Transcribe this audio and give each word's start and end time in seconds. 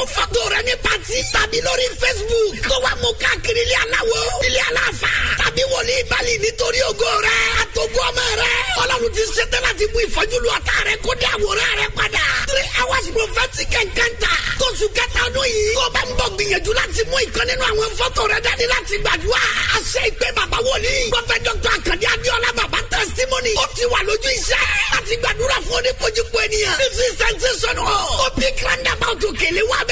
mo 0.00 0.06
fọ́tò 0.16 0.42
rẹ 0.52 0.60
ní 0.68 0.74
pati 0.84 1.16
tàbí 1.32 1.58
lórí 1.66 1.86
facebook. 2.00 2.52
Tó 2.68 2.76
wà 2.84 2.92
mú 3.02 3.08
káàkiri 3.22 3.60
ilé 3.66 3.76
aláwọ̀ 3.84 4.24
ilé 4.46 4.60
aláfa 4.70 5.10
tàbí 5.40 5.62
wòlíì 5.72 5.98
bali 6.10 6.34
nítorí 6.42 6.80
ògo 6.90 7.08
rẹ 7.26 7.36
àtògo 7.62 8.00
ọmọ 8.08 8.24
rẹ 8.42 8.52
ọlọ́run 8.82 9.12
ti 9.16 9.22
ṣetán 9.36 9.62
láti 9.66 9.84
mú 9.92 9.98
ìfọ́júlu 10.06 10.48
ọ̀tá 10.58 10.74
rẹ 10.88 10.94
kó 11.04 11.10
dé 11.20 11.26
àwòrán 11.36 11.72
rẹ 11.80 11.86
padà. 11.98 12.24
Three 12.50 12.68
hours 12.76 13.06
prophetic 13.16 13.70
encounter. 13.82 14.36
Tóṣù 14.60 14.86
kẹta 14.96 15.20
ọdún 15.28 15.46
yìí. 15.54 15.74
Tó 15.78 15.84
bá 15.94 16.02
ń 16.06 16.10
bọ̀ 16.18 16.28
gbìyànjú 16.34 16.72
láti 16.80 17.02
mú 17.10 17.16
ìkan 17.26 17.44
nínú 17.48 17.64
àwọn 17.70 17.90
fọ́tò 17.98 18.22
rẹ 18.32 18.38
dání 18.46 18.64
láti 18.74 18.94
gbàdúrà. 19.04 19.42
Àṣẹ 19.76 20.00
ìpè 20.10 20.28
bàbá 20.36 20.58
wòlíì. 20.66 20.96
Prophet 21.12 21.40
dr 21.46 21.70
akande 21.76 22.06
ti 25.10 25.16
bẹ́ẹ̀ 29.76 29.89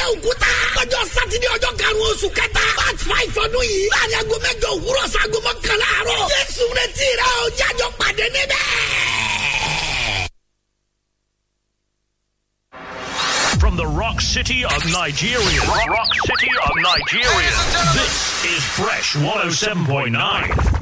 sátidé 1.15 1.47
ọjọ́ 1.57 1.73
karùn-ún 1.81 2.11
oṣù 2.13 2.29
kẹta 2.39 2.65
five 3.09 3.35
ọdún 3.45 3.65
yìí 3.71 3.87
láàrin 3.93 4.17
aago 4.21 4.37
mẹ́jọ 4.45 4.69
òwúrọ̀ 4.77 5.07
mọ́kànlá 5.47 5.87
àárọ̀ 5.99 6.19
jésù 6.33 6.65
retí 6.79 7.07
rẹ 7.21 7.29
ó 7.43 7.45
jájọ 7.59 7.87
pàdé 8.01 8.27
níbẹ̀. 8.35 8.67
From 13.61 13.75
the 13.77 13.87
rock 14.03 14.21
city 14.21 14.65
of 14.65 14.81
Nigeria. 14.99 15.61
Rock, 15.73 15.89
rock 15.99 16.11
city 16.29 16.51
of 16.67 16.73
Nigeria. 16.91 17.55
This 17.99 18.15
is 18.53 18.63
Fresh 18.79 19.09
107.9. 19.17 20.78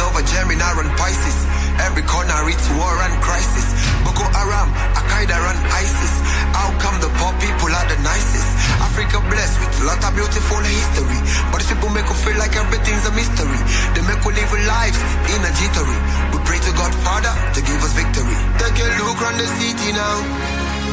over 0.00 0.22
Gemini 0.24 0.70
and 0.80 0.92
Pisces. 0.96 1.38
Every 1.84 2.04
corner 2.04 2.36
it's 2.48 2.68
war 2.76 2.96
and 3.04 3.14
crisis. 3.20 3.66
Boko 4.04 4.24
Haram, 4.32 4.68
Al 4.96 5.04
Qaeda 5.08 5.36
and 5.36 5.60
ISIS. 5.76 6.14
How 6.56 6.68
come 6.80 6.96
the 7.00 7.10
poor 7.20 7.32
people 7.40 7.72
are 7.72 7.86
the 7.88 7.98
nicest? 8.04 8.50
Africa 8.80 9.20
blessed 9.28 9.56
with 9.60 9.80
a 9.80 9.84
lot 9.88 10.00
of 10.04 10.12
beautiful 10.16 10.60
history. 10.60 11.20
But 11.52 11.64
people 11.68 11.90
make 11.92 12.08
us 12.08 12.20
feel 12.24 12.36
like 12.36 12.56
everything's 12.56 13.04
a 13.08 13.12
mystery. 13.12 13.60
They 13.96 14.02
make 14.04 14.20
we 14.24 14.32
live 14.36 14.52
lives 14.68 15.00
in 15.32 15.40
a 15.40 15.52
jittery. 15.56 15.98
We 16.32 16.38
pray 16.44 16.60
to 16.60 16.72
God 16.76 16.92
Father 17.04 17.32
to 17.56 17.60
give 17.60 17.80
us 17.80 17.92
victory. 17.96 18.36
Take 18.60 18.76
a 18.80 18.86
look 19.00 19.20
around 19.20 19.38
the 19.40 19.48
city 19.60 19.92
now. 19.92 20.16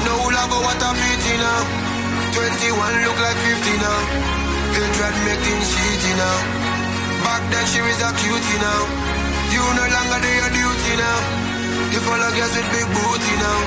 No 0.08 0.16
love 0.31 0.52
or 0.55 0.61
what 0.63 0.80
I'm 0.80 0.95
now. 0.95 1.61
21 2.38 3.03
look 3.03 3.17
like 3.17 3.39
50 3.39 3.81
now. 3.81 4.00
Hatred 4.78 5.16
make 5.25 5.41
things 5.41 5.67
shitty 5.73 6.13
now. 6.16 6.77
Back 7.23 7.41
then 7.51 7.65
she 7.71 7.79
was 7.81 7.99
a 8.01 8.09
cutie 8.19 8.59
now. 8.61 8.81
You 9.53 9.63
no 9.79 9.85
longer 9.95 10.19
do 10.21 10.29
your 10.29 10.51
duty 10.53 10.93
now. 10.97 11.19
You 11.93 11.99
follow 12.03 12.29
girls 12.35 12.53
with 12.55 12.69
big 12.73 12.87
booty 12.93 13.33
now. 13.41 13.59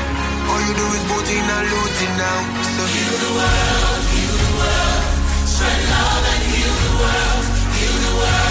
All 0.50 0.60
you 0.66 0.74
do 0.74 0.86
is 0.96 1.04
booting 1.10 1.46
and 1.56 1.66
looting 1.72 2.14
now. 2.18 2.38
So 2.74 2.82
heal 2.94 3.16
the 3.24 3.30
world, 3.38 4.02
heal 4.14 4.34
the 4.44 4.50
world. 4.58 5.02
Spread 5.46 5.80
love 5.90 6.24
and 6.32 6.42
heal 6.52 6.74
the 6.84 6.92
world. 7.00 7.44
Heal 7.78 7.96
the 8.06 8.12
world, 8.20 8.49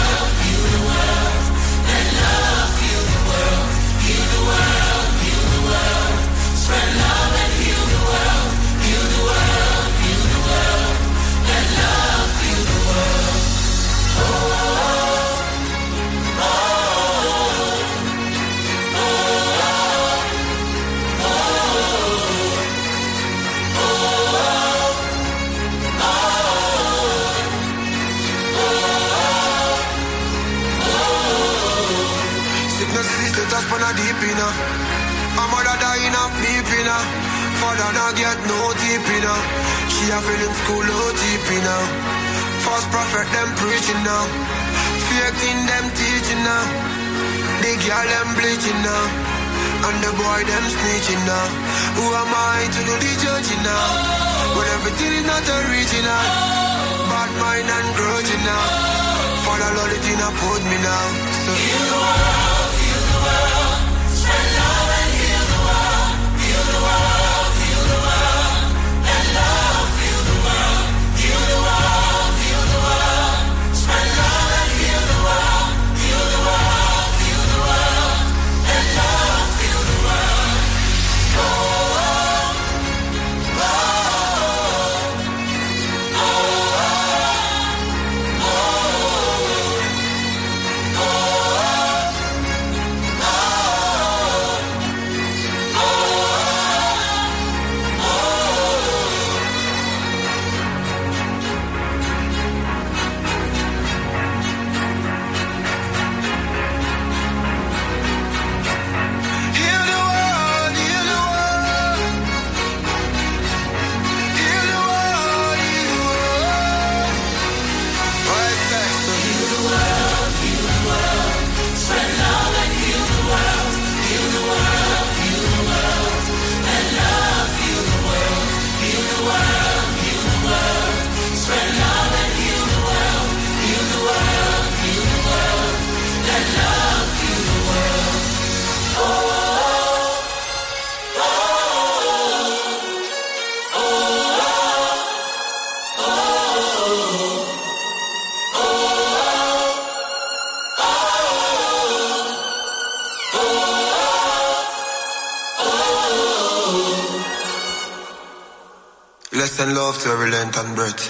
send 159.60 159.76
love 159.76 159.98
to 160.02 160.08
every 160.08 160.30
length 160.30 160.56
and 160.56 160.74
breath. 160.74 161.02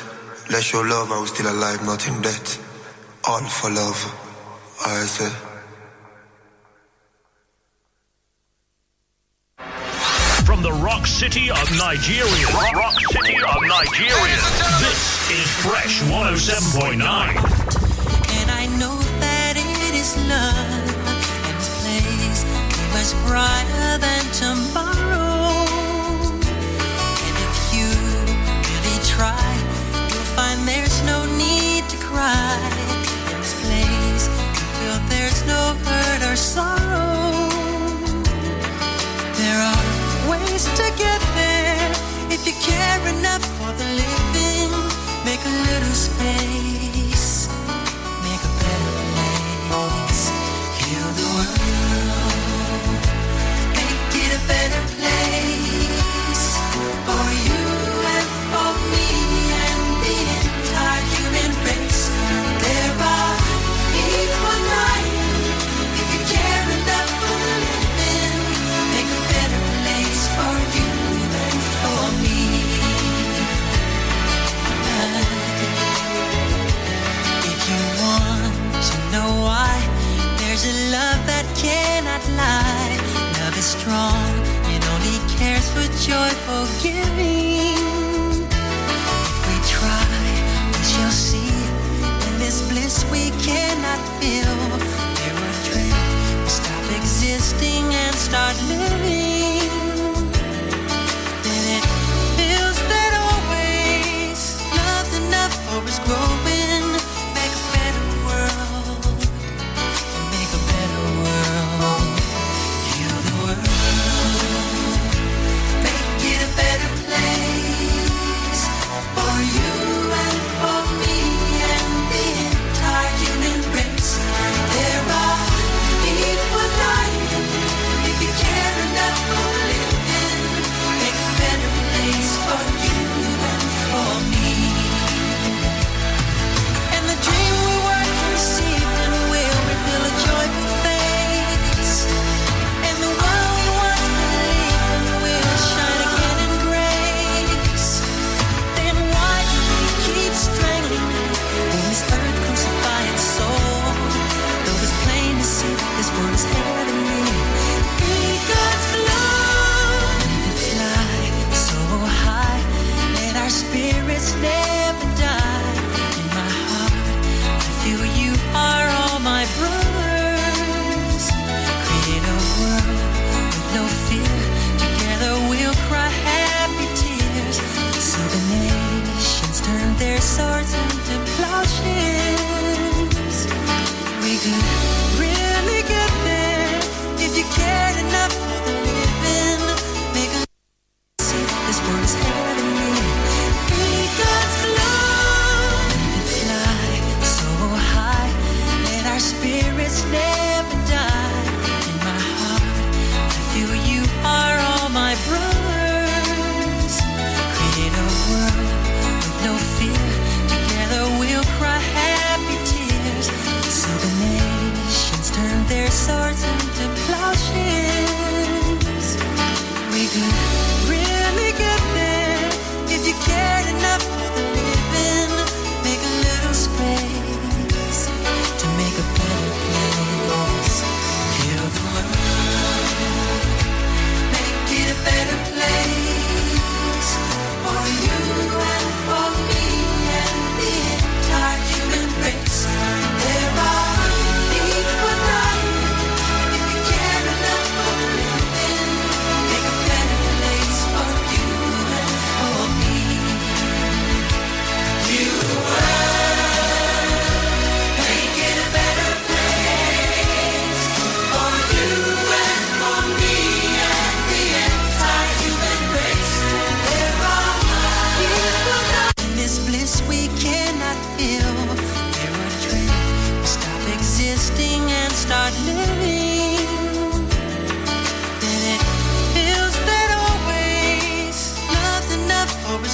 Let's 0.51 0.65
show 0.65 0.81
love 0.81 1.09
while 1.09 1.21
we're 1.21 1.29
still 1.29 1.53
alive, 1.55 1.85
not 1.85 2.09
in 2.09 2.21
death. 2.21 2.59
All 3.29 3.45
for 3.45 3.71
love, 3.71 4.01
I 4.85 5.07
say. 5.07 5.31
From 10.45 10.63
the 10.63 10.73
rock 10.83 11.07
city 11.07 11.49
of 11.49 11.67
Nigeria. 11.79 12.47
Rock, 12.59 12.75
rock 12.75 12.99
city 13.15 13.37
of 13.39 13.61
Nigeria. 13.77 14.43
This 14.83 15.01
is 15.39 15.47
Fresh 15.65 16.03
107.9. 16.11 17.07
And 18.41 18.51
I 18.51 18.67
know 18.81 18.97
that 19.23 19.55
it 19.57 19.95
is 19.95 20.17
love 20.27 20.91
and 21.47 21.57
this 21.57 21.71
place 21.87 22.43
much 22.95 23.13
brighter 23.29 23.99
than 24.05 24.25
tomorrow. 24.43 25.30
in 32.31 33.41
this 33.41 33.53
place 33.63 34.27
and 34.29 34.57
feel 34.77 34.99
there's 35.09 35.41
no 35.47 35.63
hurt 35.85 36.23
or 36.31 36.37
sorrow. 36.37 37.49
There 39.41 39.61
are 39.71 40.31
ways 40.31 40.65
to 40.79 40.87
get 40.97 41.21
there 41.35 41.91
if 42.31 42.47
you 42.47 42.55
care 42.69 43.01
enough 43.15 43.45
for 43.59 43.73
the 43.73 43.85
living. 43.97 44.20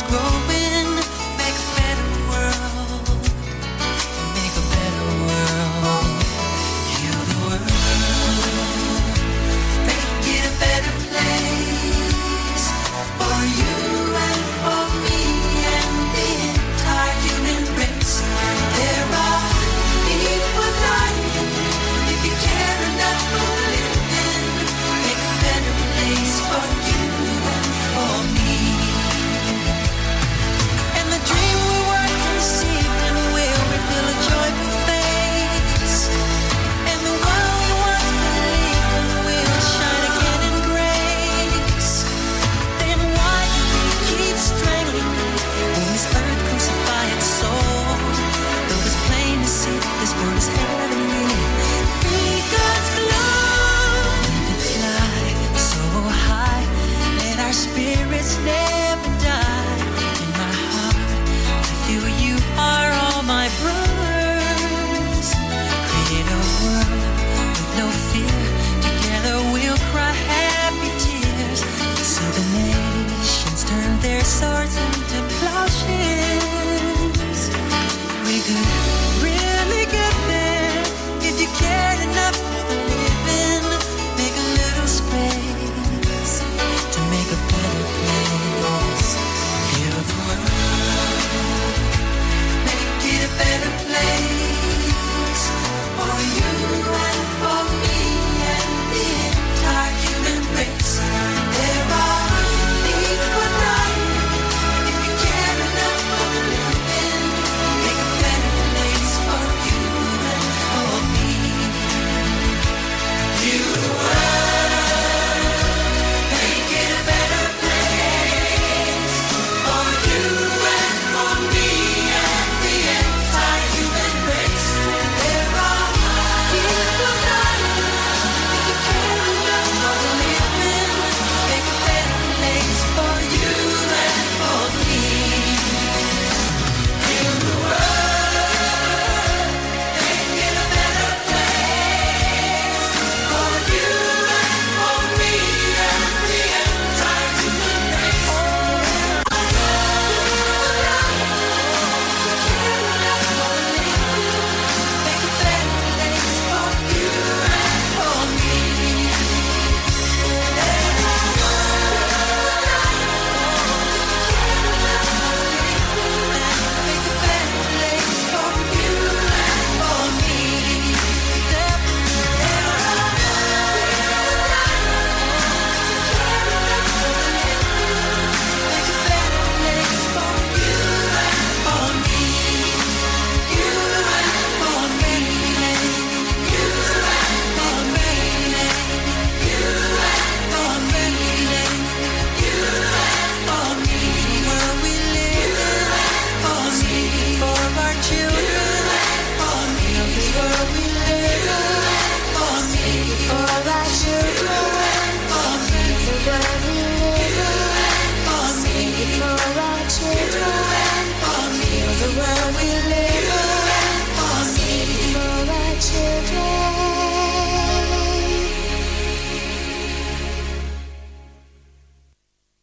close 0.09 0.36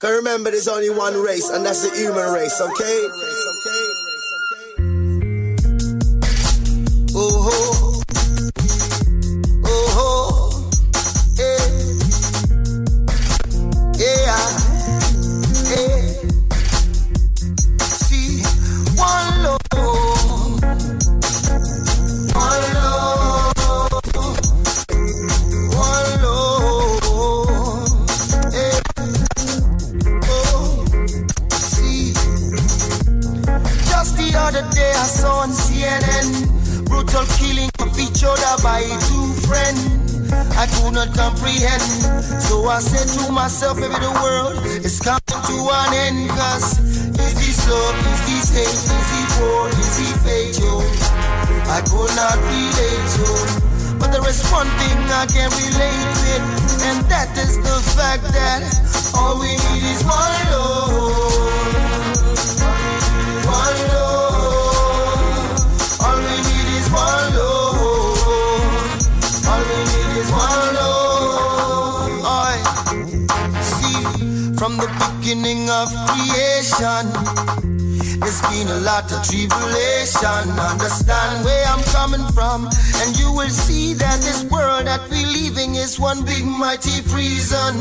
remember 0.10 0.52
there's 0.52 0.68
only 0.68 0.90
one 0.90 1.16
race, 1.22 1.50
and 1.50 1.66
that's 1.66 1.88
the 1.88 1.96
human 1.96 2.34
race, 2.34 2.60
okay? 2.60 3.83
Understand 80.84 81.46
where 81.46 81.64
I'm 81.72 81.80
coming 81.96 82.28
from, 82.36 82.68
and 82.68 83.16
you 83.16 83.32
will 83.32 83.48
see 83.48 83.94
that 84.04 84.20
this 84.20 84.44
world 84.52 84.84
that 84.84 85.00
we're 85.08 85.32
leaving 85.32 85.76
is 85.76 85.98
one 85.98 86.26
big 86.26 86.44
mighty 86.44 87.00
prison. 87.08 87.80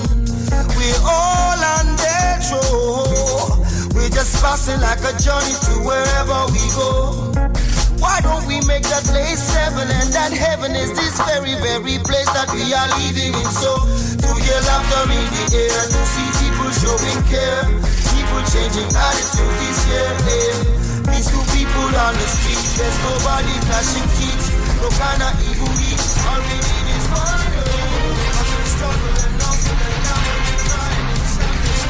We're 0.78 1.02
all 1.02 1.58
on 1.82 1.98
death 1.98 2.46
row. 2.54 3.58
We're 3.90 4.06
just 4.14 4.38
passing 4.38 4.78
like 4.78 5.02
a 5.02 5.18
journey 5.18 5.50
to 5.66 5.72
wherever 5.82 6.46
we 6.54 6.62
go. 6.78 7.34
Why 7.98 8.22
don't 8.22 8.46
we 8.46 8.62
make 8.70 8.86
that 8.86 9.02
place 9.10 9.50
heaven? 9.50 9.90
And 9.90 10.14
that 10.14 10.30
heaven 10.30 10.70
is 10.78 10.94
this 10.94 11.18
very, 11.26 11.58
very 11.58 11.98
place 12.06 12.30
that 12.38 12.54
we 12.54 12.70
are 12.70 12.86
living 13.02 13.34
in. 13.34 13.50
So, 13.50 13.82
to 13.82 14.30
hear 14.30 14.62
laughter 14.62 15.10
in 15.10 15.26
the 15.26 15.44
air, 15.58 15.80
to 15.90 16.00
see 16.06 16.28
people 16.38 16.70
showing 16.70 17.18
care, 17.26 17.66
people 18.14 18.42
changing 18.46 18.94
attitudes 18.94 19.58
this 19.58 19.78
year. 19.90 20.78
Eh. 20.78 20.81
Nobody 23.02 23.54
clashing 23.66 24.08
teeth, 24.16 24.46
no 24.80 24.88
kind 25.00 25.22
of 25.22 25.34
evil 25.48 25.72
heat. 25.80 26.00
All 26.28 26.40
we 26.46 26.56
need 26.66 26.88
is 26.96 27.04
one 27.10 27.42
love. 27.56 27.82
As 28.40 28.50
we 28.56 28.64
struggle 28.74 29.16
and 29.26 29.36
hustle 29.42 29.80
and 29.88 30.00
now 30.06 30.20
we 30.46 30.54
try 30.66 30.88
and 30.98 31.18
establish 31.26 31.82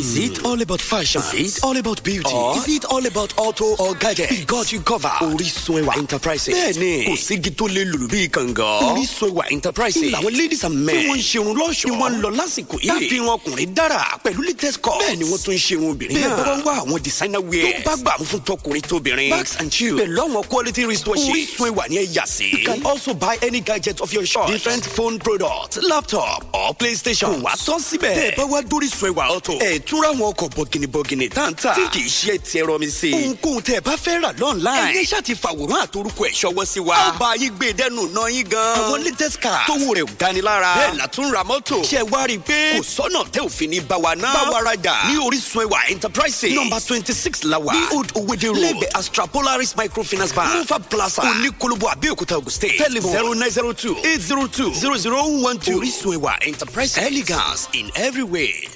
Is 0.00 0.18
it 0.18 0.44
all 0.44 0.60
about 0.60 0.80
fashion? 0.80 1.22
Is 1.34 1.58
it 1.58 1.64
all 1.64 1.76
about 1.76 2.02
beauty? 2.02 2.30
Oh. 2.32 2.56
Is 2.58 2.68
it 2.68 2.79
all 2.90 3.06
about 3.06 3.32
auto 3.38 3.76
or 3.78 3.94
gadget? 3.94 4.30
You 4.72 4.80
covered. 4.80 5.10
Orísun 5.20 5.82
ẹwà 5.82 5.96
enterprises. 5.98 6.54
Bẹ́ẹ̀ni, 6.54 7.06
kò 7.06 7.16
sígi 7.16 7.50
tó 7.56 7.66
lè 7.68 7.84
lùlù 7.84 8.08
bí 8.08 8.28
kànga. 8.28 8.92
Orísun 8.92 9.30
ẹwà 9.30 9.44
enterprises. 9.50 10.12
Làwọn 10.12 10.36
ladies 10.36 10.64
and 10.64 10.74
men. 10.86 10.94
Tí 10.96 11.08
wọ́n 11.08 11.16
ń 11.16 11.22
ṣerun 11.22 11.54
lọ́ṣọ̀ọ́. 11.56 11.84
Tí 11.84 11.90
wọ́n 11.90 12.10
ń 12.12 12.20
lọ 12.22 12.30
lásìkò 12.36 12.76
yìí. 12.80 12.88
Tábí 12.88 13.20
wọn 13.20 13.38
ọkùnrin 13.38 13.74
dára 13.74 14.18
pẹ̀lú 14.24 14.42
latest 14.46 14.80
cut. 14.82 14.98
Bẹ́ẹ̀ni 15.00 15.24
wọ́n 15.24 15.44
tún 15.44 15.54
ń 15.54 15.58
ṣerun 15.58 15.90
obìnrin. 15.90 16.18
Bẹ́ẹ̀ 16.18 16.36
bá 16.36 16.62
wá 16.64 16.74
àwọn 16.82 17.02
designer 17.02 17.40
wear. 17.40 17.82
Tó 17.82 17.90
bá 17.90 17.96
gbà 17.96 18.12
mú 18.18 18.24
fún 18.24 18.40
tọkùnrin 18.44 18.82
tóbìnrin. 18.82 19.30
Bags 19.30 19.56
and 19.60 19.72
shoes. 19.72 20.00
Pẹ̀lú 20.00 20.18
àwọn 20.28 20.44
quality 20.48 20.84
wristwatches. 20.84 21.28
Orísun 21.30 21.70
ẹwà 21.72 21.88
ni 21.88 21.96
ẹ 21.98 22.06
yà 22.14 22.26
sí. 22.26 22.50
You 22.52 22.64
can 22.66 22.82
also 22.86 23.14
buy 23.14 23.36
any 23.42 23.60
gadget 23.60 24.00
of 24.00 24.12
your 24.12 24.24
choice. 24.24 24.50
Different 24.50 24.84
phone 24.84 25.18
products, 25.18 25.78
laptop 25.82 26.44
or 26.52 26.74
PlayStation. 26.74 27.40
Kò 27.40 27.42
wá 27.42 27.54
tán 27.66 27.78
síbẹ̀. 27.80 28.14
Tẹ̀ 28.14 28.36
bá 28.36 28.44
wá 28.44 28.62
dórí 28.62 28.88
sun 28.90 29.10
ẹwà 29.12 29.40
ọ̀tọ̀. 29.40 29.60
Ẹ̀ 29.62 29.80
túnra 29.86 30.08
àwọn 30.12 30.32
ọkọ̀ 30.34 30.48
bọ̀gìnìbọ̀gìnì 30.56 31.28
táǹtà. 31.30 31.74
Tí 31.74 31.82
kì 31.92 32.00
í 32.00 32.08
ṣe 32.08 32.38
ti 32.38 32.58
ẹ̀rọ 32.60 32.78
mi 32.80 32.86
sí. 32.90 33.12
Ohunkóhun 33.14 33.60
tẹ̀ 33.62 33.80
bá 33.80 33.96
fẹ́ 33.96 34.20
rà 34.22 34.32
lọ́nláìn. 34.32 34.92
Ẹ̀yin 34.96 35.04
ṣáà 35.06 35.22
ti 35.22 35.34
fàwòrán 35.34 35.80
àtorúkọ 35.86 36.22
ẹ̀ 36.28 36.32
ṣọwọ́ 36.40 36.64
sí 36.66 36.80
wa. 36.80 36.96
Ó 36.96 37.18
bá 37.18 37.34
yín 37.36 37.52
gbé 37.56 37.72
dẹ́nu 37.78 38.08
náà 38.14 38.28
yín 38.32 38.48
gan. 38.48 38.76
Àwọn 38.78 39.04
latest 39.04 39.38
car 39.40 39.66
tówó 39.66 39.92
rẹ̀ 39.94 40.04
ò 40.04 40.08
gani 40.18 40.40
lára. 40.42 40.74
Bẹ́ẹ̀ 40.76 40.96
la 40.96 41.06
tún 41.08 41.30
ra 41.32 41.42
mọ́tò. 41.44 41.82
Ṣé 41.84 42.02
wá 42.10 42.26
rí 42.26 42.34
i 42.34 42.38
pé 42.38 42.78
kò 42.78 42.82
sọ́nà 42.82 43.24
tẹ́ 43.32 43.42
òfin 43.44 43.68
ní 43.70 43.80
bá 43.80 43.96
wa 43.96 44.14
náà. 44.16 44.32
Bá 44.34 44.50
wa 44.50 44.60
rajà 44.62 44.94
ní 45.12 45.18
Orísun 45.26 45.62
ẹwà 45.66 45.78
enterprises. 45.90 46.52
Nọmba 46.54 46.80
twenty 46.80 47.12
six 47.12 47.44
la 47.44 47.58
wà. 47.58 47.72
Ní 47.74 47.96
Old 47.96 48.12
Owede 48.14 48.46
Road. 48.48 48.58
Lẹ́gbẹ̀ẹ́ 48.58 48.98
Astra 48.98 49.26
Polaris 49.26 49.74
Microfinance 49.76 50.34
Bank. 50.34 50.54
Mufa 50.54 50.78
Plaza. 50.78 51.22
Oníkólóbó 51.22 51.86
Abẹ́òkúta 51.92 52.36
Ogun 52.36 52.50
State. 52.50 52.78
Telephone 52.78 53.12
zero 53.12 53.34
nine 53.34 53.50
zero 53.50 53.72
two 53.72 53.96
eight 54.04 54.20
zero 54.20 54.46
two 54.46 54.72
zero 54.74 54.96
zero 54.96 55.22
one 55.26 55.58
two. 55.58 55.76
Orísun 55.78 56.16
ẹwà 56.18 56.32
enterprises. 56.46 56.98
Elegance 56.98 57.68
in 57.74 57.90
every 57.94 58.22
way. 58.22 58.68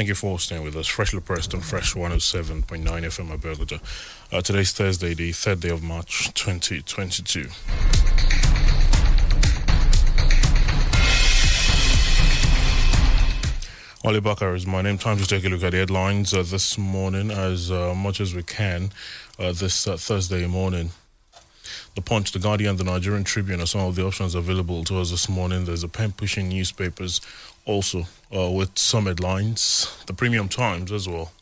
Thank 0.00 0.08
you 0.08 0.14
for 0.14 0.38
staying 0.38 0.64
with 0.64 0.76
us. 0.76 0.86
Freshly 0.86 1.20
pressed 1.20 1.52
on 1.52 1.60
Fresh 1.60 1.92
107.9 1.92 2.64
FM 2.64 3.36
Abeokuta. 3.36 3.82
Uh, 4.32 4.40
today's 4.40 4.72
Thursday, 4.72 5.12
the 5.12 5.30
3rd 5.30 5.60
day 5.60 5.68
of 5.68 5.82
March 5.82 6.32
2022. 6.32 7.50
Ali 14.08 14.20
Bakar 14.20 14.54
is 14.54 14.66
my 14.66 14.80
name. 14.80 14.96
Time 14.96 15.18
to 15.18 15.26
take 15.26 15.44
a 15.44 15.50
look 15.50 15.62
at 15.62 15.72
the 15.72 15.76
headlines 15.76 16.32
uh, 16.32 16.44
this 16.44 16.78
morning 16.78 17.30
as 17.30 17.70
uh, 17.70 17.94
much 17.94 18.22
as 18.22 18.34
we 18.34 18.42
can 18.42 18.92
uh, 19.38 19.52
this 19.52 19.86
uh, 19.86 19.98
Thursday 19.98 20.46
morning. 20.46 20.92
The 21.94 22.00
Punch, 22.00 22.32
The 22.32 22.38
Guardian, 22.38 22.76
The 22.76 22.84
Nigerian 22.84 23.24
Tribune 23.24 23.60
are 23.60 23.66
some 23.66 23.82
of 23.82 23.96
the 23.96 24.06
options 24.06 24.34
available 24.34 24.82
to 24.84 24.98
us 24.98 25.10
this 25.10 25.28
morning. 25.28 25.66
There's 25.66 25.84
a 25.84 25.88
pen 25.88 26.12
pushing 26.12 26.48
newspapers 26.48 27.20
also 27.66 28.06
uh, 28.34 28.50
with 28.50 28.78
some 28.78 29.06
headlines. 29.06 29.96
The 30.06 30.12
Premium 30.14 30.48
Times 30.48 30.92
as 30.92 31.08
well 31.08 31.32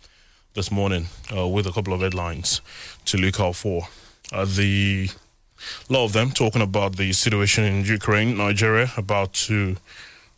this 0.54 0.70
morning 0.70 1.06
uh, 1.36 1.46
with 1.46 1.66
a 1.66 1.72
couple 1.72 1.92
of 1.92 2.00
headlines 2.00 2.60
to 3.06 3.16
look 3.16 3.40
out 3.40 3.56
for. 3.56 3.88
Uh, 4.32 4.44
the 4.44 5.08
a 5.88 5.92
lot 5.92 6.04
of 6.04 6.12
them 6.12 6.30
talking 6.30 6.62
about 6.62 6.96
the 6.96 7.12
situation 7.12 7.64
in 7.64 7.84
Ukraine, 7.84 8.36
Nigeria, 8.36 8.92
about 8.96 9.32
to 9.34 9.76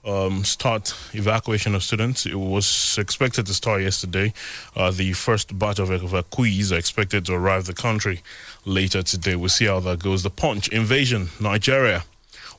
um, 0.05 0.45
start 0.45 0.95
evacuation 1.13 1.75
of 1.75 1.83
students. 1.83 2.27
It 2.27 2.35
was 2.35 2.97
expected 2.99 3.47
to 3.47 3.55
start 3.55 3.83
yesterday. 3.83 4.33
Uh, 4.75 4.91
the 4.91 5.13
first 5.13 5.59
batch 5.59 5.79
of 5.79 5.91
evacuees 5.91 6.73
are 6.73 6.79
expected 6.79 7.27
to 7.27 7.35
arrive 7.35 7.67
the 7.67 7.75
country 7.75 8.23
later 8.65 9.03
today. 9.03 9.37
We'll 9.37 9.51
see 9.51 9.67
how 9.67 9.81
that 9.81 10.03
goes. 10.03 10.23
The 10.23 10.31
Punch 10.31 10.69
invasion, 10.69 11.29
Nigeria. 11.39 12.05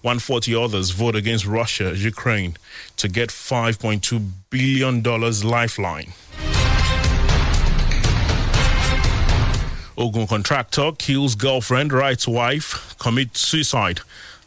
140 0.02 0.56
others 0.56 0.90
vote 0.92 1.16
against 1.16 1.46
Russia, 1.46 1.96
Ukraine 1.96 2.58
to 2.98 3.08
get 3.08 3.30
$5.2 3.30 4.30
billion 4.50 5.04
lifeline. 5.04 6.14
Ogun 9.98 10.26
contractor 10.26 10.92
kills 10.98 11.36
girlfriend, 11.36 11.94
writes 11.94 12.28
wife, 12.28 12.96
commits 12.98 13.42
suicide. 13.42 14.00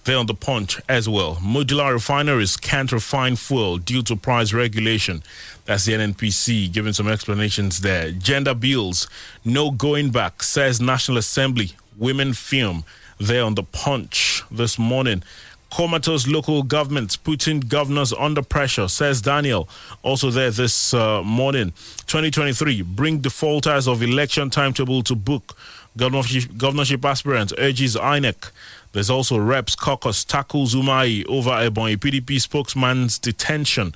They're 0.02 0.18
on 0.18 0.26
the 0.26 0.34
punch 0.34 0.80
as 0.88 1.08
well. 1.08 1.36
Modular 1.36 1.92
refineries 1.92 2.56
can't 2.56 2.90
refine 2.90 3.36
fuel 3.36 3.78
due 3.78 4.02
to 4.02 4.16
price 4.16 4.52
regulation. 4.52 5.22
That's 5.64 5.84
the 5.84 5.92
NNPC 5.92 6.72
giving 6.72 6.92
some 6.92 7.08
explanations 7.08 7.80
there. 7.80 8.10
Gender 8.10 8.54
bills, 8.54 9.08
no 9.44 9.70
going 9.70 10.10
back, 10.10 10.42
says 10.42 10.80
National 10.80 11.18
Assembly. 11.18 11.72
women 11.96 12.32
film 12.32 12.84
there 13.18 13.44
on 13.44 13.54
the 13.54 13.62
punch 13.62 14.42
this 14.50 14.78
morning. 14.78 15.22
Comatose 15.70 16.28
local 16.28 16.62
governments 16.62 17.16
putting 17.16 17.58
governors 17.58 18.12
under 18.12 18.42
pressure, 18.42 18.86
says 18.86 19.20
Daniel. 19.20 19.68
Also 20.02 20.30
there 20.30 20.50
this 20.50 20.94
uh, 20.94 21.22
morning. 21.22 21.72
2023, 22.06 22.82
bring 22.82 23.18
defaulters 23.18 23.88
of 23.88 24.02
election 24.02 24.50
timetable 24.50 25.02
to 25.02 25.16
book. 25.16 25.56
Governorship, 25.96 26.56
governorship 26.56 27.04
aspirant 27.04 27.52
urges 27.58 27.96
INEC. 27.96 28.50
There's 28.92 29.10
also 29.10 29.36
Reps 29.38 29.74
Caucus 29.74 30.24
tackles 30.24 30.74
Umahi 30.74 31.26
over 31.26 31.50
Ebonyi 31.50 31.96
PDP 31.96 32.40
spokesman's 32.40 33.18
detention 33.18 33.94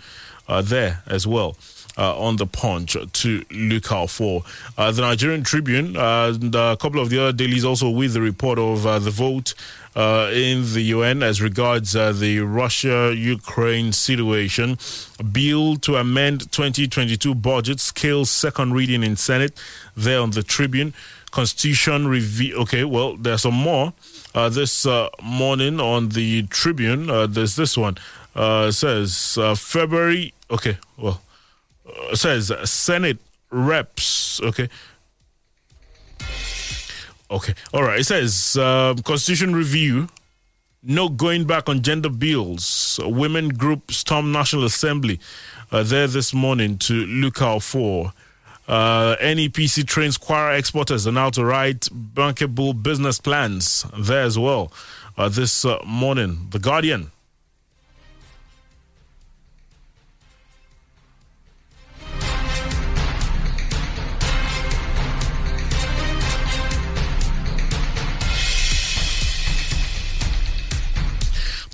uh, 0.48 0.62
there 0.62 1.02
as 1.06 1.26
well. 1.26 1.56
Uh, 1.98 2.16
on 2.16 2.36
the 2.36 2.46
punch 2.46 2.96
to 3.12 3.44
look 3.50 3.90
out 3.90 4.08
for. 4.08 4.44
Uh, 4.76 4.92
the 4.92 5.02
Nigerian 5.02 5.42
Tribune 5.42 5.96
uh, 5.96 6.32
and 6.32 6.54
a 6.54 6.76
couple 6.76 7.00
of 7.00 7.10
the 7.10 7.20
other 7.20 7.32
dailies 7.32 7.64
also 7.64 7.90
with 7.90 8.12
the 8.12 8.20
report 8.20 8.56
of 8.56 8.84
the 9.02 9.10
vote 9.10 9.52
uh, 9.96 10.30
in 10.32 10.62
the 10.74 10.82
UN 10.94 11.24
as 11.24 11.42
regards 11.42 11.96
uh, 11.96 12.12
the 12.12 12.38
Russia 12.38 13.12
Ukraine 13.12 13.90
situation. 13.92 14.78
Bill 15.32 15.74
to 15.78 15.96
amend 15.96 16.52
2022 16.52 17.34
budget 17.34 17.80
scales 17.80 18.30
second 18.30 18.74
reading 18.74 19.02
in 19.02 19.16
Senate 19.16 19.60
there 19.96 20.20
on 20.20 20.30
the 20.30 20.44
Tribune. 20.44 20.94
Constitution 21.32 22.06
review. 22.06 22.58
Okay, 22.58 22.84
well, 22.84 23.16
there's 23.16 23.42
some 23.42 23.54
more. 23.54 23.92
Uh, 24.36 24.48
this 24.48 24.86
morning 25.20 25.80
on 25.80 26.10
the 26.10 26.44
Tribune, 26.44 27.08
there's 27.32 27.56
this 27.56 27.76
one. 27.76 27.98
Says 28.70 29.36
February. 29.56 30.32
Okay, 30.48 30.78
well, 30.96 31.22
says 32.14 32.52
Senate 32.64 33.18
reps. 33.50 34.40
Okay. 34.42 34.68
Okay. 37.30 37.54
All 37.72 37.82
right. 37.82 38.00
It 38.00 38.04
says 38.04 38.56
uh, 38.58 38.94
Constitution 39.04 39.54
review. 39.54 40.08
No 40.82 41.08
going 41.08 41.44
back 41.44 41.68
on 41.68 41.82
gender 41.82 42.08
bills. 42.08 43.00
Women 43.02 43.48
group 43.50 43.90
storm 43.92 44.32
National 44.32 44.64
Assembly. 44.64 45.18
Uh, 45.70 45.82
there 45.82 46.06
this 46.06 46.32
morning 46.32 46.78
to 46.78 46.94
look 47.06 47.42
out 47.42 47.62
for. 47.62 48.12
Uh, 48.66 49.16
NEPC 49.16 49.86
trains 49.86 50.18
choir 50.18 50.54
exporters 50.54 51.06
on 51.06 51.16
how 51.16 51.30
to 51.30 51.44
write 51.44 51.88
bankable 52.14 52.80
business 52.80 53.18
plans 53.18 53.86
there 53.98 54.22
as 54.22 54.38
well. 54.38 54.70
Uh, 55.16 55.28
this 55.28 55.64
uh, 55.64 55.78
morning, 55.86 56.46
The 56.50 56.58
Guardian. 56.58 57.10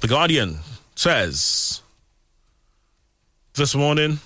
The 0.04 0.08
Guardian 0.08 0.58
says 0.96 1.80
this 3.54 3.74
morning 3.74 4.18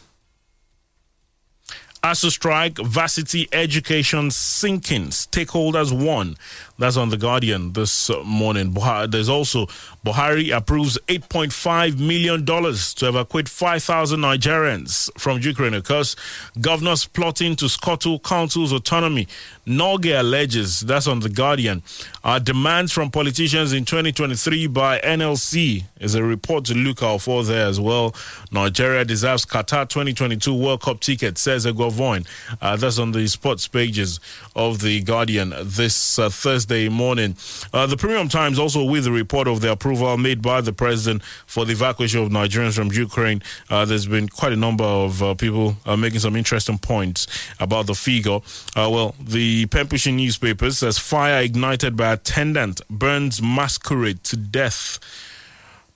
as 2.02 2.18
ASUU 2.18 2.30
strike, 2.32 2.78
varsity 2.78 3.48
education 3.52 4.32
sinking, 4.32 5.10
stakeholders 5.10 5.92
won. 5.92 6.36
That's 6.78 6.96
on 6.96 7.08
The 7.08 7.16
Guardian 7.16 7.72
this 7.72 8.08
uh, 8.08 8.22
morning. 8.22 8.72
There's 8.72 9.28
also 9.28 9.66
Buhari 10.06 10.56
approves 10.56 10.96
$8.5 11.08 11.98
million 11.98 12.46
to 12.46 13.08
evacuate 13.08 13.48
5,000 13.48 14.20
Nigerians 14.20 15.10
from 15.18 15.40
Ukraine. 15.40 15.74
Of 15.74 15.82
course, 15.82 16.14
governors 16.60 17.04
plotting 17.04 17.56
to 17.56 17.68
scuttle 17.68 18.20
council's 18.20 18.72
autonomy. 18.72 19.26
NULGE 19.66 20.18
alleges, 20.18 20.80
that's 20.80 21.08
on 21.08 21.18
The 21.20 21.28
Guardian, 21.28 21.82
uh, 22.22 22.38
demands 22.38 22.92
from 22.92 23.10
politicians 23.10 23.72
in 23.72 23.84
2023 23.84 24.68
by 24.68 25.00
NLC 25.00 25.84
is 26.00 26.14
a 26.14 26.22
report 26.22 26.64
to 26.66 26.74
look 26.74 27.02
out 27.02 27.22
for 27.22 27.42
there 27.42 27.66
as 27.66 27.80
well. 27.80 28.14
Nigeria 28.52 29.04
deserves 29.04 29.44
Qatar 29.44 29.88
2022 29.88 30.54
World 30.54 30.82
Cup 30.82 31.00
ticket, 31.00 31.38
says 31.38 31.66
Egovoin. 31.66 32.26
Uh, 32.62 32.76
that's 32.76 32.98
on 32.98 33.10
the 33.12 33.26
sports 33.26 33.66
pages 33.66 34.20
of 34.54 34.80
The 34.80 35.00
Guardian 35.02 35.52
this 35.62 36.18
uh, 36.18 36.30
Thursday 36.30 36.67
morning. 36.88 37.36
Uh, 37.72 37.86
the 37.86 37.96
Premium 37.96 38.28
Times 38.28 38.58
also 38.58 38.84
with 38.84 39.04
the 39.04 39.12
report 39.12 39.48
of 39.48 39.60
the 39.60 39.72
approval 39.72 40.16
made 40.16 40.42
by 40.42 40.60
the 40.60 40.72
president 40.72 41.22
for 41.46 41.64
the 41.64 41.72
evacuation 41.72 42.20
of 42.22 42.28
Nigerians 42.30 42.74
from 42.74 42.92
Ukraine. 42.92 43.42
Uh, 43.70 43.84
there's 43.84 44.06
been 44.06 44.28
quite 44.28 44.52
a 44.52 44.56
number 44.56 44.84
of 44.84 45.22
uh, 45.22 45.34
people 45.34 45.76
uh, 45.86 45.96
making 45.96 46.20
some 46.20 46.36
interesting 46.36 46.78
points 46.78 47.26
about 47.58 47.86
the 47.86 47.94
figure. 47.94 48.40
Uh, 48.76 48.88
well, 48.90 49.14
the 49.20 49.66
pen 49.66 49.88
newspaper 50.16 50.70
says 50.70 50.98
fire 50.98 51.42
ignited 51.42 51.96
by 51.96 52.12
attendant 52.12 52.80
burns 52.90 53.40
masquerade 53.40 54.22
to 54.24 54.36
death. 54.36 54.98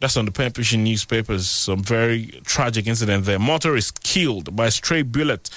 That's 0.00 0.16
on 0.16 0.24
the 0.24 0.32
pen 0.32 0.50
pushing 0.50 0.82
newspapers. 0.82 1.48
Some 1.48 1.80
very 1.80 2.40
tragic 2.44 2.88
incident 2.88 3.24
there. 3.24 3.38
Motorist 3.38 4.02
killed 4.02 4.56
by 4.56 4.68
stray 4.68 5.02
bullet 5.02 5.48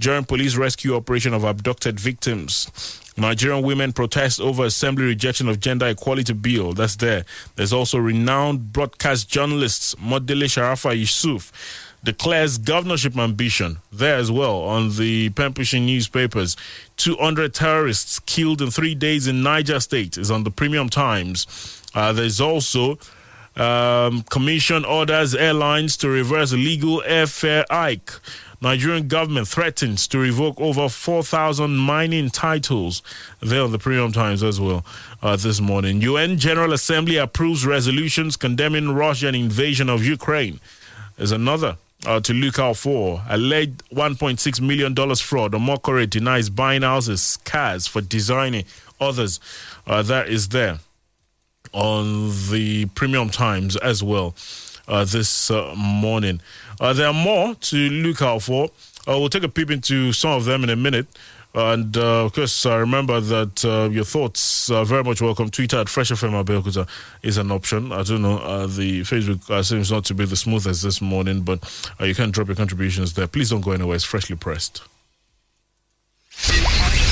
during 0.00 0.24
police 0.24 0.56
rescue 0.56 0.94
operation 0.94 1.34
of 1.34 1.44
abducted 1.44 1.98
victims. 1.98 2.70
Nigerian 3.16 3.62
women 3.64 3.92
protest 3.92 4.40
over 4.40 4.64
assembly 4.66 5.06
rejection 5.06 5.48
of 5.48 5.58
gender 5.60 5.86
equality 5.86 6.34
bill. 6.34 6.72
That's 6.74 6.96
there. 6.96 7.24
There's 7.54 7.72
also 7.72 7.98
renowned 7.98 8.72
broadcast 8.72 9.28
journalists 9.28 9.94
Modele 9.94 10.44
Sharafa 10.44 10.96
Yusuf 10.98 11.50
declares 12.04 12.56
governorship 12.56 13.18
ambition 13.18 13.78
there 13.92 14.16
as 14.16 14.30
well 14.30 14.60
on 14.60 14.96
the 14.96 15.28
pen 15.30 15.52
pushing 15.52 15.84
newspapers. 15.84 16.56
200 16.98 17.52
terrorists 17.52 18.20
killed 18.20 18.62
in 18.62 18.70
three 18.70 18.94
days 18.94 19.26
in 19.26 19.42
Niger 19.42 19.80
State 19.80 20.16
is 20.16 20.30
on 20.30 20.44
the 20.44 20.50
Premium 20.50 20.88
Times. 20.88 21.82
Uh, 21.94 22.12
there's 22.12 22.40
also 22.40 22.98
um, 23.56 24.22
commission 24.30 24.84
orders 24.84 25.34
airlines 25.34 25.96
to 25.96 26.08
reverse 26.08 26.52
illegal 26.52 27.02
airfare 27.06 27.64
hike. 27.70 28.12
Nigerian 28.60 29.08
government 29.08 29.48
threatens 29.48 30.06
to 30.08 30.18
revoke 30.18 30.60
over 30.60 30.88
4,000 30.88 31.76
mining 31.76 32.30
titles. 32.30 33.02
There 33.40 33.62
on 33.62 33.72
the 33.72 33.78
Premium 33.78 34.12
Times 34.12 34.42
as 34.42 34.60
well 34.60 34.84
uh, 35.22 35.36
this 35.36 35.60
morning. 35.60 36.00
UN 36.02 36.38
General 36.38 36.72
Assembly 36.72 37.16
approves 37.16 37.66
resolutions 37.66 38.36
condemning 38.36 38.90
Russian 38.90 39.34
invasion 39.34 39.88
of 39.88 40.04
Ukraine. 40.04 40.60
There's 41.16 41.32
another 41.32 41.76
uh, 42.04 42.20
to 42.20 42.32
look 42.32 42.58
out 42.58 42.76
for. 42.76 43.22
Alleged 43.28 43.82
$1.6 43.90 44.60
million 44.60 44.94
fraud. 44.94 45.52
Omokore 45.52 46.08
denies 46.08 46.50
buying 46.50 46.82
houses, 46.82 47.38
cars 47.44 47.86
for 47.86 48.00
Diezani 48.00 48.64
others. 49.00 49.40
Uh, 49.86 50.02
that 50.02 50.28
is 50.28 50.48
there 50.48 50.78
on 51.72 52.30
the 52.50 52.86
Premium 52.94 53.30
Times 53.30 53.76
as 53.76 54.02
well 54.02 54.34
uh, 54.88 55.04
this 55.04 55.50
uh, 55.50 55.74
morning. 55.76 56.40
Uh, 56.80 56.92
there 56.92 57.06
are 57.06 57.14
more 57.14 57.54
to 57.56 57.76
look 57.76 58.22
out 58.22 58.42
for. 58.42 58.66
Uh, 59.08 59.18
we'll 59.18 59.28
take 59.28 59.44
a 59.44 59.48
peep 59.48 59.70
into 59.70 60.12
some 60.12 60.30
of 60.32 60.44
them 60.44 60.64
in 60.64 60.70
a 60.70 60.76
minute. 60.76 61.06
And 61.56 61.96
uh, 61.96 62.26
of 62.26 62.34
course, 62.34 62.66
uh, 62.66 62.76
remember 62.76 63.18
that 63.18 63.64
uh, 63.64 63.88
your 63.90 64.04
thoughts 64.04 64.70
are 64.70 64.84
very 64.84 65.02
much 65.02 65.22
welcome. 65.22 65.48
Twitter 65.48 65.78
at 65.78 65.88
Fresh 65.88 66.10
FM 66.10 66.44
Abeokuta 66.44 66.86
is 67.22 67.38
an 67.38 67.50
option. 67.50 67.92
I 67.92 68.02
don't 68.02 68.20
know, 68.20 68.38
uh, 68.38 68.66
the 68.66 69.00
Facebook 69.02 69.48
uh, 69.48 69.62
seems 69.62 69.90
not 69.90 70.04
to 70.04 70.14
be 70.14 70.26
the 70.26 70.36
smoothest 70.36 70.82
this 70.82 71.00
morning, 71.00 71.40
but 71.40 71.64
uh, 71.98 72.04
you 72.04 72.14
can 72.14 72.30
drop 72.30 72.48
your 72.48 72.56
contributions 72.56 73.14
there. 73.14 73.26
Please 73.26 73.48
don't 73.48 73.62
go 73.62 73.72
anywhere, 73.72 73.96
it's 73.96 74.04
freshly 74.04 74.36
pressed. 74.36 74.82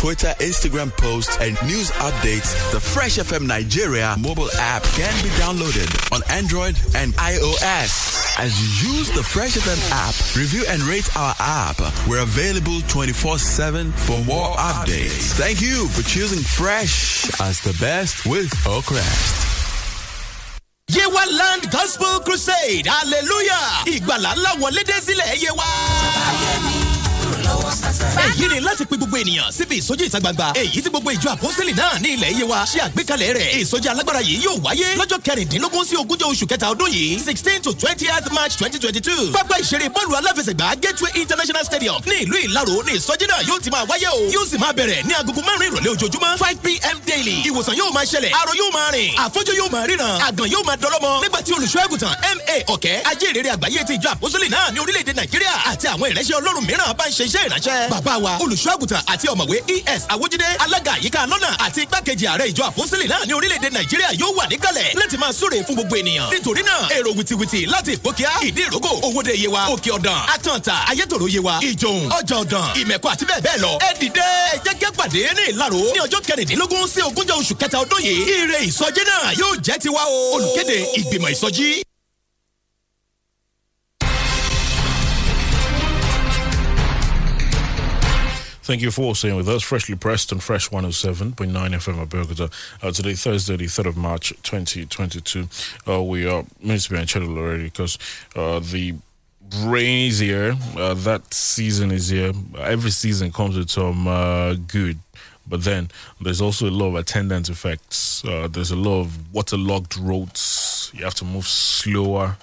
Twitter, 0.00 0.32
Instagram 0.40 0.90
posts, 0.96 1.36
and 1.42 1.52
news 1.68 1.90
updates. 2.00 2.56
The 2.72 2.80
Fresh 2.80 3.18
FM 3.18 3.46
Nigeria 3.46 4.16
mobile 4.18 4.48
app 4.56 4.82
can 4.96 5.12
be 5.22 5.28
downloaded 5.36 5.88
on 6.10 6.22
Android 6.30 6.74
and 6.94 7.12
iOS. 7.20 8.34
As 8.38 8.50
you 8.82 8.92
use 8.96 9.10
the 9.10 9.22
Fresh 9.22 9.56
FM 9.56 9.76
app, 9.92 10.14
review 10.34 10.64
and 10.70 10.80
rate 10.84 11.04
our 11.18 11.34
app. 11.38 11.78
We're 12.08 12.22
available 12.22 12.80
24 12.88 13.38
7 13.40 13.92
for 13.92 14.24
more 14.24 14.48
updates. 14.56 15.36
Thank 15.36 15.60
you 15.60 15.86
for 15.88 16.00
choosing 16.08 16.40
Fresh 16.40 17.28
as 17.38 17.60
the 17.60 17.76
best 17.78 18.24
with 18.24 18.48
Oakrest. 18.64 19.48
Yewa 20.88 21.24
Land 21.38 21.70
Gospel 21.70 22.20
Crusade 22.24 22.86
hallelujah 22.86 23.84
ìgbàlá 23.86 24.32
ńlá 24.34 24.50
wọlé 24.60 24.82
dé 24.84 24.96
sílẹ̀ 25.06 25.36
Yewa. 25.44 25.64
Èyí 28.00 28.48
ni 28.48 28.60
láti 28.60 28.84
pe 28.86 28.96
gbogbo 28.96 29.16
ènìyàn 29.18 29.52
síbi 29.52 29.76
ìsọjí 29.80 30.04
ìta 30.04 30.18
gbangba. 30.20 30.52
Èyí 30.54 30.80
tí 30.82 30.88
gbogbo 30.90 31.10
ìjọ 31.12 31.30
àpọ́sítélì 31.34 31.72
náà 31.76 31.98
ní 32.00 32.08
ilẹ̀ 32.14 32.32
yé 32.38 32.44
wa 32.44 32.64
ṣe 32.64 32.80
àgbékalẹ̀ 32.86 33.32
rẹ̀. 33.34 33.60
Ìsọjí 33.62 33.88
alágbára 33.88 34.20
yìí 34.20 34.40
yóò 34.44 34.56
wáyé 34.64 34.96
lọ́jọ́ 34.96 35.18
kẹrìndínlógún 35.24 35.84
sí 35.84 35.96
ogúnjọ́ 35.96 36.30
oṣù 36.32 36.46
kẹta 36.46 36.66
ọdún 36.72 36.90
yìí 36.90 37.18
sixteen 37.24 37.62
to 37.62 37.72
twentieth 37.72 38.30
march 38.32 38.56
twenty 38.58 38.78
twenty 38.78 39.00
two 39.00 39.32
pápá 39.32 39.56
ìṣeré 39.60 39.88
bọ́ọ̀lù 39.88 40.14
aláfẹsẹ̀gbá 40.18 40.68
gateway 40.82 41.12
international 41.14 41.64
stadium 41.64 42.00
ní 42.06 42.14
ìlú 42.24 42.36
ìlarò 42.46 42.82
ní 42.86 42.92
ìsọjí 42.98 43.26
náà 43.28 43.40
yóò 43.48 43.60
ti 43.60 43.70
máa 43.70 43.84
wáyé 43.84 44.08
o. 44.12 44.20
Yóò 44.34 44.46
sì 44.50 44.58
máa 44.58 44.72
bẹ̀rẹ̀ 44.72 45.02
ní 45.06 45.14
agogo 45.14 45.40
márùn 45.42 45.66
ìrọ̀lẹ́ 45.68 45.92
ojoojúmọ́ 45.94 46.38
five 46.38 46.58
pm 46.64 46.96
daily. 47.06 47.36
Ìwòsàn 47.48 47.74
yóò 47.80 47.92
máa 47.92 48.04
ṣẹlẹ̀ 48.04 48.32
arọ 48.40 48.52
yóò 48.60 48.70
máa 48.72 48.90
rìn 48.92 49.14
àfọ́jú 49.24 49.52
yóò 49.60 49.70
máa 49.72 49.86
ríran 49.86 50.20
àgàn 50.28 50.48
yóò 50.54 50.62
máa 50.66 50.76
dọ́lọ́mọ. 50.82 51.10
Nígbà 51.22 51.42
tí 51.42 51.52
olùṣọ́ 51.52 51.80
àgùntàn 51.86 52.10
ma 52.20 52.54
ọ̀kẹ́ 52.74 53.02
ajínrere 53.10 53.50
àgbáyé 53.54 53.84
ti 53.86 53.92
ìjọ 53.94 54.08
àpọ́sítélì 54.14 54.48
náà 54.50 54.70
ní 54.72 54.78
orílẹ̀-èdè 54.80 55.12
nàìjíríà 55.18 55.54
àti 55.70 55.86
àwọn 55.92 56.06
ìránṣẹ́ 56.12 56.36
ọlọ́run 56.40 56.64
mìíràn 56.66 56.88
bàbá 57.90 58.14
wa 58.24 58.32
olùṣọ́ 58.42 58.70
àgùntàn 58.74 59.02
àti 59.12 59.26
ọ̀mọ̀wé 59.32 59.56
es 59.94 60.02
àwójídé 60.12 60.48
alága 60.64 60.92
àyíká 60.96 61.20
lọ́nà 61.32 61.48
àti 61.66 61.80
igbákejì 61.84 62.26
ààrẹ 62.26 62.44
ìjọ 62.52 62.62
àpọ́sítélì 62.70 63.06
náà 63.12 63.24
ní 63.26 63.32
orílẹ̀-èdè 63.38 63.68
nàìjíríà 63.76 64.10
yóò 64.20 64.30
wà 64.38 64.44
níkàlẹ̀ 64.50 64.94
láti 65.00 65.16
máa 65.22 65.32
súre 65.32 65.58
fún 65.66 65.74
gbogbo 65.74 65.96
ènìyàn. 65.96 66.30
Nítorí 66.32 66.62
náà 66.62 66.78
èrò 66.96 67.10
wìtìwìtì 67.18 67.60
láti 67.72 67.92
ìpókíá 67.96 68.30
ìdí 68.48 68.62
ìrókò 68.68 68.90
òwòde 69.06 69.32
yewa 69.42 69.60
òkè 69.74 69.90
ọ̀dàn 69.98 70.18
àtàntà 70.34 70.74
ayétòrò 70.90 71.26
yewa 71.34 71.54
ìjòhùn 71.70 72.08
ọjà 72.18 72.36
ọ̀dàn 72.44 72.66
ìmẹ̀kọ 72.80 73.06
àti 73.14 73.24
bẹ́ẹ̀ 73.30 73.40
bẹ́ẹ̀ 73.46 73.58
lọ. 73.64 73.70
Ẹ 73.88 73.90
dìde 74.00 74.26
ẹ 74.52 74.56
jẹ́ 74.64 74.74
kí 74.80 74.84
a 74.86 74.90
pàdé 74.98 75.20
ní 75.36 75.42
ìlarò 75.52 75.80
ní 75.94 75.98
ọjọ́ 76.06 76.20
kẹrìndínlógún 76.28 76.84
sí 76.94 77.00
ogúnjọ́ 77.08 77.36
oṣù 77.40 77.54
kẹta. 77.60 77.80
Thank 88.70 88.82
you 88.82 88.92
for 88.92 89.16
staying 89.16 89.34
with 89.34 89.48
us. 89.48 89.64
Freshly 89.64 89.96
pressed 89.96 90.32
on 90.32 90.38
Fresh 90.38 90.70
107.9 90.70 91.34
FM 91.34 92.06
Abeokuta. 92.06 92.52
Uh, 92.80 92.92
today, 92.92 93.14
Thursday, 93.14 93.56
the 93.56 93.64
3rd 93.64 93.86
of 93.86 93.96
March, 93.96 94.28
2022. 94.44 95.48
Uh, 95.88 96.00
we 96.00 96.24
are 96.24 96.44
meant 96.62 96.82
to 96.82 96.90
be 96.90 96.96
unscheduled 96.96 97.36
already 97.36 97.64
because 97.64 97.98
uh, 98.36 98.60
the 98.60 98.94
rain 99.64 100.06
is 100.06 100.20
here. 100.20 100.54
Uh, 100.76 100.94
that 100.94 101.34
season 101.34 101.90
is 101.90 102.10
here. 102.10 102.30
Every 102.60 102.92
season 102.92 103.32
comes 103.32 103.58
with 103.58 103.70
some 103.70 104.06
uh, 104.06 104.54
good. 104.54 105.00
But 105.48 105.64
then 105.64 105.88
there's 106.20 106.40
also 106.40 106.68
a 106.68 106.70
lot 106.70 106.90
of 106.90 106.94
attendance 106.94 107.48
effects. 107.48 108.24
Uh, 108.24 108.46
there's 108.46 108.70
a 108.70 108.76
lot 108.76 109.00
of 109.00 109.34
waterlogged 109.34 109.98
roads. 109.98 110.92
You 110.94 111.02
have 111.02 111.14
to 111.16 111.24
move 111.24 111.48
slower. 111.48 112.36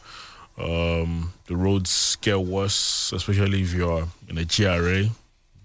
Um, 0.57 1.31
the 1.45 1.55
roads 1.55 2.17
get 2.19 2.37
worse, 2.37 3.13
especially 3.13 3.61
if 3.61 3.73
you're 3.73 4.09
in 4.27 4.37
a 4.37 4.43
GRA. 4.43 5.09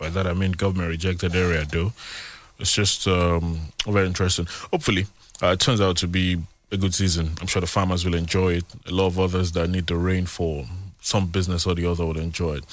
By 0.02 0.10
that 0.10 0.26
I 0.26 0.32
mean 0.32 0.50
government 0.50 0.88
rejected 0.88 1.36
area, 1.36 1.64
though. 1.64 1.92
It's 2.58 2.74
just 2.74 3.06
um, 3.06 3.60
very 3.86 4.08
interesting. 4.08 4.48
Hopefully, 4.72 5.06
uh, 5.40 5.52
it 5.52 5.60
turns 5.60 5.80
out 5.80 5.96
to 5.98 6.08
be 6.08 6.42
a 6.72 6.76
good 6.76 6.92
season. 6.92 7.30
I'm 7.40 7.46
sure 7.46 7.60
the 7.60 7.68
farmers 7.68 8.04
will 8.04 8.16
enjoy 8.16 8.54
it. 8.54 8.64
A 8.88 8.90
lot 8.90 9.06
of 9.06 9.20
others 9.20 9.52
that 9.52 9.70
need 9.70 9.86
the 9.86 9.94
rain 9.94 10.26
for 10.26 10.66
some 11.00 11.28
business 11.28 11.68
or 11.68 11.76
the 11.76 11.88
other 11.88 12.04
will 12.04 12.18
enjoy 12.18 12.54
it. 12.54 12.64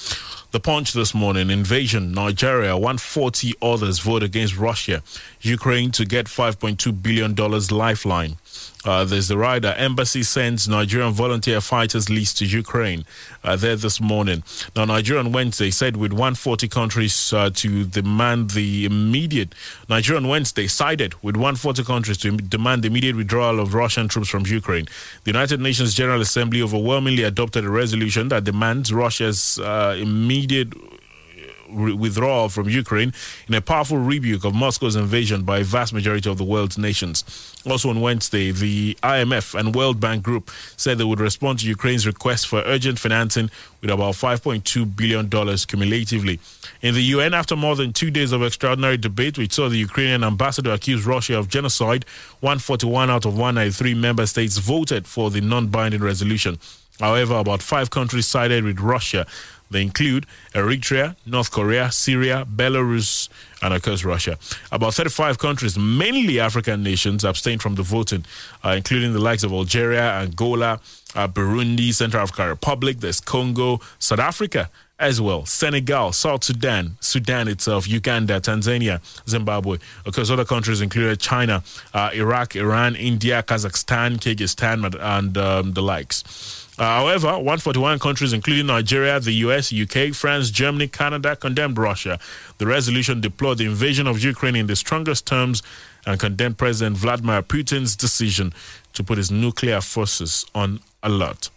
The 0.52 0.58
punch 0.58 0.94
this 0.94 1.14
morning 1.14 1.48
invasion, 1.48 2.10
Nigeria, 2.10 2.76
140 2.76 3.54
others 3.62 4.00
vote 4.00 4.24
against 4.24 4.56
Russia. 4.58 5.00
Ukraine 5.40 5.92
to 5.92 6.04
get 6.04 6.26
$5.2 6.26 7.00
billion 7.00 7.36
lifeline. 7.70 8.36
Uh, 8.84 9.04
there's 9.04 9.28
the 9.28 9.36
rider. 9.36 9.74
Embassy 9.76 10.22
sends 10.22 10.66
Nigerian 10.66 11.12
volunteer 11.12 11.60
fighters 11.60 12.08
list 12.08 12.38
to 12.38 12.46
Ukraine 12.46 13.04
uh, 13.44 13.54
there 13.54 13.76
this 13.76 14.00
morning. 14.00 14.42
Now, 14.74 14.86
Nigeria 14.86 15.22
on 15.22 15.32
Wednesday 15.32 15.70
said 15.70 15.96
with 15.96 16.12
140 16.12 16.66
countries 16.68 17.32
uh, 17.32 17.50
to 17.56 17.84
demand 17.84 18.50
the 18.50 18.86
immediate. 18.86 19.54
Nigeria 19.88 20.20
on 20.20 20.28
Wednesday 20.28 20.66
sided 20.66 21.12
with 21.22 21.36
140 21.36 21.84
countries 21.84 22.16
to 22.18 22.36
demand 22.38 22.82
the 22.82 22.88
immediate 22.88 23.16
withdrawal 23.16 23.60
of 23.60 23.74
Russian 23.74 24.08
troops 24.08 24.30
from 24.30 24.46
Ukraine. 24.46 24.86
The 25.24 25.30
United 25.30 25.60
Nations 25.60 25.94
General 25.94 26.22
Assembly 26.22 26.62
overwhelmingly 26.62 27.22
adopted 27.24 27.66
a 27.66 27.70
resolution 27.70 28.28
that 28.28 28.44
demands 28.44 28.94
Russia's 28.94 29.58
uh, 29.58 29.94
immediate 30.40 30.74
uh, 30.74 31.96
withdrawal 31.96 32.48
from 32.48 32.68
Ukraine 32.68 33.12
in 33.46 33.54
a 33.54 33.60
powerful 33.60 33.98
rebuke 33.98 34.44
of 34.44 34.54
Moscow's 34.54 34.96
invasion 34.96 35.42
by 35.42 35.58
a 35.58 35.64
vast 35.64 35.92
majority 35.92 36.28
of 36.28 36.36
the 36.38 36.44
world's 36.44 36.78
nations. 36.78 37.24
Also 37.64 37.90
on 37.90 38.00
Wednesday, 38.00 38.50
the 38.50 38.96
IMF 39.02 39.58
and 39.58 39.74
World 39.74 40.00
Bank 40.00 40.22
Group 40.22 40.50
said 40.76 40.98
they 40.98 41.04
would 41.04 41.20
respond 41.20 41.60
to 41.60 41.66
Ukraine's 41.66 42.06
request 42.06 42.48
for 42.48 42.62
urgent 42.66 42.98
financing 42.98 43.50
with 43.80 43.90
about 43.90 44.14
$5.2 44.14 44.96
billion 44.96 45.28
cumulatively. 45.30 46.40
In 46.82 46.94
the 46.94 47.02
UN, 47.14 47.34
after 47.34 47.54
more 47.54 47.76
than 47.76 47.92
two 47.92 48.10
days 48.10 48.32
of 48.32 48.42
extraordinary 48.42 48.96
debate, 48.96 49.38
which 49.38 49.52
saw 49.52 49.68
the 49.68 49.76
Ukrainian 49.76 50.24
ambassador 50.24 50.72
accuse 50.72 51.06
Russia 51.06 51.38
of 51.38 51.48
genocide, 51.48 52.04
141 52.40 53.10
out 53.10 53.26
of 53.26 53.34
193 53.34 53.94
member 53.94 54.26
states 54.26 54.56
voted 54.58 55.06
for 55.06 55.30
the 55.30 55.40
non 55.40 55.68
binding 55.68 56.02
resolution. 56.02 56.58
However, 57.00 57.36
about 57.36 57.62
five 57.62 57.90
countries 57.90 58.26
sided 58.26 58.62
with 58.64 58.78
Russia. 58.78 59.26
They 59.70 59.82
include 59.82 60.26
Eritrea, 60.54 61.16
North 61.24 61.50
Korea, 61.50 61.92
Syria, 61.92 62.44
Belarus, 62.44 63.28
and 63.62 63.72
of 63.72 63.82
course 63.82 64.04
Russia. 64.04 64.38
About 64.72 64.94
35 64.94 65.38
countries, 65.38 65.78
mainly 65.78 66.40
African 66.40 66.82
nations, 66.82 67.24
abstained 67.24 67.62
from 67.62 67.76
the 67.76 67.82
voting, 67.82 68.24
uh, 68.64 68.70
including 68.70 69.12
the 69.12 69.20
likes 69.20 69.44
of 69.44 69.52
Algeria, 69.52 70.12
Angola, 70.20 70.80
uh, 71.14 71.28
Burundi, 71.28 71.94
Central 71.94 72.22
African 72.22 72.48
Republic, 72.48 73.00
there's 73.00 73.20
Congo, 73.20 73.80
South 73.98 74.20
Africa 74.20 74.70
as 75.00 75.18
well, 75.18 75.46
Senegal, 75.46 76.12
South 76.12 76.44
Sudan, 76.44 76.96
Sudan 77.00 77.48
itself, 77.48 77.88
Uganda, 77.88 78.38
Tanzania, 78.38 79.00
Zimbabwe. 79.26 79.78
Of 80.04 80.14
course, 80.14 80.28
other 80.30 80.44
countries 80.44 80.82
included 80.82 81.18
China, 81.18 81.62
uh, 81.94 82.10
Iraq, 82.12 82.54
Iran, 82.54 82.96
India, 82.96 83.42
Kazakhstan, 83.42 84.18
Kyrgyzstan, 84.18 84.94
and 85.00 85.38
um, 85.38 85.72
the 85.72 85.82
likes. 85.82 86.59
However, 86.80 87.28
141 87.32 87.98
countries, 87.98 88.32
including 88.32 88.66
Nigeria, 88.66 89.20
the 89.20 89.32
US, 89.44 89.70
UK, 89.70 90.14
France, 90.14 90.50
Germany, 90.50 90.88
Canada, 90.88 91.36
condemned 91.36 91.76
Russia. 91.76 92.18
The 92.56 92.66
resolution 92.66 93.20
deplored 93.20 93.58
the 93.58 93.66
invasion 93.66 94.06
of 94.06 94.24
Ukraine 94.24 94.56
in 94.56 94.66
the 94.66 94.76
strongest 94.76 95.26
terms 95.26 95.62
and 96.06 96.18
condemned 96.18 96.56
President 96.56 96.96
Vladimir 96.96 97.42
Putin's 97.42 97.96
decision 97.96 98.54
to 98.94 99.04
put 99.04 99.18
his 99.18 99.30
nuclear 99.30 99.82
forces 99.82 100.46
on 100.54 100.80
alert. 101.02 101.50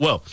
Well, 0.00 0.24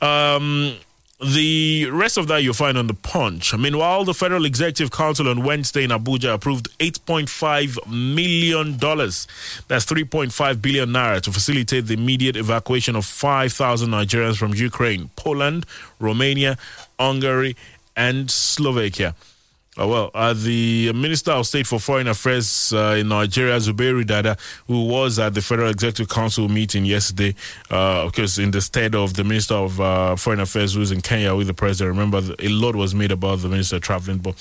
um, 0.00 0.76
the 1.22 1.86
rest 1.90 2.16
of 2.16 2.28
that 2.28 2.42
you'll 2.42 2.54
find 2.54 2.78
on 2.78 2.86
the 2.86 2.94
punch. 2.94 3.54
Meanwhile, 3.56 4.04
the 4.04 4.14
Federal 4.14 4.46
Executive 4.46 4.90
Council 4.90 5.28
on 5.28 5.44
Wednesday 5.44 5.84
in 5.84 5.90
Abuja 5.90 6.34
approved 6.34 6.68
$8.5 6.78 7.86
million. 7.86 8.78
That's 8.78 9.84
3.5 9.84 10.62
billion 10.62 10.88
naira 10.88 11.20
to 11.22 11.32
facilitate 11.32 11.86
the 11.86 11.94
immediate 11.94 12.36
evacuation 12.36 12.96
of 12.96 13.04
5,000 13.04 13.90
Nigerians 13.90 14.38
from 14.38 14.54
Ukraine, 14.54 15.10
Poland, 15.16 15.66
Romania, 15.98 16.56
Hungary, 16.98 17.54
and 17.96 18.30
Slovakia. 18.30 19.14
Uh, 19.78 19.86
well, 19.86 20.10
uh, 20.14 20.34
the 20.34 20.92
Minister 20.92 21.30
of 21.30 21.46
State 21.46 21.64
for 21.64 21.78
Foreign 21.78 22.08
Affairs 22.08 22.72
uh, 22.72 22.96
in 22.98 23.08
Nigeria, 23.08 23.56
Zubairu 23.56 24.04
Dada, 24.04 24.36
who 24.66 24.86
was 24.86 25.20
at 25.20 25.34
the 25.34 25.40
Federal 25.40 25.70
Executive 25.70 26.08
Council 26.08 26.48
meeting 26.48 26.84
yesterday, 26.84 27.36
uh, 27.70 28.02
of 28.04 28.12
course, 28.12 28.36
in 28.36 28.50
the 28.50 28.60
stead 28.60 28.96
of 28.96 29.14
the 29.14 29.22
Minister 29.22 29.54
of 29.54 29.80
uh, 29.80 30.16
Foreign 30.16 30.40
Affairs, 30.40 30.74
who 30.74 30.80
was 30.80 30.90
in 30.90 31.00
Kenya 31.00 31.36
with 31.36 31.46
the 31.46 31.54
President. 31.54 31.96
Remember, 31.96 32.20
a 32.40 32.48
lot 32.48 32.74
was 32.74 32.96
made 32.96 33.12
about 33.12 33.42
the 33.42 33.48
Minister 33.48 33.78
traveling, 33.78 34.18
but 34.18 34.34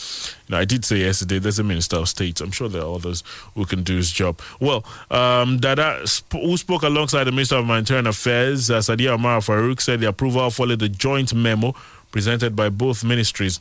you 0.48 0.54
know, 0.54 0.58
I 0.58 0.66
did 0.66 0.84
say 0.84 0.98
yesterday 0.98 1.38
there's 1.38 1.60
a 1.60 1.64
Minister 1.64 1.98
of 1.98 2.10
State. 2.10 2.42
I'm 2.42 2.50
sure 2.50 2.68
there 2.68 2.82
are 2.82 2.96
others 2.96 3.24
who 3.54 3.66
can 3.66 3.84
do 3.84 3.98
his 3.98 4.12
job. 4.12 4.40
Well, 4.60 4.84
um, 5.12 5.60
Dada, 5.60 6.08
sp- 6.10 6.42
who 6.42 6.58
spoke 6.58 6.82
alongside 6.82 7.26
the 7.26 7.32
Minister 7.32 7.58
of 7.58 7.66
Humanitarian 7.66 8.08
Affairs, 8.08 8.72
uh, 8.72 8.80
Sadia 8.80 9.14
Amara 9.14 9.42
Farouk, 9.42 9.80
said 9.80 10.00
the 10.00 10.08
approval 10.08 10.50
followed 10.50 10.80
the 10.80 10.90
joint 10.90 11.36
memo 11.36 11.76
presented 12.12 12.56
by 12.56 12.70
both 12.70 13.04
ministries 13.04 13.60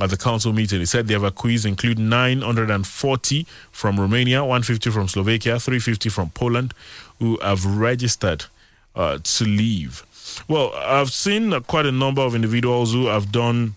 at 0.00 0.10
the 0.10 0.16
council 0.16 0.52
meeting. 0.52 0.80
He 0.80 0.86
said 0.86 1.06
the 1.06 1.14
evacuees 1.14 1.66
include 1.66 1.98
940 1.98 3.46
from 3.72 3.98
Romania, 3.98 4.42
150 4.42 4.90
from 4.90 5.08
Slovakia, 5.08 5.58
350 5.58 6.08
from 6.08 6.30
Poland, 6.30 6.74
who 7.18 7.38
have 7.42 7.64
registered 7.64 8.44
uh, 8.94 9.18
to 9.22 9.44
leave. 9.44 10.04
Well, 10.48 10.72
I've 10.74 11.10
seen 11.10 11.52
uh, 11.52 11.60
quite 11.60 11.86
a 11.86 11.92
number 11.92 12.22
of 12.22 12.34
individuals 12.34 12.92
who 12.92 13.06
have 13.06 13.32
done, 13.32 13.76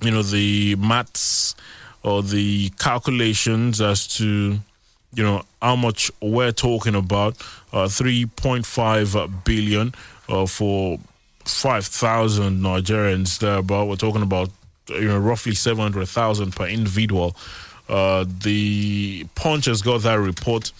you 0.00 0.10
know, 0.10 0.22
the 0.22 0.76
maths 0.76 1.54
or 2.02 2.22
the 2.22 2.70
calculations 2.78 3.80
as 3.80 4.06
to, 4.18 4.58
you 5.14 5.22
know, 5.22 5.42
how 5.62 5.76
much 5.76 6.10
we're 6.20 6.52
talking 6.52 6.94
about. 6.94 7.36
Uh, 7.72 7.86
3.5 7.86 9.44
billion 9.44 9.94
uh, 10.28 10.46
for 10.46 10.98
5,000 11.44 12.60
Nigerians 12.60 13.38
there, 13.38 13.62
but 13.62 13.86
we're 13.86 13.96
talking 13.96 14.22
about 14.22 14.50
you 14.90 15.08
know 15.08 15.18
roughly 15.18 15.54
700,000 15.54 16.54
per 16.54 16.66
individual. 16.66 17.36
Uh, 17.88 18.26
the 18.42 19.26
Punch 19.34 19.64
has 19.64 19.80
got 19.82 20.02
that 20.02 20.14
report. 20.20 20.72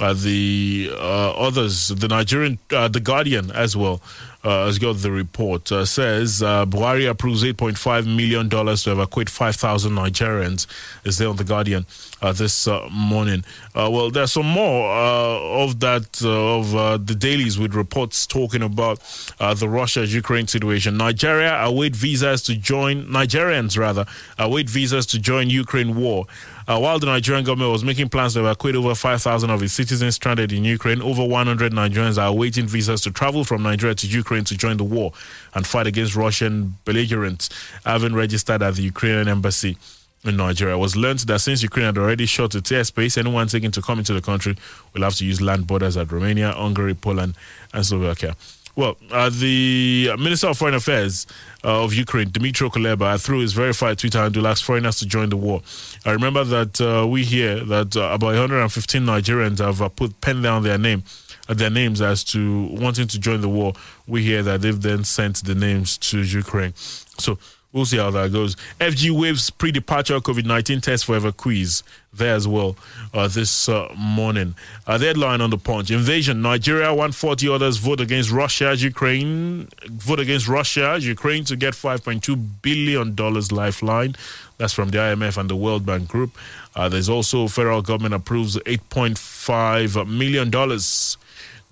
Uh, 0.00 0.14
the 0.14 0.90
uh, 0.92 1.32
others, 1.32 1.88
the 1.88 2.08
Nigerian, 2.08 2.58
uh, 2.72 2.88
the 2.88 3.00
Guardian 3.00 3.50
as 3.50 3.76
well, 3.76 4.00
uh, 4.44 4.66
has 4.66 4.78
got 4.78 4.96
the 4.98 5.10
report. 5.10 5.70
Uh, 5.70 5.84
says 5.84 6.42
uh, 6.42 6.66
Buhari 6.66 7.08
approves 7.08 7.42
8.5 7.44 8.06
million 8.06 8.48
dollars 8.48 8.82
to 8.84 8.92
evacuate 8.92 9.30
5,000 9.30 9.92
Nigerians. 9.92 10.66
Is 11.04 11.18
there 11.18 11.28
on 11.28 11.36
the 11.36 11.44
Guardian 11.44 11.86
uh, 12.20 12.32
this 12.32 12.66
uh, 12.66 12.88
morning? 12.90 13.44
Uh, 13.74 13.88
well, 13.90 14.10
there's 14.10 14.32
some 14.32 14.46
more 14.46 14.90
of 14.92 15.80
that 15.80 16.22
of 16.24 16.72
the 17.06 17.14
dailies 17.14 17.58
with 17.58 17.74
reports 17.74 18.26
talking 18.26 18.62
about 18.62 18.98
the 19.38 19.68
Russia-Ukraine 19.68 20.46
situation. 20.46 20.96
Nigeria 20.96 21.54
await 21.62 21.94
visas 21.94 22.42
to 22.42 22.56
join 22.56 23.06
Nigerians 23.06 23.78
rather 23.78 24.06
await 24.38 24.68
visas 24.68 25.06
to 25.06 25.18
join 25.18 25.50
Ukraine 25.50 25.94
war. 25.96 26.26
Uh, 26.68 26.78
while 26.78 26.98
the 26.98 27.06
Nigerian 27.06 27.44
government 27.44 27.72
was 27.72 27.84
making 27.84 28.08
plans 28.08 28.34
to 28.34 28.40
evacuate 28.40 28.76
over 28.76 28.94
5,000 28.94 29.50
of 29.50 29.62
its 29.62 29.72
citizens 29.72 30.14
stranded 30.14 30.52
in 30.52 30.64
Ukraine, 30.64 31.02
over 31.02 31.24
100 31.24 31.72
Nigerians 31.72 32.18
are 32.20 32.28
awaiting 32.28 32.66
visas 32.66 33.00
to 33.02 33.10
travel 33.10 33.44
from 33.44 33.62
Nigeria 33.62 33.94
to 33.96 34.06
Ukraine 34.06 34.44
to 34.44 34.56
join 34.56 34.76
the 34.76 34.84
war 34.84 35.12
and 35.54 35.66
fight 35.66 35.86
against 35.86 36.14
Russian 36.14 36.76
belligerents, 36.84 37.48
having 37.84 38.14
registered 38.14 38.62
at 38.62 38.74
the 38.74 38.82
Ukrainian 38.82 39.28
embassy 39.28 39.76
in 40.24 40.36
Nigeria. 40.36 40.74
It 40.76 40.78
was 40.78 40.94
learned 40.96 41.20
that 41.20 41.40
since 41.40 41.62
Ukraine 41.62 41.86
had 41.86 41.98
already 41.98 42.26
shut 42.26 42.54
its 42.54 42.70
airspace, 42.70 43.18
anyone 43.18 43.48
seeking 43.48 43.72
to 43.72 43.82
come 43.82 43.98
into 43.98 44.14
the 44.14 44.20
country 44.20 44.56
will 44.94 45.02
have 45.02 45.14
to 45.16 45.24
use 45.24 45.40
land 45.40 45.66
borders 45.66 45.96
at 45.96 46.12
Romania, 46.12 46.52
Hungary, 46.52 46.94
Poland, 46.94 47.34
and 47.72 47.84
Slovakia. 47.84 48.36
Well, 48.74 48.96
uh, 49.10 49.28
the 49.28 50.12
Minister 50.18 50.46
of 50.46 50.56
Foreign 50.56 50.74
Affairs 50.74 51.26
uh, 51.62 51.84
of 51.84 51.92
Ukraine, 51.92 52.30
Dmytro 52.30 52.70
Kuleba, 52.70 53.22
through 53.22 53.40
his 53.40 53.52
verified 53.52 53.98
Twitter 53.98 54.18
handle, 54.18 54.46
asked 54.46 54.64
foreigners 54.64 54.98
to 55.00 55.06
join 55.06 55.28
the 55.28 55.36
war. 55.36 55.60
I 56.06 56.12
remember 56.12 56.42
that 56.44 56.80
uh, 56.80 57.06
we 57.06 57.22
hear 57.22 57.62
that 57.64 57.94
uh, 57.96 58.08
about 58.12 58.28
115 58.28 59.02
Nigerians 59.02 59.58
have 59.58 59.82
uh, 59.82 59.90
put 59.90 60.18
pen 60.22 60.40
down 60.40 60.62
their 60.62 60.78
name, 60.78 61.02
uh, 61.50 61.54
their 61.54 61.68
names 61.68 62.00
as 62.00 62.24
to 62.24 62.68
wanting 62.72 63.08
to 63.08 63.18
join 63.20 63.42
the 63.42 63.48
war. 63.48 63.74
We 64.06 64.22
hear 64.22 64.42
that 64.42 64.62
they've 64.62 64.80
then 64.80 65.04
sent 65.04 65.44
the 65.44 65.54
names 65.54 65.98
to 65.98 66.22
Ukraine. 66.22 66.72
So 67.18 67.38
we'll 67.72 67.84
see 67.84 67.98
how 67.98 68.10
that 68.10 68.32
goes. 68.32 68.56
FG 68.80 69.10
waives 69.10 69.50
pre-departure 69.50 70.18
COVID-19 70.20 70.82
test 70.82 71.04
for 71.04 71.32
quiz 71.32 71.82
there 72.14 72.34
as 72.34 72.46
well 72.46 72.76
uh, 73.14 73.26
this 73.26 73.68
uh, 73.68 73.88
morning. 73.96 74.54
Uh, 74.86 74.98
the 74.98 75.06
headline 75.06 75.40
on 75.40 75.50
the 75.50 75.58
punch: 75.58 75.90
Invasion. 75.90 76.42
Nigeria, 76.42 76.88
140 76.88 77.48
others 77.48 77.78
vote 77.78 78.00
against 78.00 78.30
Russia. 78.30 78.74
Ukraine 78.76 79.68
vote 79.86 80.20
against 80.20 80.48
Russia. 80.48 80.98
Ukraine 81.00 81.44
to 81.44 81.56
get 81.56 81.74
5.2 81.74 82.62
billion 82.62 83.14
dollars 83.14 83.50
lifeline. 83.50 84.14
That's 84.58 84.72
from 84.74 84.90
the 84.90 84.98
IMF 84.98 85.38
and 85.38 85.48
the 85.48 85.56
World 85.56 85.86
Bank 85.86 86.08
Group. 86.08 86.36
Uh, 86.76 86.88
there's 86.88 87.08
also 87.08 87.48
federal 87.48 87.82
government 87.82 88.14
approves 88.14 88.56
8.5 88.58 90.06
million 90.06 90.50
dollars 90.50 91.16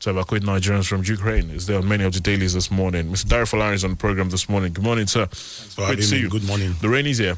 to 0.00 0.10
evacuate 0.10 0.42
Nigerians 0.42 0.88
from 0.88 1.02
Ukraine. 1.04 1.50
Is 1.50 1.66
there 1.66 1.78
on 1.78 1.88
many 1.88 2.04
of 2.04 2.12
the 2.12 2.20
dailies 2.20 2.54
this 2.54 2.70
morning? 2.70 3.06
Mr. 3.06 3.28
Dario 3.28 3.44
Falari 3.46 3.74
is 3.74 3.84
on 3.84 3.90
the 3.90 3.96
program 3.96 4.30
this 4.30 4.48
morning. 4.48 4.72
Good 4.72 4.84
morning, 4.84 5.06
sir. 5.06 5.28
Great 5.76 5.96
to 5.96 6.02
see 6.02 6.20
you. 6.20 6.28
Good 6.28 6.46
morning. 6.46 6.74
The 6.80 6.88
rain 6.88 7.06
is 7.06 7.18
here. 7.18 7.36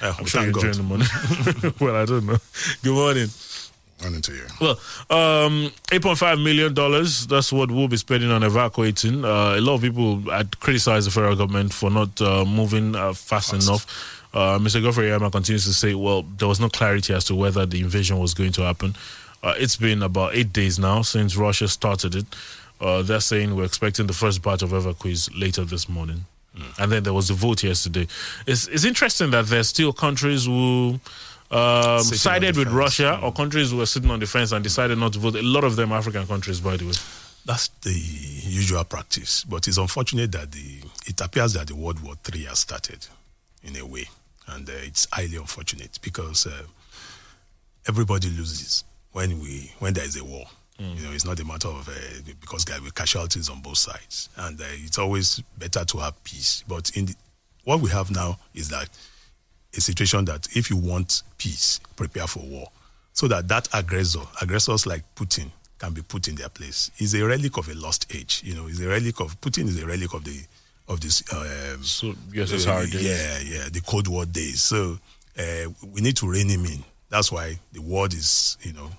Uh, 0.00 0.14
I'm 0.18 0.24
sure 0.24 0.42
you're 0.42 0.50
enjoying 0.50 0.76
the 0.76 0.82
morning. 0.82 1.06
well, 1.80 1.96
I 1.96 2.04
don't 2.04 2.26
know. 2.26 2.38
Good 2.82 2.94
morning. 2.94 3.28
Morning 4.02 4.22
to 4.22 4.32
you. 4.32 4.44
Well, 4.60 4.72
um, 5.10 5.72
$8.5 5.86 6.42
million, 6.42 6.74
that's 6.74 7.52
what 7.52 7.70
we'll 7.70 7.88
be 7.88 7.96
spending 7.96 8.30
on 8.30 8.42
evacuating. 8.42 9.24
Uh, 9.24 9.54
a 9.56 9.60
lot 9.60 9.74
of 9.74 9.82
people 9.82 10.20
had 10.30 10.58
criticized 10.60 11.06
the 11.06 11.10
federal 11.10 11.36
government 11.36 11.72
for 11.72 11.90
not 11.90 12.20
uh, 12.20 12.44
moving 12.44 12.96
uh, 12.96 13.12
fast, 13.12 13.52
enough. 13.52 13.86
Uh, 14.34 14.58
Mr. 14.58 14.82
Geoffrey 14.82 15.06
Onyeama 15.06 15.30
continues 15.30 15.64
to 15.64 15.72
say, 15.72 15.94
well, 15.94 16.22
there 16.22 16.48
was 16.48 16.58
no 16.58 16.68
clarity 16.68 17.14
as 17.14 17.24
to 17.26 17.36
whether 17.36 17.64
the 17.66 17.80
invasion 17.80 18.18
was 18.18 18.34
going 18.34 18.52
to 18.52 18.62
happen. 18.62 18.94
Uh, 19.44 19.54
it's 19.58 19.76
been 19.76 20.02
about 20.02 20.34
eight 20.34 20.52
days 20.54 20.78
now 20.78 21.02
since 21.02 21.36
Russia 21.36 21.68
started 21.68 22.14
it. 22.14 22.26
Uh, 22.80 23.02
they're 23.02 23.20
saying 23.20 23.54
we're 23.54 23.64
expecting 23.64 24.06
the 24.06 24.12
first 24.14 24.42
batch 24.42 24.62
of 24.62 24.70
evacuees 24.70 25.30
later 25.38 25.64
this 25.64 25.86
morning. 25.88 26.24
And 26.78 26.90
then 26.90 27.02
there 27.02 27.12
was 27.12 27.28
the 27.28 27.34
vote 27.34 27.62
yesterday. 27.62 28.06
It's, 28.46 28.68
it's 28.68 28.84
interesting 28.84 29.30
that 29.32 29.46
there's 29.46 29.68
still 29.68 29.92
countries 29.92 30.46
who 30.46 30.98
um, 31.50 32.02
sided 32.02 32.56
with 32.56 32.68
fence. 32.68 32.76
Russia 32.76 33.20
or 33.22 33.32
countries 33.32 33.70
who 33.70 33.78
were 33.78 33.86
sitting 33.86 34.10
on 34.10 34.20
the 34.20 34.26
fence 34.26 34.52
and 34.52 34.62
decided 34.62 34.98
not 34.98 35.12
to 35.14 35.18
vote. 35.18 35.34
A 35.34 35.42
lot 35.42 35.64
of 35.64 35.76
them 35.76 35.92
African 35.92 36.26
countries, 36.26 36.60
by 36.60 36.76
the 36.76 36.86
way. 36.86 36.92
That's 37.44 37.68
the 37.82 37.92
usual 37.92 38.84
practice, 38.84 39.44
but 39.44 39.68
it's 39.68 39.76
unfortunate 39.76 40.32
that 40.32 40.50
the 40.50 40.80
it 41.06 41.20
appears 41.20 41.52
that 41.52 41.66
the 41.66 41.74
World 41.74 42.02
War 42.02 42.14
III 42.32 42.44
has 42.44 42.60
started, 42.60 43.06
in 43.62 43.76
a 43.76 43.84
way, 43.84 44.08
and 44.48 44.66
uh, 44.66 44.72
it's 44.76 45.06
highly 45.12 45.36
unfortunate 45.36 45.98
because 46.00 46.46
uh, 46.46 46.62
everybody 47.86 48.28
loses 48.30 48.84
when 49.14 49.40
we 49.40 49.72
when 49.78 49.94
there 49.94 50.04
is 50.04 50.16
a 50.20 50.24
war. 50.24 50.44
You 50.76 51.02
know, 51.06 51.12
it's 51.12 51.24
not 51.24 51.38
a 51.38 51.44
matter 51.44 51.68
of 51.68 51.88
uh, 51.88 51.92
because 52.40 52.64
there 52.64 52.80
will 52.82 52.90
casualties 52.90 53.48
on 53.48 53.60
both 53.60 53.78
sides, 53.78 54.28
and 54.36 54.60
uh, 54.60 54.64
it's 54.84 54.98
always 54.98 55.40
better 55.56 55.84
to 55.84 55.98
have 55.98 56.14
peace. 56.24 56.64
But 56.66 56.90
in 56.96 57.06
the, 57.06 57.14
what 57.62 57.80
we 57.80 57.90
have 57.90 58.10
now 58.10 58.38
is 58.54 58.68
that 58.70 58.88
a 59.76 59.80
situation 59.80 60.24
that 60.24 60.48
if 60.56 60.70
you 60.70 60.76
want 60.76 61.22
peace, 61.38 61.78
prepare 61.94 62.26
for 62.26 62.40
war, 62.40 62.66
so 63.12 63.28
that 63.28 63.46
that 63.46 63.68
aggressor, 63.72 64.18
aggressors 64.42 64.84
like 64.84 65.04
Putin, 65.14 65.48
can 65.78 65.92
be 65.92 66.02
put 66.02 66.26
in 66.26 66.34
their 66.34 66.48
place. 66.48 66.90
Is 66.98 67.14
a 67.14 67.24
relic 67.24 67.56
of 67.56 67.68
a 67.68 67.74
lost 67.74 68.12
age. 68.12 68.42
You 68.44 68.56
know, 68.56 68.66
is 68.66 68.80
a 68.80 68.88
relic 68.88 69.20
of 69.20 69.40
Putin 69.40 69.68
is 69.68 69.80
a 69.80 69.86
relic 69.86 70.12
of 70.12 70.24
the 70.24 70.40
of 70.88 71.00
this. 71.00 71.22
Um, 71.32 71.84
So, 71.84 72.14
uh. 72.72 72.84
Yeah, 73.00 73.38
yeah, 73.58 73.68
the 73.70 73.80
Cold 73.80 74.08
War 74.08 74.26
days. 74.26 74.60
So 74.60 74.98
uh, 75.38 75.66
we 75.86 76.00
need 76.00 76.16
to 76.16 76.28
rein 76.28 76.48
him 76.48 76.64
in. 76.66 76.82
That's 77.10 77.30
why 77.30 77.60
the 77.72 77.80
world 77.80 78.12
is, 78.12 78.58
you 78.62 78.72
know, 78.72 78.90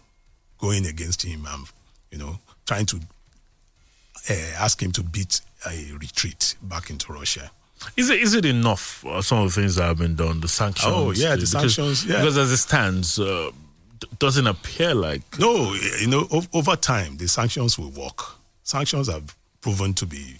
going 0.65 0.85
against 0.87 1.21
him 1.23 1.45
and, 1.53 1.67
you 2.11 2.17
know, 2.17 2.39
trying 2.65 2.85
to 2.87 2.97
uh, 4.29 4.33
ask 4.65 4.81
him 4.81 4.91
to 4.91 5.03
beat 5.03 5.41
a 5.67 5.91
retreat 5.99 6.55
back 6.63 6.89
into 6.89 7.13
Russia. 7.13 7.51
Is 7.97 8.09
it 8.09 8.19
is 8.21 8.33
it 8.33 8.45
enough? 8.45 9.05
Uh, 9.05 9.21
some 9.21 9.39
of 9.43 9.53
the 9.53 9.61
things 9.61 9.75
that 9.75 9.83
have 9.83 9.99
been 9.99 10.15
done, 10.15 10.39
the 10.39 10.47
sanctions. 10.47 10.93
Oh, 10.95 11.11
yeah, 11.11 11.31
the 11.35 11.41
because, 11.41 11.51
sanctions, 11.51 12.05
yeah. 12.05 12.17
Because 12.19 12.37
as 12.37 12.51
it 12.51 12.57
stands, 12.57 13.19
uh, 13.19 13.51
d- 13.99 14.07
doesn't 14.17 14.47
appear 14.47 14.95
like 14.95 15.21
No, 15.37 15.73
you 16.01 16.07
know, 16.07 16.27
o- 16.31 16.47
over 16.53 16.75
time, 16.75 17.17
the 17.17 17.27
sanctions 17.27 17.77
will 17.77 17.91
work. 17.91 18.19
Sanctions 18.63 19.07
have 19.07 19.35
proven 19.61 19.93
to 19.95 20.05
be 20.07 20.35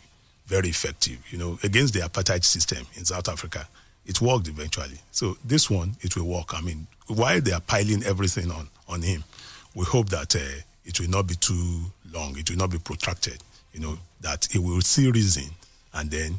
very 0.48 0.70
effective, 0.70 1.18
you 1.30 1.38
know, 1.38 1.60
against 1.64 1.94
the 1.94 2.00
apartheid 2.00 2.44
system 2.44 2.88
in 2.96 3.06
South 3.06 3.28
Africa. 3.28 3.68
It 4.06 4.22
worked 4.22 4.48
eventually. 4.48 5.00
So 5.12 5.38
this 5.44 5.70
one, 5.70 5.98
it 6.02 6.16
will 6.16 6.26
work. 6.38 6.54
I 6.54 6.62
mean, 6.62 6.88
while 7.08 7.42
they 7.42 7.52
are 7.52 7.62
piling 7.62 8.04
everything 8.04 8.50
on, 8.52 8.70
on 8.88 9.02
him, 9.02 9.24
we 9.76 9.86
hope 9.86 10.10
that 10.10 10.36
uh, 10.36 10.62
it 10.86 11.00
will 11.00 11.10
not 11.10 11.28
be 11.28 11.36
too 11.36 11.82
long. 12.12 12.38
It 12.38 12.50
will 12.50 12.58
not 12.58 12.72
be 12.72 12.80
protracted, 12.80 13.44
you 13.74 13.80
know, 13.80 13.98
that 14.22 14.48
it 14.56 14.60
will 14.60 14.82
see 14.82 15.12
reason 15.12 15.52
and 15.94 16.10
then 16.10 16.36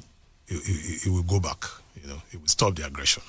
it, 0.48 0.64
he, 0.64 0.98
he 1.04 1.10
will 1.10 1.22
go 1.22 1.38
back, 1.38 1.64
you 2.00 2.08
know, 2.08 2.20
it 2.32 2.40
will 2.40 2.48
stop 2.48 2.74
the 2.74 2.86
aggression. 2.86 3.22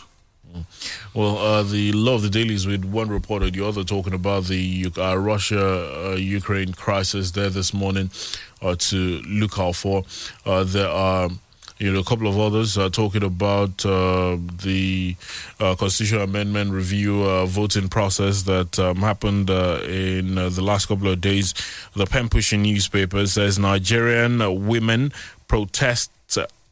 Well, 1.13 1.37
uh, 1.37 1.63
the 1.63 1.91
law 1.91 2.15
of 2.15 2.21
the 2.21 2.29
dailies 2.29 2.65
with 2.65 2.85
one 2.85 3.09
reporter, 3.09 3.49
the 3.49 3.65
other 3.65 3.83
talking 3.83 4.13
about 4.13 4.45
the 4.45 4.91
uh, 4.97 5.17
Russia 5.17 6.11
uh, 6.11 6.15
Ukraine 6.15 6.73
crisis 6.73 7.31
there 7.31 7.49
this 7.49 7.73
morning 7.73 8.09
uh, 8.61 8.75
to 8.79 9.21
look 9.27 9.59
out 9.59 9.75
for. 9.75 10.05
Uh, 10.45 10.63
there 10.63 10.89
are. 10.89 11.29
You 11.79 11.93
know, 11.93 11.99
a 11.99 12.03
couple 12.03 12.27
of 12.27 12.39
others 12.39 12.77
uh, 12.77 12.89
talking 12.89 13.23
about 13.23 13.85
uh, 13.85 14.37
the 14.63 15.15
uh, 15.59 15.75
constitutional 15.75 16.23
amendment 16.23 16.71
review 16.71 17.23
uh, 17.23 17.45
voting 17.45 17.87
process 17.87 18.43
that 18.43 18.79
um, 18.79 18.97
happened 18.97 19.49
in 19.49 20.35
the 20.35 20.61
last 20.61 20.87
couple 20.87 21.07
of 21.07 21.21
days. 21.21 21.53
The 21.95 22.07
pen 22.07 22.29
pushing 22.29 22.63
newspaper 22.63 23.25
says 23.27 23.59
Nigerian 23.59 24.65
women 24.65 25.13
protest 25.47 26.11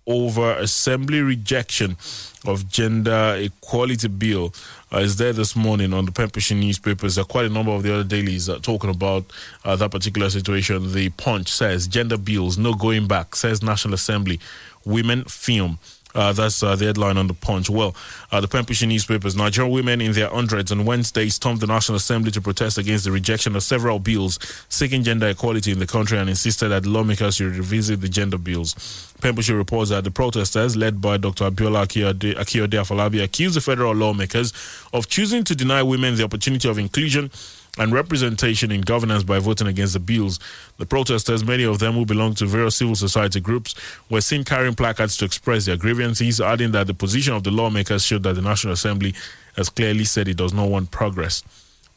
over 0.08 0.52
assembly 0.58 1.22
rejection 1.22 1.98
of 2.46 2.70
gender 2.70 3.36
equality 3.40 4.08
bill 4.08 4.54
uh, 4.94 5.00
is 5.00 5.16
there 5.18 5.34
this 5.34 5.56
morning 5.56 5.94
on 5.94 6.06
the 6.06 6.12
pen 6.12 6.30
pushing 6.30 6.60
newspapers. 6.60 7.18
Are 7.18 7.26
quite 7.26 7.46
a 7.46 7.50
number 7.50 7.72
of 7.72 7.84
the 7.84 7.94
other 7.94 8.04
dailies 8.04 8.48
uh, 8.48 8.60
talking 8.60 8.90
about 8.90 9.26
uh, 9.64 9.76
that 9.76 9.92
particular 9.92 10.30
situation. 10.30 10.94
The 10.94 11.10
Punch 11.10 11.50
says 11.50 11.88
gender 11.88 12.18
bills 12.18 12.58
no 12.58 12.74
going 12.74 13.08
back. 13.08 13.36
Says 13.36 13.64
National 13.64 13.96
Assembly, 13.96 14.40
women 14.86 15.24
film. 15.26 15.80
Uh, 16.16 16.32
that's 16.32 16.64
uh, 16.64 16.76
the 16.78 16.86
headline 16.86 17.18
on 17.18 17.28
the 17.28 17.34
Punch. 17.34 17.70
Well, 17.70 17.94
uh, 18.32 18.40
the 18.40 18.48
pen 18.48 18.66
newspapers, 18.88 19.36
Nigerian 19.36 19.74
women 19.74 20.00
in 20.00 20.14
their 20.14 20.30
hundreds 20.30 20.72
on 20.72 20.86
Wednesday 20.86 21.28
stormed 21.28 21.60
the 21.60 21.68
National 21.68 21.98
Assembly 21.98 22.32
to 22.32 22.42
protest 22.42 22.78
against 22.78 23.04
the 23.04 23.12
rejection 23.12 23.54
of 23.56 23.64
several 23.64 24.00
bills 24.00 24.40
seeking 24.70 25.04
gender 25.04 25.28
equality 25.28 25.74
in 25.74 25.80
the 25.80 25.86
country 25.86 26.18
and 26.18 26.30
insisted 26.30 26.70
that 26.70 26.86
lawmakers 26.86 27.36
should 27.36 27.54
revisit 27.58 28.00
the 28.00 28.08
gender 28.08 28.38
bills. 28.38 29.14
Pen 29.20 29.36
reports 29.36 29.90
that 29.90 30.06
the 30.06 30.12
protesters, 30.12 30.78
led 30.78 31.02
by 31.02 31.18
Dr. 31.18 31.50
Abiola 31.50 31.86
Akiyode 31.86 32.80
Afolabi, 32.80 33.22
accused 33.22 33.58
the 33.58 33.62
federal 33.62 33.94
lawmakers 33.94 34.54
of 34.94 35.10
choosing 35.10 35.44
to 35.44 35.56
deny 35.56 35.84
women 35.84 36.16
the 36.16 36.24
opportunity 36.24 36.70
of 36.70 36.78
inclusion 36.78 37.30
and 37.78 37.94
representation 37.94 38.72
in 38.72 38.82
governance 38.82 39.24
by 39.24 39.40
voting 39.40 39.68
against 39.68 39.94
the 39.94 40.00
bills. 40.00 40.40
The 40.78 40.86
protesters, 40.86 41.44
many 41.44 41.64
of 41.64 41.80
them 41.80 41.94
who 41.94 42.06
belong 42.06 42.36
to 42.36 42.46
various 42.46 42.78
civil 42.78 42.96
society 42.96 43.40
groups, 43.40 43.76
were 44.10 44.22
seen 44.22 44.44
carrying 44.44 44.76
placards 44.76 45.18
to 45.18 45.26
express 45.26 45.66
their 45.66 45.78
grievances, 45.78 46.40
adding 46.40 46.72
that 46.72 46.88
the 46.88 46.94
position 46.94 47.34
of 47.34 47.44
the 47.44 47.52
lawmakers 47.52 48.04
showed 48.04 48.24
that 48.24 48.34
the 48.34 48.42
National 48.42 48.74
Assembly 48.74 49.14
has 49.56 49.70
clearly 49.70 50.04
said 50.04 50.28
it 50.28 50.38
does 50.38 50.54
not 50.54 50.70
want 50.70 50.92
progress 50.92 51.44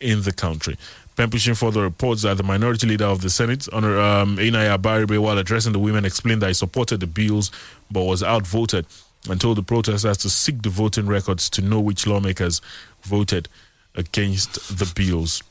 in 0.01 0.23
the 0.23 0.33
country. 0.33 0.77
Pen 1.17 1.31
pushing 1.31 1.55
further 1.55 1.83
reports 1.83 2.23
that 2.23 2.37
the 2.37 2.45
minority 2.45 2.87
leader 2.87 3.07
of 3.07 3.23
the 3.23 3.31
Senate, 3.31 3.69
Honor 3.73 3.99
um, 3.99 4.37
Enyinnaya 4.37 4.79
Abaribe, 4.79 5.19
while 5.19 5.37
addressing 5.37 5.73
the 5.73 5.79
women, 5.79 6.05
explained 6.05 6.43
that 6.43 6.47
he 6.47 6.55
supported 6.55 7.01
the 7.01 7.09
bills 7.09 7.51
but 7.91 8.05
was 8.05 8.23
outvoted 8.23 8.87
and 9.29 9.41
told 9.41 9.59
the 9.59 9.63
protesters 9.63 10.17
to 10.19 10.31
seek 10.31 10.63
the 10.63 10.69
voting 10.69 11.07
records 11.07 11.51
to 11.51 11.61
know 11.61 11.81
which 11.81 12.07
lawmakers 12.07 12.61
voted 13.03 13.49
against 13.97 14.79
the 14.79 14.91
bills. 14.95 15.43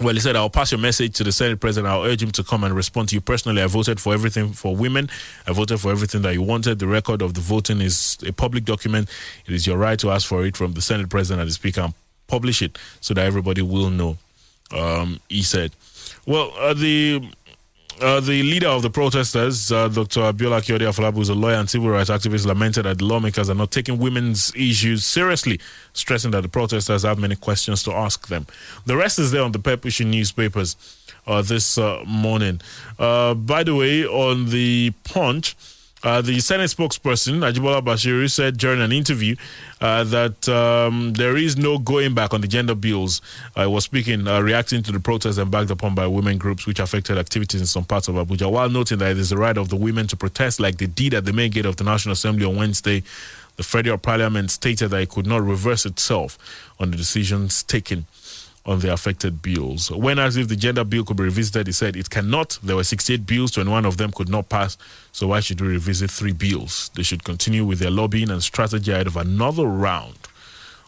Well, 0.00 0.12
he 0.12 0.20
said, 0.20 0.34
I'll 0.34 0.50
pass 0.50 0.72
your 0.72 0.80
message 0.80 1.14
to 1.16 1.24
the 1.24 1.30
Senate 1.30 1.60
President. 1.60 1.92
I'll 1.92 2.02
urge 2.02 2.20
him 2.22 2.32
to 2.32 2.42
come 2.42 2.64
and 2.64 2.74
respond 2.74 3.10
to 3.10 3.14
you 3.14 3.20
personally. 3.20 3.62
I 3.62 3.66
voted 3.66 4.00
for 4.00 4.12
everything 4.12 4.52
for 4.52 4.74
women. 4.74 5.08
I 5.46 5.52
voted 5.52 5.80
for 5.80 5.92
everything 5.92 6.22
that 6.22 6.34
you 6.34 6.42
wanted. 6.42 6.80
The 6.80 6.88
record 6.88 7.22
of 7.22 7.34
the 7.34 7.40
voting 7.40 7.80
is 7.80 8.18
a 8.26 8.32
public 8.32 8.64
document. 8.64 9.08
It 9.46 9.54
is 9.54 9.66
your 9.68 9.78
right 9.78 9.98
to 10.00 10.10
ask 10.10 10.26
for 10.26 10.44
it 10.44 10.56
from 10.56 10.72
the 10.72 10.82
Senate 10.82 11.08
President 11.08 11.42
and 11.42 11.48
the 11.48 11.54
Speaker 11.54 11.82
and 11.82 11.94
publish 12.26 12.60
it 12.60 12.76
so 13.00 13.14
that 13.14 13.24
everybody 13.24 13.62
will 13.62 13.90
know. 13.90 14.18
Um, 14.72 15.20
he 15.28 15.42
said, 15.42 15.72
Well, 16.26 16.52
uh, 16.58 16.74
the 16.74 17.30
uh, 18.00 18.20
the 18.20 18.42
leader 18.42 18.68
of 18.68 18.82
the 18.82 18.90
protesters, 18.90 19.70
uh, 19.70 19.88
Dr. 19.88 20.20
Abiola 20.20 20.60
Kiode 20.60 20.80
Afolabi, 20.80 21.14
who's 21.14 21.28
a 21.28 21.34
lawyer 21.34 21.56
and 21.56 21.68
civil 21.68 21.90
rights 21.90 22.10
activist, 22.10 22.46
lamented 22.46 22.84
that 22.84 22.98
the 22.98 23.04
lawmakers 23.04 23.48
are 23.48 23.54
not 23.54 23.70
taking 23.70 23.98
women's 23.98 24.52
issues 24.54 25.04
seriously, 25.04 25.60
stressing 25.92 26.30
that 26.32 26.42
the 26.42 26.48
protesters 26.48 27.02
have 27.02 27.18
many 27.18 27.36
questions 27.36 27.82
to 27.84 27.92
ask 27.92 28.28
them. 28.28 28.46
The 28.86 28.96
rest 28.96 29.18
is 29.18 29.30
there 29.30 29.42
on 29.42 29.52
the 29.52 29.58
Pepushi 29.58 30.06
newspapers 30.06 30.76
uh, 31.26 31.42
this 31.42 31.78
uh, 31.78 32.02
morning. 32.06 32.60
Uh, 32.98 33.34
by 33.34 33.62
the 33.62 33.74
way, 33.74 34.04
on 34.04 34.50
the 34.50 34.92
Punch, 35.04 35.56
uh, 36.04 36.20
the 36.20 36.38
Senate 36.38 36.70
spokesperson, 36.70 37.40
Ajibola 37.40 37.82
Bashiru, 37.82 38.30
said 38.30 38.58
during 38.58 38.82
an 38.82 38.92
interview 38.92 39.34
uh, 39.80 40.04
that 40.04 40.46
um, 40.50 41.14
there 41.14 41.34
is 41.36 41.56
no 41.56 41.78
going 41.78 42.12
back 42.14 42.34
on 42.34 42.42
the 42.42 42.46
gender 42.46 42.74
bills. 42.74 43.22
I 43.56 43.66
was 43.66 43.84
speaking, 43.84 44.28
uh, 44.28 44.40
reacting 44.40 44.82
to 44.82 44.92
the 44.92 45.00
protests 45.00 45.38
embarked 45.38 45.70
upon 45.70 45.94
by 45.94 46.06
women 46.06 46.36
groups, 46.36 46.66
which 46.66 46.78
affected 46.78 47.16
activities 47.16 47.62
in 47.62 47.66
some 47.66 47.84
parts 47.84 48.08
of 48.08 48.16
Abuja, 48.16 48.52
while 48.52 48.68
noting 48.68 48.98
that 48.98 49.12
it 49.12 49.18
is 49.18 49.30
the 49.30 49.38
right 49.38 49.56
of 49.56 49.70
the 49.70 49.76
women 49.76 50.06
to 50.08 50.16
protest 50.16 50.60
like 50.60 50.76
they 50.76 50.86
did 50.86 51.14
at 51.14 51.24
the 51.24 51.32
main 51.32 51.50
gate 51.50 51.64
of 51.66 51.76
the 51.76 51.84
National 51.84 52.12
Assembly 52.12 52.44
on 52.44 52.56
Wednesday. 52.56 53.02
The 53.56 53.62
federal 53.62 53.98
parliament 53.98 54.50
stated 54.50 54.88
that 54.90 55.00
it 55.00 55.08
could 55.10 55.26
not 55.26 55.40
reverse 55.40 55.86
itself 55.86 56.36
on 56.80 56.90
the 56.90 56.96
decisions 56.96 57.62
taken 57.62 58.04
on 58.66 58.78
the 58.80 58.90
affected 58.92 59.42
bills. 59.42 59.90
When 59.90 60.18
asked 60.18 60.38
if 60.38 60.48
the 60.48 60.56
gender 60.56 60.84
bill 60.84 61.04
could 61.04 61.18
be 61.18 61.24
revisited, 61.24 61.66
he 61.66 61.72
said 61.72 61.96
it 61.96 62.08
cannot. 62.08 62.58
There 62.62 62.76
were 62.76 62.84
68 62.84 63.26
bills, 63.26 63.50
21 63.52 63.84
of 63.84 63.98
them 63.98 64.10
could 64.10 64.28
not 64.30 64.48
pass. 64.48 64.78
So 65.12 65.26
why 65.28 65.40
should 65.40 65.60
we 65.60 65.68
revisit 65.68 66.10
three 66.10 66.32
bills? 66.32 66.90
They 66.94 67.02
should 67.02 67.24
continue 67.24 67.64
with 67.66 67.78
their 67.78 67.90
lobbying 67.90 68.30
and 68.30 68.42
strategy 68.42 68.90
ahead 68.90 69.06
of 69.06 69.16
another 69.18 69.66
round 69.66 70.16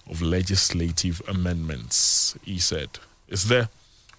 of 0.08 0.22
legislative 0.22 1.20
amendments, 1.28 2.36
he 2.44 2.58
said. 2.58 2.88
It's 3.28 3.44
there 3.44 3.68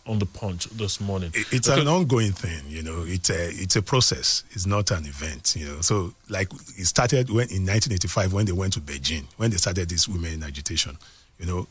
on 0.05 0.19
the 0.19 0.25
punch 0.25 0.65
this 0.65 1.01
morning. 1.01 1.31
It's 1.33 1.67
Okay. 1.67 1.81
an 1.81 1.87
ongoing 1.87 2.33
thing, 2.33 2.61
you 2.67 2.83
know. 2.83 3.03
It's 3.07 3.29
a 3.29 3.49
it's 3.49 3.75
a 3.75 3.81
process. 3.81 4.43
It's 4.51 4.65
not 4.65 4.91
an 4.91 5.05
event, 5.05 5.55
you 5.57 5.65
know. 5.65 5.81
So 5.81 6.13
like 6.29 6.49
it 6.77 6.85
started 6.85 7.29
when 7.29 7.49
in 7.49 7.65
1985 7.65 8.33
when 8.33 8.45
they 8.45 8.51
went 8.51 8.73
to 8.73 8.81
Beijing 8.81 9.23
when 9.37 9.49
they 9.51 9.57
started 9.57 9.89
this 9.89 10.07
women 10.07 10.33
in 10.33 10.43
agitation, 10.43 10.97
you 11.39 11.45
know. 11.47 11.67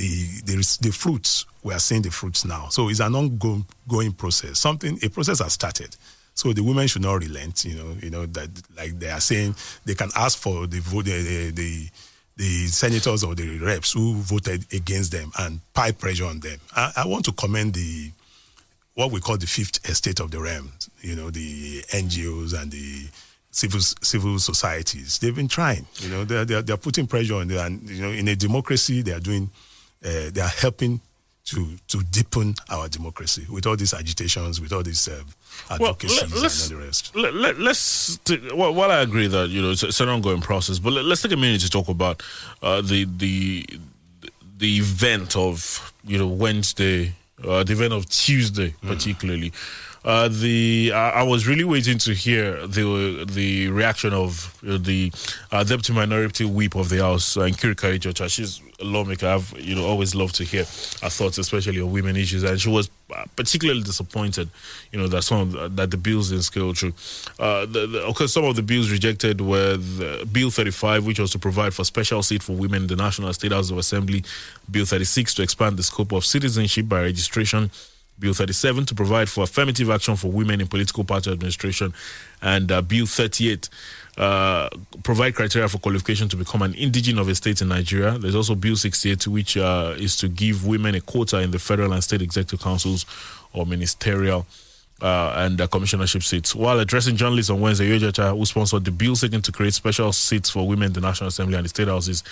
The 0.00 0.40
the 0.46 0.78
the 0.80 0.92
fruits 0.92 1.44
we 1.62 1.74
are 1.74 1.78
seeing 1.78 2.02
the 2.02 2.10
fruits 2.10 2.44
now. 2.44 2.68
So 2.70 2.88
it's 2.88 3.00
an 3.00 3.14
ongoing 3.14 4.12
process. 4.16 4.58
Something 4.58 4.98
a 5.02 5.08
process 5.08 5.40
has 5.40 5.52
started. 5.52 5.94
So 6.34 6.52
the 6.54 6.62
women 6.62 6.86
should 6.86 7.02
not 7.02 7.20
relent, 7.20 7.64
you 7.66 7.74
know. 7.74 7.94
You 8.00 8.10
know 8.10 8.26
that 8.26 8.48
like 8.76 8.98
they 8.98 9.10
are 9.10 9.20
saying 9.20 9.54
they 9.84 9.94
can 9.94 10.10
ask 10.16 10.38
for 10.38 10.66
the 10.66 10.80
vote 10.80 11.04
the 11.04 11.50
the, 11.50 11.88
the 12.36 12.66
senators 12.68 13.24
or 13.24 13.34
the 13.34 13.58
reps 13.58 13.92
who 13.92 14.14
voted 14.14 14.64
against 14.72 15.12
them 15.12 15.30
and 15.38 15.60
pile 15.74 15.92
pressure 15.92 16.24
on 16.24 16.40
them. 16.40 16.58
I, 16.74 16.92
I 16.96 17.06
want 17.06 17.26
to 17.26 17.32
commend 17.32 17.74
the 17.74 18.10
what 18.94 19.10
we 19.10 19.20
call 19.20 19.36
the 19.36 19.46
fifth 19.46 19.86
estate 19.88 20.20
of 20.20 20.30
the 20.30 20.40
realm. 20.40 20.72
You 21.02 21.16
know, 21.16 21.30
the 21.30 21.82
NGOs 21.90 22.58
and 22.58 22.70
the 22.72 23.08
civil 23.50 23.80
civil 23.80 24.38
societies. 24.38 25.18
They've 25.18 25.36
been 25.36 25.48
trying. 25.48 25.84
You 25.96 26.08
know, 26.08 26.24
they're 26.24 26.46
they're, 26.46 26.62
they're 26.62 26.76
putting 26.78 27.06
pressure 27.06 27.34
on 27.34 27.48
them. 27.48 27.66
And 27.66 27.90
you 27.90 28.00
know, 28.00 28.10
in 28.12 28.28
a 28.28 28.34
democracy, 28.36 29.02
they 29.02 29.12
are 29.12 29.20
doing. 29.20 29.50
Uh, 30.04 30.30
they 30.32 30.40
are 30.40 30.48
helping 30.48 31.00
to 31.44 31.76
to 31.88 32.02
deepen 32.10 32.54
our 32.70 32.88
democracy 32.88 33.44
with 33.50 33.66
all 33.66 33.76
these 33.76 33.92
agitations, 33.94 34.60
with 34.60 34.72
all 34.72 34.82
these 34.82 35.08
uh, 35.08 35.22
Well, 35.78 35.90
advocacies 35.90 36.22
let- 36.32 36.42
let's- 36.42 36.70
and 36.70 36.74
all 36.74 36.80
the 36.80 36.86
rest. 36.86 37.16
Let, 37.16 37.34
let, 37.34 37.58
let's 37.58 38.16
t- 38.24 38.40
well, 38.54 38.72
while 38.74 38.90
I 38.90 39.00
agree 39.00 39.26
that 39.26 39.48
you 39.50 39.60
know 39.62 39.70
it's, 39.72 39.82
it's 39.82 40.00
an 40.00 40.08
ongoing 40.08 40.40
process, 40.40 40.78
but 40.78 40.92
let, 40.92 41.04
us 41.04 41.22
take 41.22 41.32
a 41.32 41.36
minute 41.36 41.60
to 41.62 41.70
talk 41.70 41.88
about 41.88 42.22
uh, 42.62 42.80
the 42.82 43.04
the 43.04 43.66
the 44.58 44.78
event 44.78 45.36
of 45.36 45.92
you 46.04 46.18
know 46.18 46.28
Wednesday, 46.28 47.14
uh, 47.46 47.64
the 47.64 47.72
event 47.72 47.92
of 47.92 48.08
Tuesday, 48.08 48.74
particularly. 48.82 49.52
Uh, 50.04 50.28
the 50.28 50.92
I, 50.94 51.10
I 51.10 51.22
was 51.22 51.46
really 51.46 51.64
waiting 51.64 51.98
to 51.98 52.14
hear 52.14 52.66
the 52.66 53.26
the 53.30 53.68
reaction 53.68 54.14
of 54.14 54.58
uh, 54.66 54.78
the 54.78 55.12
uh, 55.52 55.62
deputy 55.62 55.92
minority 55.92 56.44
whip 56.46 56.74
of 56.74 56.88
the 56.88 56.98
house, 56.98 57.36
uh, 57.36 57.42
Nkeiruka 57.42 57.98
Onyejeocha. 57.98 58.30
She's 58.30 58.62
a 58.80 58.84
lawmaker. 58.84 59.26
I've 59.26 59.54
you 59.58 59.74
know 59.74 59.84
always 59.84 60.14
loved 60.14 60.36
to 60.36 60.44
hear 60.44 60.64
her 61.02 61.10
thoughts, 61.10 61.36
especially 61.36 61.82
on 61.82 61.92
women 61.92 62.16
issues, 62.16 62.44
and 62.44 62.58
she 62.58 62.70
was 62.70 62.88
uh, 63.14 63.24
particularly 63.36 63.82
disappointed, 63.82 64.48
you 64.90 64.98
know, 64.98 65.08
that 65.08 65.22
some 65.22 65.40
of 65.40 65.52
the, 65.52 65.68
that 65.68 65.90
the 65.90 65.96
bills 65.98 66.30
didn't 66.30 66.44
scale 66.44 66.72
through. 66.72 66.94
Uh, 67.38 67.66
the, 67.66 67.86
the, 67.86 68.02
okay, 68.06 68.26
some 68.26 68.44
of 68.44 68.56
the 68.56 68.62
bills 68.62 68.90
rejected 68.90 69.40
were 69.40 69.76
Bill 70.32 70.50
35, 70.50 71.04
which 71.04 71.18
was 71.18 71.30
to 71.32 71.38
provide 71.38 71.74
for 71.74 71.84
special 71.84 72.22
seat 72.22 72.42
for 72.42 72.52
women 72.52 72.82
in 72.82 72.88
the 72.88 72.96
National 72.96 73.32
State 73.34 73.52
House 73.52 73.70
of 73.70 73.78
Assembly. 73.78 74.24
Bill 74.70 74.86
36 74.86 75.34
to 75.34 75.42
expand 75.42 75.76
the 75.76 75.82
scope 75.82 76.12
of 76.12 76.24
citizenship 76.24 76.88
by 76.88 77.02
registration. 77.02 77.70
Bill 78.20 78.34
37 78.34 78.86
to 78.86 78.94
provide 78.94 79.28
for 79.28 79.44
affirmative 79.44 79.90
action 79.90 80.14
for 80.14 80.30
women 80.30 80.60
in 80.60 80.66
political 80.66 81.04
party 81.04 81.32
administration, 81.32 81.92
and 82.42 82.70
uh, 82.70 82.82
Bill 82.82 83.06
38 83.06 83.68
uh, 84.18 84.68
provide 85.02 85.34
criteria 85.34 85.68
for 85.68 85.78
qualification 85.78 86.28
to 86.28 86.36
become 86.36 86.62
an 86.62 86.74
indigene 86.74 87.18
of 87.18 87.28
a 87.28 87.34
state 87.34 87.62
in 87.62 87.68
Nigeria. 87.68 88.18
There's 88.18 88.34
also 88.34 88.54
Bill 88.54 88.76
68, 88.76 89.26
which 89.26 89.56
uh, 89.56 89.94
is 89.98 90.16
to 90.18 90.28
give 90.28 90.66
women 90.66 90.94
a 90.94 91.00
quota 91.00 91.40
in 91.40 91.50
the 91.50 91.58
federal 91.58 91.92
and 91.92 92.04
state 92.04 92.20
executive 92.22 92.60
councils 92.60 93.06
or 93.52 93.64
ministerial 93.66 94.46
uh, 95.02 95.32
and 95.36 95.60
uh, 95.60 95.66
commissionership 95.66 96.22
seats. 96.22 96.54
While 96.54 96.78
addressing 96.78 97.16
journalists 97.16 97.50
on 97.50 97.60
Wednesday, 97.60 97.88
Onyejeocha, 97.88 98.36
who 98.36 98.44
sponsored 98.44 98.84
the 98.84 98.90
bill 98.90 99.16
seeking 99.16 99.42
to 99.42 99.52
create 99.52 99.74
special 99.74 100.12
seats 100.12 100.50
for 100.50 100.66
women 100.68 100.88
in 100.88 100.92
the 100.92 101.00
National 101.00 101.28
Assembly 101.28 101.56
and 101.56 101.64
the 101.64 101.68
State 101.70 101.88
Houses, 101.88 102.22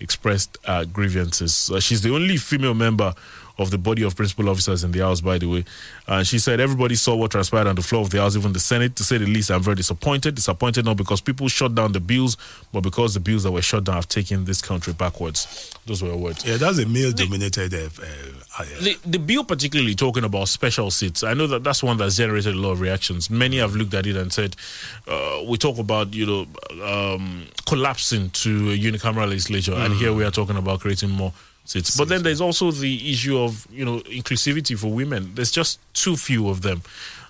expressed 0.00 0.58
uh, 0.66 0.84
grievances. 0.84 1.70
Uh, 1.70 1.80
she's 1.80 2.02
the 2.02 2.14
only 2.14 2.36
female 2.36 2.74
member 2.74 3.14
of 3.58 3.70
the 3.70 3.78
body 3.78 4.02
of 4.02 4.14
principal 4.14 4.48
officers 4.48 4.84
in 4.84 4.92
the 4.92 5.00
House, 5.00 5.20
by 5.20 5.38
the 5.38 5.46
way. 5.46 5.64
And 6.06 6.26
she 6.26 6.38
said 6.38 6.60
everybody 6.60 6.94
saw 6.94 7.16
what 7.16 7.32
transpired 7.32 7.66
on 7.66 7.74
the 7.74 7.82
floor 7.82 8.02
of 8.02 8.10
the 8.10 8.18
House, 8.20 8.36
even 8.36 8.52
the 8.52 8.60
Senate. 8.60 8.94
To 8.96 9.04
say 9.04 9.18
the 9.18 9.26
least, 9.26 9.50
I'm 9.50 9.62
very 9.62 9.76
disappointed. 9.76 10.36
Disappointed 10.36 10.84
not 10.84 10.96
because 10.96 11.20
people 11.20 11.48
shut 11.48 11.74
down 11.74 11.92
the 11.92 12.00
bills, 12.00 12.36
but 12.72 12.82
because 12.82 13.14
the 13.14 13.20
bills 13.20 13.42
that 13.42 13.50
were 13.52 13.62
shut 13.62 13.84
down 13.84 13.96
have 13.96 14.08
taken 14.08 14.44
this 14.44 14.62
country 14.62 14.92
backwards. 14.92 15.74
Those 15.86 16.02
were 16.02 16.10
her 16.10 16.16
words. 16.16 16.44
Yeah, 16.46 16.56
that's 16.56 16.78
a 16.78 16.86
male-dominated. 16.86 17.74
Uh, 17.74 17.88
uh, 18.58 18.64
The, 18.80 18.96
the 19.04 19.18
bill, 19.18 19.44
particularly 19.44 19.94
talking 19.94 20.24
about 20.24 20.48
special 20.48 20.90
seats, 20.90 21.24
I 21.24 21.34
know 21.34 21.46
that 21.48 21.64
that's 21.64 21.82
one 21.82 21.96
that's 21.96 22.16
generated 22.16 22.54
a 22.54 22.58
lot 22.58 22.72
of 22.72 22.80
reactions. 22.80 23.28
Many 23.28 23.58
have 23.58 23.74
looked 23.74 23.94
at 23.94 24.06
it 24.06 24.16
and 24.16 24.32
said, 24.32 24.54
uh, 25.08 25.42
we 25.48 25.58
talk 25.58 25.78
about, 25.78 26.14
you 26.14 26.26
know, 26.26 26.46
um, 26.84 27.46
collapsing 27.66 28.30
to 28.30 28.70
a 28.70 28.78
unicameral 28.78 29.28
legislature, 29.28 29.74
and 29.74 29.94
here 29.94 30.12
we 30.12 30.24
are 30.24 30.30
talking 30.30 30.56
about 30.56 30.80
creating 30.80 31.10
more 31.10 31.32
seats. 31.68 31.96
But 31.96 32.08
then 32.08 32.22
there's 32.22 32.40
also 32.40 32.70
the 32.70 33.10
issue 33.12 33.38
of, 33.38 33.66
you 33.70 33.84
know, 33.84 34.00
inclusivity 34.00 34.76
for 34.78 34.88
women. 34.92 35.32
There's 35.34 35.50
just 35.50 35.78
too 35.94 36.16
few 36.16 36.48
of 36.48 36.62
them, 36.62 36.82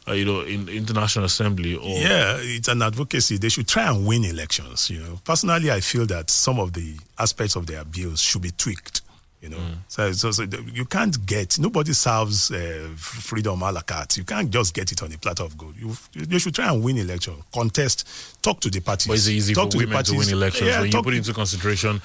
uh, 0.07 0.13
you 0.13 0.25
know, 0.25 0.41
in 0.43 0.69
International 0.69 1.25
Assembly. 1.25 1.75
Or 1.77 1.99
Yeah, 1.99 2.37
it's 2.41 2.69
an 2.69 2.83
advocacy. 2.83 3.39
They 3.39 3.49
should 3.49 3.69
try 3.69 3.89
and 3.91 4.07
win 4.07 4.25
elections. 4.25 4.89
You 4.91 5.01
know, 5.01 5.21
personally, 5.25 5.71
I 5.71 5.81
feel 5.81 6.07
that 6.07 6.31
some 6.31 6.59
of 6.61 6.73
the 6.73 6.97
aspects 7.19 7.57
of 7.57 7.67
their 7.67 7.85
bills 7.85 8.21
should 8.23 8.43
be 8.43 8.51
tweaked. 8.53 9.03
You 9.41 9.51
know, 9.51 9.59
so, 9.87 10.11
so, 10.11 10.33
so 10.33 10.43
you 10.75 10.85
can't 10.85 11.17
get 11.25 11.61
nobody 11.61 11.93
serves 11.93 12.51
uh, 12.51 12.89
freedom 12.97 13.63
a 13.63 13.71
la 13.71 13.83
carte. 13.83 14.17
You 14.17 14.25
can't 14.25 14.51
just 14.51 14.75
get 14.75 14.91
it 14.91 15.01
on 15.01 15.13
a 15.13 15.17
platter 15.17 15.45
of 15.45 15.57
gold. 15.57 15.77
You, 15.79 15.93
you 16.13 16.41
should 16.41 16.57
try 16.57 16.73
and 16.73 16.83
win 16.83 16.99
election, 16.99 17.35
contest, 17.55 18.05
talk 18.43 18.59
to 18.63 18.69
the 18.69 18.81
parties. 18.81 19.07
But 19.07 19.15
it's 19.15 19.29
easy 19.29 19.55
talk 19.55 19.67
for 19.67 19.71
to 19.71 19.79
the 19.79 19.85
women 19.87 20.05
to 20.05 20.17
win 20.17 20.29
elections 20.31 20.69
Yeah, 20.69 20.79
when 20.79 20.87
you 20.87 20.93
talk 20.93 21.05
put 21.05 21.13
to- 21.13 21.19
into 21.19 21.33
consideration. 21.33 22.03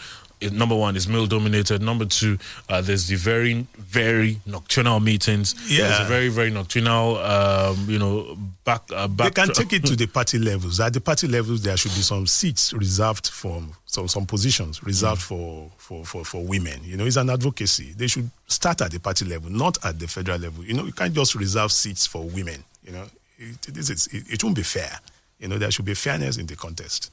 Number 0.52 0.76
one 0.76 0.96
is 0.98 1.08
male 1.08 1.26
dominated. 1.26 1.82
Number 1.82 2.06
two, 2.06 2.38
uh, 2.68 2.82
there's 2.82 3.08
the 3.08 3.16
very, 3.16 3.66
very 3.78 4.40
nocturnal 4.46 5.00
meetings. 5.00 5.54
there's 5.54 5.72
Yeah. 5.80 6.06
a 6.06 6.08
very, 6.08 6.28
very 6.28 6.50
nocturnal. 6.52 7.18
Um, 7.18 7.86
you 7.90 7.98
know, 7.98 8.36
back, 8.66 8.82
uh, 8.94 9.08
They 9.08 9.14
back. 9.16 9.36
can 9.36 9.54
take 9.54 9.72
it 9.74 9.86
to 9.86 9.96
the 9.96 10.06
party 10.18 10.40
levels. 10.40 10.80
At 10.82 10.92
the 10.94 11.00
party 11.02 11.28
levels, 11.28 11.62
there 11.62 11.78
should 11.78 11.96
be 11.96 12.02
some 12.02 12.28
seats 12.28 12.74
reserved 12.74 13.28
for 13.30 13.64
some 13.86 14.08
some 14.10 14.26
positions 14.26 14.84
reserved 14.84 15.22
Mm. 15.22 15.26
for, 15.26 15.72
for, 15.78 16.06
for, 16.06 16.26
for 16.26 16.44
women. 16.44 16.82
You 16.84 16.98
know, 16.98 17.06
it's 17.06 17.16
an 17.18 17.30
advocacy. 17.30 17.94
They 17.96 18.08
should 18.08 18.30
start 18.48 18.82
at 18.82 18.92
the 18.92 19.00
party 19.00 19.24
level, 19.26 19.50
not 19.50 19.78
at 19.86 19.98
the 20.00 20.08
federal 20.08 20.40
level. 20.40 20.66
You 20.66 20.74
know, 20.74 20.86
you 20.86 20.92
can't 20.94 21.14
just 21.14 21.36
reserve 21.36 21.72
seats 21.72 22.06
for 22.08 22.24
women. 22.24 22.64
You 22.86 22.92
know, 22.94 23.06
it, 23.40 23.68
it, 23.70 23.78
is- 23.78 24.08
it, 24.08 24.24
it 24.30 24.44
won't 24.44 24.56
be 24.58 24.64
fair. 24.64 25.00
You 25.40 25.48
know, 25.48 25.58
there 25.58 25.72
should 25.72 25.86
be 25.86 25.94
fairness 25.94 26.38
in 26.38 26.48
the 26.48 26.56
contest. 26.56 27.12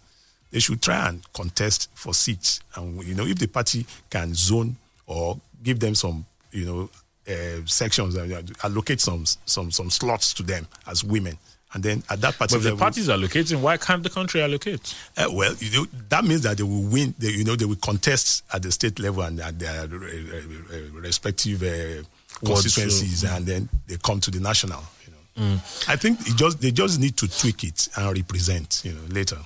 They 0.51 0.59
should 0.59 0.83
try 0.83 1.09
and 1.09 1.23
contest 1.33 1.89
for 1.95 2.13
seats. 2.15 2.61
And, 2.75 3.03
you 3.05 3.15
know, 3.15 3.25
if 3.27 3.39
the 3.39 3.47
party 3.47 3.87
can 4.11 4.35
zone 4.35 4.77
or 5.07 5.39
give 5.63 5.79
them 5.81 5.95
some, 5.95 6.25
you 6.51 6.65
know, 6.67 6.91
uh, 7.29 7.65
sections, 7.67 8.17
uh, 8.17 8.43
allocate 8.65 9.01
some 9.01 9.25
some 9.47 9.71
some 9.71 9.91
slots 9.91 10.35
to 10.35 10.43
them 10.43 10.67
as 10.89 11.05
women. 11.05 11.39
And 11.73 11.85
then 11.85 12.03
at 12.11 12.21
that 12.23 12.37
But 12.37 12.49
particular 12.49 12.73
if 12.73 12.79
the 12.79 12.83
parties 12.83 13.09
are 13.09 13.17
allocating, 13.17 13.61
why 13.61 13.77
can't 13.77 14.03
the 14.03 14.11
country 14.11 14.43
allocate? 14.43 14.93
uh, 15.17 15.29
well, 15.31 15.55
you 15.61 15.71
know, 15.71 15.87
that 16.09 16.25
means 16.25 16.41
that 16.43 16.57
they 16.57 16.65
will 16.65 16.83
win. 16.83 17.15
They, 17.19 17.29
you 17.29 17.45
know, 17.45 17.55
they 17.55 17.65
will 17.67 17.77
contest 17.77 18.43
at 18.53 18.63
the 18.63 18.73
state 18.73 18.99
level 18.99 19.23
and 19.23 19.39
at 19.41 19.57
their 19.57 19.83
uh, 19.83 19.85
uh, 19.85 19.87
uh, 19.87 21.01
respective 21.01 21.63
uh, 21.63 22.03
constituencies, 22.45 23.23
and 23.23 23.47
then 23.47 23.69
they 23.87 23.97
come 23.99 24.19
to 24.21 24.33
the 24.33 24.41
national. 24.41 24.83
You 25.07 25.13
know, 25.45 25.61
I 25.87 25.95
think 25.95 26.21
it 26.27 26.35
just 26.35 26.61
they 26.61 26.73
just 26.73 26.99
need 26.99 27.17
to 27.19 27.29
tweak 27.29 27.63
it 27.63 27.89
and 27.97 28.17
represent. 28.17 28.83
You 28.85 28.95
know, 28.95 29.03
later. 29.09 29.39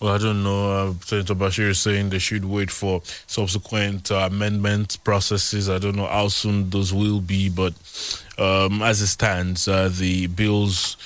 Well, 0.00 0.14
I 0.14 0.18
don't 0.18 0.42
know. 0.42 0.70
Uh, 0.70 0.94
Senator 1.04 1.34
Bashir 1.34 1.68
is 1.68 1.78
saying 1.78 2.08
they 2.10 2.18
should 2.18 2.44
wait 2.44 2.70
for 2.70 3.02
subsequent 3.26 4.10
uh, 4.10 4.28
amendment 4.30 4.98
processes. 5.04 5.68
I 5.68 5.78
don't 5.78 5.96
know 5.96 6.06
how 6.06 6.28
soon 6.28 6.70
those 6.70 6.92
will 6.92 7.20
be, 7.20 7.50
but 7.50 7.74
um, 8.38 8.82
as 8.82 9.02
it 9.02 9.08
stands, 9.08 9.68
uh, 9.68 9.90
the 9.92 10.26
bills. 10.28 10.96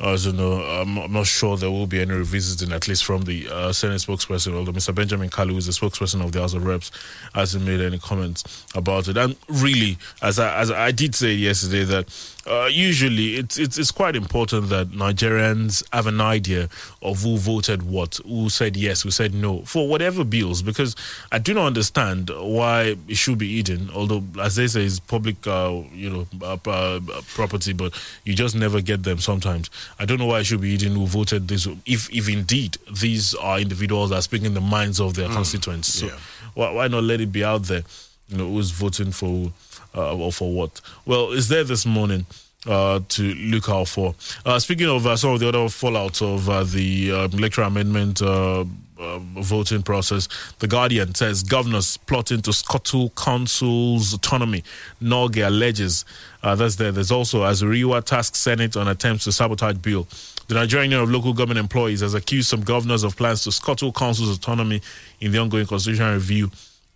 I 0.00 0.16
don't 0.16 0.36
know. 0.36 0.54
I'm, 0.54 0.98
I'm 0.98 1.12
not 1.12 1.26
sure 1.26 1.56
there 1.56 1.70
will 1.70 1.86
be 1.86 2.00
any 2.00 2.12
revisiting, 2.12 2.72
at 2.72 2.88
least 2.88 3.04
from 3.04 3.22
the 3.22 3.48
uh, 3.48 3.72
Senate 3.72 4.00
spokesperson, 4.00 4.54
although 4.54 4.72
Mr. 4.72 4.92
Benjamin 4.92 5.30
Kalu, 5.30 5.52
who 5.52 5.56
is 5.58 5.66
the 5.66 5.72
spokesperson 5.72 6.22
of 6.22 6.32
the 6.32 6.40
House 6.40 6.52
of 6.52 6.66
Reps, 6.66 6.90
hasn't 7.32 7.64
made 7.64 7.80
any 7.80 7.98
comments 7.98 8.66
about 8.74 9.06
it. 9.06 9.16
And 9.16 9.36
really, 9.48 9.96
as 10.20 10.40
I, 10.40 10.60
as 10.60 10.70
I 10.72 10.90
did 10.90 11.14
say 11.14 11.32
yesterday, 11.32 11.84
that 11.84 12.08
uh, 12.46 12.66
usually 12.70 13.36
it's, 13.36 13.58
it's 13.58 13.78
it's 13.78 13.90
quite 13.90 14.14
important 14.16 14.68
that 14.68 14.90
Nigerians 14.90 15.82
have 15.92 16.06
an 16.06 16.20
idea 16.20 16.68
of 17.00 17.22
who 17.22 17.38
voted 17.38 17.82
what, 17.82 18.16
who 18.26 18.48
said 18.50 18.76
yes, 18.76 19.02
who 19.02 19.10
said 19.10 19.32
no 19.34 19.62
for 19.62 19.88
whatever 19.88 20.24
bills, 20.24 20.62
because 20.62 20.94
I 21.32 21.38
do 21.38 21.54
not 21.54 21.66
understand 21.66 22.30
why 22.30 22.96
it 23.08 23.16
should 23.16 23.38
be 23.38 23.56
hidden, 23.56 23.90
Although, 23.94 24.22
as 24.40 24.56
they 24.56 24.66
say, 24.66 24.84
it's 24.84 25.00
public, 25.00 25.46
uh, 25.46 25.80
you 25.92 26.10
know, 26.10 26.26
uh, 26.42 26.58
uh, 26.66 27.00
property, 27.34 27.72
but 27.72 27.92
you 28.24 28.34
just 28.34 28.54
never 28.54 28.80
get 28.80 29.02
them 29.04 29.18
sometimes. 29.18 29.70
I 29.98 30.04
don't 30.04 30.18
know 30.18 30.26
why 30.26 30.40
it 30.40 30.44
should 30.44 30.60
be 30.60 30.72
hidden 30.72 30.96
who 30.96 31.06
voted 31.06 31.48
this. 31.48 31.66
If 31.86 32.12
if 32.14 32.28
indeed 32.28 32.76
these 32.92 33.34
are 33.34 33.58
individuals 33.58 34.10
that 34.10 34.16
are 34.16 34.22
speaking 34.22 34.52
the 34.54 34.60
minds 34.60 35.00
of 35.00 35.14
their 35.14 35.28
constituents, 35.28 35.88
so 35.94 36.06
yeah. 36.06 36.18
why, 36.54 36.70
why 36.72 36.88
not 36.88 37.04
let 37.04 37.20
it 37.20 37.32
be 37.32 37.42
out 37.44 37.64
there? 37.64 37.84
You 38.28 38.38
know, 38.38 38.48
who's 38.48 38.70
voting 38.70 39.12
for 39.12 39.52
uh, 39.94 40.16
or 40.16 40.32
for 40.32 40.52
what? 40.52 40.80
Well, 41.06 41.32
it's 41.32 41.48
there 41.48 41.64
this 41.64 41.86
morning 41.86 42.26
uh, 42.66 43.00
to 43.08 43.34
look 43.34 43.68
out 43.68 43.88
for. 43.88 44.14
Uh, 44.44 44.58
speaking 44.58 44.88
of 44.88 45.06
uh, 45.06 45.16
some 45.16 45.30
of 45.30 45.40
the 45.40 45.48
other 45.48 45.58
fallouts 45.58 46.22
of 46.22 46.48
uh, 46.48 46.64
the 46.64 47.12
uh, 47.12 47.28
electoral 47.36 47.68
amendment 47.68 48.22
uh, 48.22 48.64
uh, 48.98 49.18
voting 49.18 49.82
process, 49.82 50.28
The 50.60 50.66
Guardian 50.68 51.14
says 51.14 51.42
governors 51.42 51.96
plotting 51.96 52.42
to 52.42 52.52
scuttle 52.52 53.10
council's 53.10 54.14
autonomy. 54.14 54.64
NULGE 55.00 55.46
alleges 55.46 56.04
that's 56.42 56.76
there. 56.76 56.92
There's 56.92 57.10
also 57.10 57.42
Azuriwa 57.42 58.04
task 58.04 58.36
Senate 58.36 58.76
on 58.76 58.88
attempts 58.88 59.24
to 59.24 59.32
sabotage 59.32 59.78
bill. 59.78 60.06
The 60.46 60.54
Nigerian 60.54 60.90
Union 60.90 61.02
of 61.02 61.10
Local 61.10 61.32
Government 61.32 61.58
Employees 61.58 62.00
has 62.00 62.12
accused 62.12 62.48
some 62.48 62.60
governors 62.60 63.02
of 63.02 63.16
plans 63.16 63.44
to 63.44 63.52
scuttle 63.52 63.92
council's 63.92 64.36
autonomy 64.36 64.82
in 65.20 65.32
the 65.32 65.38
ongoing 65.38 65.66
constitutional 65.66 66.14
review 66.14 66.50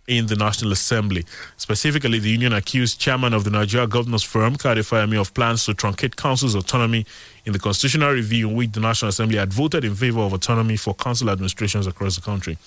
in 0.09 0.25
the 0.25 0.35
National 0.35 0.71
Assembly. 0.71 1.23
Specifically, 1.57 2.17
the 2.17 2.31
union 2.31 2.51
accused 2.53 2.99
chairman 2.99 3.31
of 3.33 3.43
the 3.43 3.51
Nigeria 3.51 3.87
Governors 3.87 4.23
Forum, 4.23 4.55
Kayode 4.57 4.79
Fayemi, 4.79 5.21
of 5.21 5.33
plans 5.35 5.65
to 5.65 5.73
truncate 5.73 6.15
council's 6.15 6.55
autonomy 6.55 7.05
in 7.45 7.53
the 7.53 7.59
constitutional 7.59 8.11
review 8.11 8.49
in 8.49 8.55
which 8.55 8.71
the 8.71 8.79
National 8.79 9.09
Assembly 9.09 9.37
had 9.37 9.53
voted 9.53 9.85
in 9.85 9.93
favor 9.93 10.21
of 10.21 10.33
autonomy 10.33 10.77
for 10.77 10.95
council 10.95 11.29
administrations 11.29 11.85
across 11.85 12.15
the 12.15 12.21
country. 12.21 12.57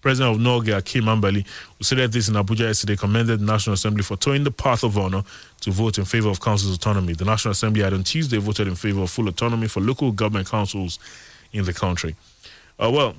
President 0.00 0.36
of 0.36 0.40
NULGE, 0.40 0.68
Hakeem 0.68 1.04
Ambali, 1.04 1.44
who 1.76 1.84
said 1.84 2.12
this 2.12 2.28
in 2.28 2.34
Abuja 2.34 2.60
yesterday, 2.60 2.96
commended 2.96 3.40
the 3.40 3.44
National 3.44 3.74
Assembly 3.74 4.02
for 4.02 4.16
towing 4.16 4.44
the 4.44 4.50
path 4.50 4.82
of 4.82 4.96
honor 4.96 5.22
to 5.60 5.70
vote 5.70 5.98
in 5.98 6.04
favor 6.06 6.30
of 6.30 6.40
council's 6.40 6.76
autonomy. 6.76 7.12
The 7.12 7.24
National 7.26 7.52
Assembly 7.52 7.82
had 7.82 7.92
on 7.92 8.04
Tuesday 8.04 8.38
voted 8.38 8.68
in 8.68 8.74
favor 8.74 9.02
of 9.02 9.10
full 9.10 9.28
autonomy 9.28 9.68
for 9.68 9.80
local 9.80 10.12
government 10.12 10.48
councils 10.48 10.98
in 11.52 11.64
the 11.64 11.72
country. 11.74 12.14
Uh, 12.78 12.90
well, 12.90 13.16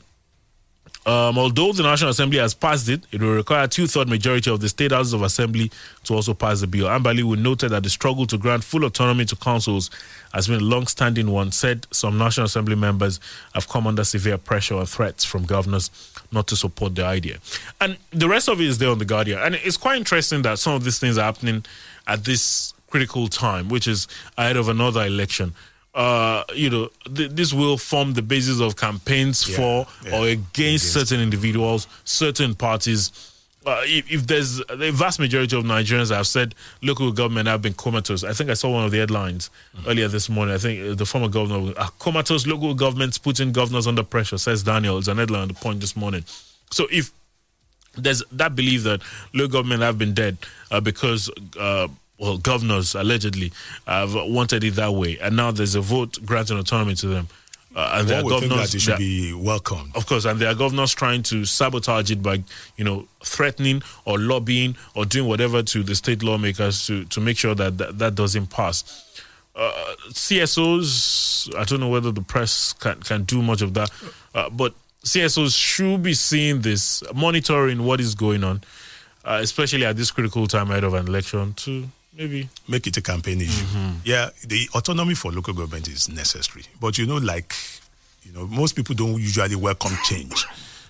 um, 1.05 1.37
although 1.37 1.71
the 1.71 1.83
National 1.83 2.09
Assembly 2.09 2.37
has 2.39 2.53
passed 2.53 2.89
it, 2.89 3.05
it 3.11 3.21
will 3.21 3.35
require 3.35 3.63
a 3.63 3.67
two-third 3.67 4.09
majority 4.09 4.51
of 4.51 4.59
the 4.59 4.69
state 4.69 4.91
houses 4.91 5.13
of 5.13 5.21
assembly 5.21 5.71
to 6.03 6.13
also 6.13 6.33
pass 6.33 6.59
the 6.61 6.67
bill. 6.67 6.87
Ambali 6.87 7.23
will 7.23 7.37
noted 7.37 7.69
that 7.69 7.83
the 7.83 7.89
struggle 7.89 8.25
to 8.27 8.37
grant 8.37 8.63
full 8.63 8.83
autonomy 8.83 9.25
to 9.25 9.35
councils 9.35 9.89
has 10.33 10.47
been 10.47 10.59
a 10.59 10.63
long-standing 10.63 11.31
one. 11.31 11.51
Said 11.51 11.87
some 11.91 12.17
National 12.17 12.45
Assembly 12.45 12.75
members 12.75 13.19
have 13.53 13.69
come 13.69 13.87
under 13.87 14.03
severe 14.03 14.37
pressure 14.37 14.75
or 14.75 14.85
threats 14.85 15.23
from 15.23 15.45
governors 15.45 15.89
not 16.31 16.47
to 16.47 16.55
support 16.55 16.95
the 16.95 17.05
idea. 17.05 17.37
And 17.79 17.97
the 18.11 18.27
rest 18.27 18.49
of 18.49 18.59
it 18.59 18.67
is 18.67 18.77
there 18.77 18.89
on 18.89 18.99
the 18.99 19.05
Guardian. 19.05 19.39
And 19.39 19.55
it's 19.55 19.77
quite 19.77 19.97
interesting 19.97 20.41
that 20.41 20.59
some 20.59 20.73
of 20.73 20.83
these 20.83 20.99
things 20.99 21.17
are 21.17 21.23
happening 21.23 21.63
at 22.05 22.25
this 22.25 22.73
critical 22.89 23.27
time, 23.27 23.69
which 23.69 23.87
is 23.87 24.07
ahead 24.37 24.57
of 24.57 24.69
another 24.69 25.05
election. 25.05 25.53
Uh, 25.97 26.43
you 26.53 26.69
know, 26.69 26.89
th- 27.15 27.31
this 27.31 27.51
will 27.51 27.75
form 27.75 28.13
the 28.13 28.21
basis 28.21 28.61
of 28.61 28.75
campaigns 28.75 29.43
for 29.43 29.87
yeah. 30.05 30.15
or 30.15 30.27
against, 30.27 30.93
certain 30.93 31.19
individuals, 31.19 31.87
certain 32.03 32.53
parties. 32.53 33.33
Uh, 33.65 33.81
if, 33.83 34.09
if 34.11 34.27
there's 34.27 34.57
the 34.67 34.91
vast 34.93 35.19
majority 35.19 35.57
of 35.57 35.63
Nigerians 35.63 36.15
have 36.15 36.27
said 36.27 36.53
local 36.83 37.11
government 37.11 37.47
have 37.47 37.63
been 37.63 37.73
comatose. 37.73 38.23
I 38.23 38.33
think 38.33 38.51
I 38.51 38.53
saw 38.53 38.69
one 38.69 38.85
of 38.85 38.91
the 38.91 38.99
headlines 38.99 39.49
earlier 39.87 40.07
this 40.07 40.29
morning. 40.29 40.53
I 40.53 40.59
think 40.59 40.87
uh, 40.87 40.93
the 40.93 41.05
former 41.05 41.29
governor, 41.29 41.73
uh, 41.75 41.87
comatose 41.97 42.45
local 42.45 42.75
governments 42.75 43.17
putting 43.17 43.51
governors 43.51 43.87
under 43.87 44.03
pressure, 44.03 44.37
says 44.37 44.61
Daniel. 44.61 44.99
It's 44.99 45.07
an 45.07 45.17
headline 45.17 45.41
on 45.41 45.47
the 45.47 45.55
point 45.55 45.81
this 45.81 45.95
morning. 45.95 46.23
So 46.69 46.85
if 46.91 47.11
there's 47.95 48.23
that 48.33 48.55
belief 48.55 48.83
that 48.83 49.01
local 49.33 49.53
government 49.61 49.81
have 49.81 49.97
been 49.97 50.13
dead 50.13 50.37
uh, 50.69 50.79
because 50.79 51.31
uh, 51.59 51.87
well 52.19 52.37
governors 52.37 52.95
allegedly 52.95 53.51
have 53.85 54.13
wanted 54.13 54.63
it 54.63 54.75
that 54.75 54.91
way, 54.93 55.17
and 55.19 55.35
now 55.35 55.51
there's 55.51 55.75
a 55.75 55.81
vote 55.81 56.17
granting 56.25 56.57
autonomy 56.57 56.95
to 56.95 57.07
them, 57.07 57.27
uh, 57.77 57.91
and 57.99 58.07
there 58.07 58.19
are 58.19 58.27
governors 58.27 58.71
that 58.71 58.79
should 58.79 58.97
be 58.97 59.33
welcomed. 59.33 59.95
of 59.95 60.07
course, 60.07 60.25
and 60.25 60.39
there 60.39 60.49
are 60.49 60.55
governors 60.55 60.93
trying 60.95 61.21
to 61.21 61.45
sabotage 61.45 62.09
it 62.09 62.23
by, 62.23 62.41
you 62.75 62.83
know, 62.83 63.07
threatening 63.23 63.83
or 64.05 64.17
lobbying 64.17 64.75
or 64.95 65.05
doing 65.05 65.27
whatever 65.27 65.61
to 65.61 65.83
the 65.83 65.93
state 65.93 66.23
lawmakers 66.23 66.87
to, 66.87 67.05
to 67.05 67.21
make 67.21 67.37
sure 67.37 67.53
that 67.53 67.77
that, 67.77 67.99
that 67.99 68.15
doesn't 68.15 68.47
pass. 68.47 69.21
Uh, 69.55 69.71
CSOs, 70.09 71.55
I 71.55 71.65
don't 71.65 71.79
know 71.79 71.89
whether 71.89 72.11
the 72.11 72.21
press 72.21 72.73
can, 72.73 72.99
can 73.01 73.23
do 73.25 73.43
much 73.43 73.61
of 73.61 73.75
that, 73.75 73.91
uh, 74.33 74.49
but 74.49 74.73
CSOs 75.03 75.55
should 75.55 76.01
be 76.01 76.15
seeing 76.15 76.61
this, 76.61 77.03
monitoring 77.13 77.83
what 77.83 77.99
is 77.99 78.15
going 78.15 78.43
on, 78.43 78.61
uh, 79.23 79.39
especially 79.41 79.85
at 79.85 79.97
this 79.97 80.09
critical 80.09 80.47
time 80.47 80.71
ahead 80.71 80.83
of 80.83 80.95
an 80.95 81.07
election, 81.07 81.53
to 81.53 81.87
maybe 82.17 82.49
make 82.67 82.87
it 82.87 82.97
a 82.97 83.01
campaign 83.01 83.39
issue. 83.41 83.65
Yeah, 84.03 84.29
the 84.45 84.67
autonomy 84.73 85.13
for 85.13 85.31
local 85.31 85.53
government 85.53 85.87
is 85.87 86.09
necessary. 86.09 86.65
But 86.81 86.97
you 86.97 87.05
know, 87.05 87.17
like, 87.17 87.53
you 88.23 88.33
know, 88.33 88.47
most 88.47 88.75
people 88.75 88.95
don't 88.95 89.19
usually 89.19 89.55
welcome 89.55 89.95
change. 90.03 90.45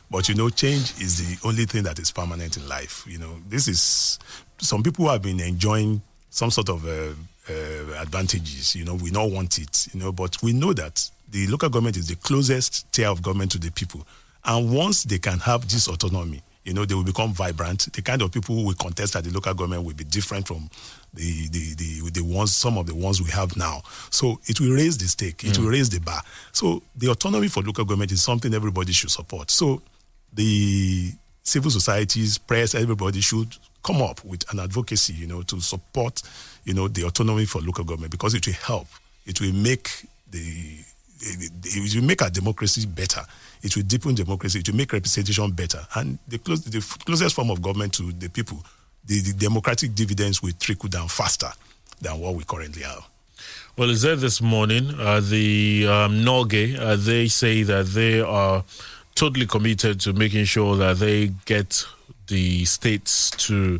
But 0.09 0.29
you 0.29 0.35
know, 0.35 0.49
change 0.49 0.93
is 1.01 1.17
the 1.17 1.47
only 1.47 1.65
thing 1.65 1.83
that 1.83 1.99
is 1.99 2.11
permanent 2.11 2.55
in 2.55 2.67
life. 2.67 3.03
You 3.07 3.19
know, 3.19 3.37
this 3.49 3.67
is 3.67 4.19
some 4.59 4.81
people 4.83 5.09
have 5.09 5.21
been 5.21 5.39
enjoying 5.41 6.01
some 6.29 6.49
sort 6.49 6.69
of 6.69 6.85
uh, 6.87 7.13
uh, 7.49 8.01
advantages. 8.01 8.75
You 8.75 8.85
know, 8.85 8.95
we 8.95 9.11
don't 9.11 9.33
want 9.33 9.59
it. 9.59 9.87
You 9.93 9.99
know, 9.99 10.11
but 10.13 10.41
we 10.41 10.53
know 10.53 10.71
that 10.73 11.09
the 11.29 11.45
local 11.47 11.69
government 11.69 11.97
is 11.97 12.07
the 12.07 12.15
closest 12.15 12.89
tier 12.93 13.09
of 13.09 13.21
government 13.21 13.51
to 13.51 13.57
the 13.59 13.69
people, 13.71 14.07
and 14.45 14.73
once 14.73 15.03
they 15.03 15.19
can 15.19 15.39
have 15.39 15.67
this 15.67 15.89
autonomy, 15.89 16.41
you 16.63 16.73
know, 16.73 16.85
they 16.85 16.95
will 16.95 17.03
become 17.03 17.33
vibrant. 17.33 17.91
The 17.91 18.01
kind 18.01 18.21
of 18.21 18.31
people 18.31 18.55
who 18.55 18.65
will 18.65 18.75
contest 18.75 19.17
at 19.17 19.25
the 19.25 19.29
local 19.31 19.53
government 19.53 19.83
will 19.83 19.93
be 19.93 20.05
different 20.05 20.47
from 20.47 20.69
the 21.13 21.47
the 21.49 21.75
the, 21.75 22.09
the 22.11 22.21
ones 22.23 22.55
some 22.55 22.77
of 22.77 22.85
the 22.85 22.95
ones 22.95 23.21
we 23.21 23.29
have 23.31 23.55
now. 23.57 23.81
So 24.09 24.39
it 24.47 24.59
will 24.59 24.71
raise 24.71 24.97
the 24.97 25.07
stake, 25.07 25.43
it 25.43 25.57
will 25.57 25.65
hmm. 25.65 25.71
raise 25.71 25.89
the 25.89 25.99
bar. 25.99 26.21
So 26.51 26.81
the 26.95 27.09
autonomy 27.09 27.47
for 27.47 27.63
local 27.63 27.85
government 27.85 28.11
is 28.11 28.21
something 28.21 28.53
everybody 28.53 28.91
should 28.91 29.11
support. 29.11 29.51
So 29.51 29.81
the 30.33 31.11
civil 31.43 31.71
societies, 31.71 32.37
press, 32.37 32.75
everybody 32.75 33.21
should 33.21 33.55
come 33.83 34.01
up 34.01 34.23
with 34.25 34.43
an 34.51 34.59
advocacy, 34.59 35.13
you 35.13 35.27
know, 35.27 35.41
to 35.43 35.61
support, 35.61 36.21
you 36.65 36.73
know, 36.73 36.87
the 36.87 37.03
autonomy 37.05 37.45
for 37.45 37.61
local 37.61 37.85
government 37.85 38.11
because 38.11 38.33
it 38.33 38.45
will 38.45 38.53
help. 38.53 38.87
It 39.25 39.39
will 39.41 39.53
make 39.53 39.89
the 40.29 40.77
it 41.19 41.51
it 41.65 41.95
will 41.95 42.03
make 42.07 42.21
our 42.21 42.29
democracy 42.29 42.85
better. 42.85 43.21
It 43.63 43.75
will 43.75 43.83
deepen 43.83 44.13
democracy. 44.15 44.59
It 44.59 44.69
will 44.69 44.75
make 44.75 44.93
representation 44.93 45.51
better. 45.51 45.85
And 45.95 46.19
the, 46.27 46.37
close, 46.37 46.63
the 46.63 46.79
closest 47.05 47.35
form 47.35 47.49
of 47.49 47.61
government 47.61 47.93
to 47.93 48.11
the 48.11 48.29
people, 48.29 48.63
the, 49.07 49.21
the 49.21 49.33
democratic 49.33 49.95
dividends 49.95 50.41
will 50.41 50.53
trickle 50.59 50.89
down 50.89 51.07
faster 51.07 51.49
than 52.01 52.19
what 52.19 52.35
we 52.35 52.43
currently 52.43 52.83
have. 52.83 53.07
Well, 53.77 53.89
is 53.89 54.01
there 54.01 54.15
this 54.15 54.41
morning, 54.41 54.93
uh, 54.99 55.19
the 55.19 55.87
um, 55.87 56.23
NULGE, 56.23 56.79
uh, 56.79 56.95
they 56.95 57.27
say 57.27 57.63
that 57.63 57.87
they 57.87 58.21
are 58.21 58.63
totally 59.15 59.45
committed 59.45 59.99
to 60.01 60.13
making 60.13 60.45
sure 60.45 60.75
that 60.77 60.97
they 60.97 61.31
get 61.45 61.85
the 62.27 62.65
states 62.65 63.31
to 63.31 63.79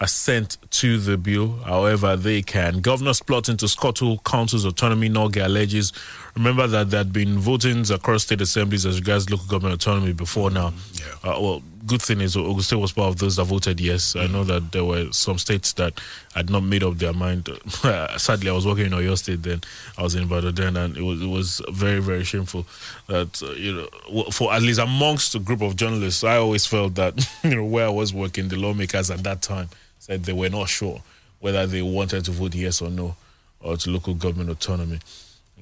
assent 0.00 0.58
to 0.70 0.98
the 0.98 1.16
bill 1.16 1.58
however 1.64 2.16
they 2.16 2.42
can. 2.42 2.80
Governors 2.80 3.20
plotting 3.20 3.56
to 3.58 3.68
scuttle 3.68 4.18
council's 4.18 4.64
autonomy, 4.64 5.08
NULGE 5.08 5.38
alleges. 5.38 5.92
Remember 6.34 6.66
that 6.66 6.90
there 6.90 6.98
had 6.98 7.12
been 7.12 7.38
votings 7.38 7.94
across 7.94 8.24
state 8.24 8.40
assemblies 8.40 8.84
as 8.84 8.98
regards 8.98 9.30
local 9.30 9.46
government 9.46 9.80
autonomy 9.80 10.12
before 10.12 10.50
now. 10.50 10.72
Yeah. 10.94 11.30
Uh, 11.30 11.40
well, 11.40 11.62
good 11.86 12.02
thing 12.02 12.20
is 12.20 12.36
Ogun 12.36 12.62
State 12.62 12.76
was 12.76 12.92
part 12.92 13.08
of 13.08 13.18
those 13.18 13.36
that 13.36 13.44
voted 13.44 13.80
yes. 13.80 14.16
I 14.16 14.26
know 14.26 14.44
that 14.44 14.72
there 14.72 14.84
were 14.84 15.10
some 15.12 15.38
states 15.38 15.72
that 15.74 16.00
had 16.34 16.50
not 16.50 16.62
made 16.64 16.82
up 16.82 16.98
their 16.98 17.12
mind. 17.12 17.48
Sadly, 18.16 18.50
I 18.50 18.52
was 18.52 18.66
working 18.66 18.86
in 18.86 18.92
Oyo 18.92 19.16
State 19.16 19.42
then. 19.42 19.62
I 19.96 20.02
was 20.02 20.14
in 20.14 20.24
Ibadan 20.24 20.54
then, 20.54 20.76
and 20.76 20.96
it 20.96 21.02
was 21.02 21.22
it 21.22 21.28
was 21.28 21.62
very 21.70 22.00
very 22.00 22.24
shameful 22.24 22.66
that 23.06 23.42
uh, 23.42 23.52
you 23.52 23.74
know 23.74 24.24
for 24.30 24.52
at 24.52 24.62
least 24.62 24.80
amongst 24.80 25.34
a 25.34 25.38
group 25.38 25.62
of 25.62 25.76
journalists, 25.76 26.24
I 26.24 26.36
always 26.36 26.66
felt 26.66 26.94
that 26.96 27.28
you 27.44 27.56
know 27.56 27.64
where 27.64 27.86
I 27.86 27.90
was 27.90 28.12
working, 28.12 28.48
the 28.48 28.56
lawmakers 28.56 29.10
at 29.10 29.22
that 29.22 29.42
time 29.42 29.68
said 29.98 30.24
they 30.24 30.32
were 30.32 30.50
not 30.50 30.68
sure 30.68 31.02
whether 31.40 31.66
they 31.66 31.82
wanted 31.82 32.24
to 32.24 32.30
vote 32.30 32.54
yes 32.54 32.80
or 32.80 32.90
no 32.90 33.16
or 33.60 33.76
to 33.76 33.90
local 33.90 34.14
government 34.14 34.50
autonomy. 34.50 35.00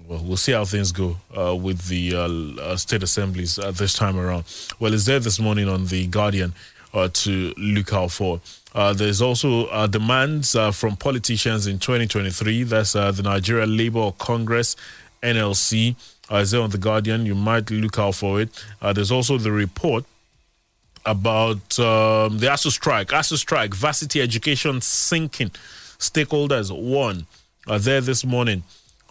Well, 0.06 0.22
we'll 0.22 0.36
see 0.36 0.52
how 0.52 0.66
things 0.66 0.92
go 0.92 1.16
uh, 1.36 1.56
with 1.56 1.88
the 1.88 2.14
uh, 2.14 2.62
uh, 2.62 2.76
state 2.76 3.02
assemblies 3.02 3.58
uh, 3.58 3.70
this 3.70 3.94
time 3.94 4.18
around. 4.18 4.44
Well, 4.78 4.92
it's 4.92 5.06
there 5.06 5.18
this 5.18 5.40
morning 5.40 5.66
on 5.66 5.86
the 5.86 6.06
Guardian 6.08 6.52
uh, 6.92 7.08
to 7.14 7.54
look 7.56 7.90
out 7.94 8.10
for. 8.10 8.40
Uh, 8.74 8.92
there's 8.92 9.22
also 9.22 9.86
demands 9.86 10.56
from 10.72 10.96
politicians 10.96 11.66
in 11.66 11.78
2023. 11.78 12.64
That's 12.64 12.92
the 12.92 13.22
Nigeria 13.24 13.66
Labour 13.66 14.12
Congress, 14.18 14.76
NLC. 15.22 15.96
Is 16.30 16.50
there 16.50 16.60
on 16.60 16.70
the 16.70 16.78
Guardian? 16.78 17.24
You 17.24 17.34
might 17.34 17.70
look 17.70 17.98
out 17.98 18.16
for 18.16 18.42
it. 18.42 18.50
There's 18.82 19.12
also 19.12 19.38
the 19.38 19.52
report 19.52 20.04
about 21.06 21.78
um, 21.78 22.38
the 22.38 22.46
ASUU 22.48 22.70
strike. 22.72 23.08
ASUU 23.08 23.36
strike, 23.36 23.74
varsity 23.74 24.20
education 24.20 24.80
sinking. 24.80 25.50
Stakeholders, 25.98 26.70
one, 26.70 27.26
are 27.68 27.78
there 27.78 28.00
this 28.00 28.24
morning 28.24 28.64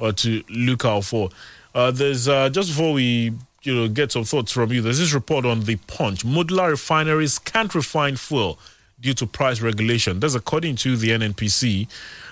uh, 0.04 0.12
to 0.12 0.44
look 0.50 0.86
out 0.86 1.06
for. 1.06 1.30
Uh, 1.74 1.90
there's 1.92 2.28
uh, 2.28 2.50
just 2.50 2.70
before 2.70 2.94
we 2.94 3.34
you 3.64 3.74
know 3.76 3.88
get 3.88 4.12
some 4.12 4.24
thoughts 4.24 4.52
from 4.52 4.72
you. 4.72 4.82
There's 4.82 5.00
this 5.00 5.14
report 5.14 5.46
on 5.46 5.62
the 5.62 5.78
Punch. 5.88 6.26
Modular 6.26 6.70
refineries 6.72 7.40
can't 7.40 7.74
refine 7.74 8.18
fuel 8.18 8.60
due 9.00 9.14
to 9.16 9.26
price 9.26 9.62
regulation. 9.62 10.20
That's 10.20 10.36
according 10.36 10.76
to 10.78 10.96
the 10.98 11.10
NNPC. 11.10 11.88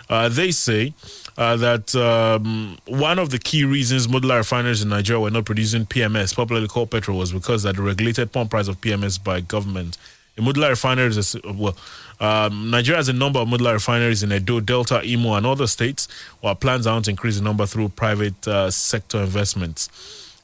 Uh, 0.10 0.28
they 0.28 0.52
say 0.52 0.94
uh, 1.38 1.56
that 1.56 1.96
um, 1.96 2.78
one 2.86 3.18
of 3.18 3.30
the 3.30 3.40
key 3.40 3.64
reasons 3.64 4.08
modular 4.08 4.38
refineries 4.38 4.82
in 4.82 4.90
Nigeria 4.90 5.22
were 5.22 5.32
not 5.32 5.46
producing 5.46 5.86
PMS, 5.86 6.36
popularly 6.36 6.68
called 6.68 6.92
petrol, 6.92 7.18
was 7.18 7.32
because 7.32 7.64
that 7.64 7.78
the 7.78 7.82
regulated 7.82 8.32
pump 8.32 8.52
price 8.52 8.68
of 8.68 8.80
PMS 8.82 9.24
by 9.24 9.40
government. 9.40 9.98
The 10.36 10.42
modular 10.42 10.70
refineries, 10.70 11.18
is, 11.18 11.36
well, 11.44 11.76
um, 12.22 12.70
Nigeria 12.70 12.98
has 12.98 13.10
a 13.10 13.14
number 13.14 13.40
of 13.40 13.48
modular 13.48 13.74
refineries 13.74 14.22
in 14.22 14.32
Edo, 14.32 14.60
Delta, 14.60 15.04
Imo, 15.04 15.34
and 15.34 15.46
other 15.46 15.66
states, 15.66 16.08
while 16.42 16.54
plans 16.54 16.86
are 16.86 17.02
to 17.02 17.10
increase 17.10 17.38
the 17.38 17.44
number 17.44 17.66
through 17.66 17.90
private 17.90 18.48
uh, 18.48 18.70
sector 18.70 19.22
investments. 19.24 19.90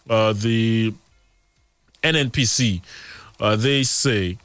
Uh, 0.09 0.33
the 0.33 0.91
NNPC, 2.03 2.81
uh, 3.39 3.55
they 3.55 3.83
say 3.83 4.37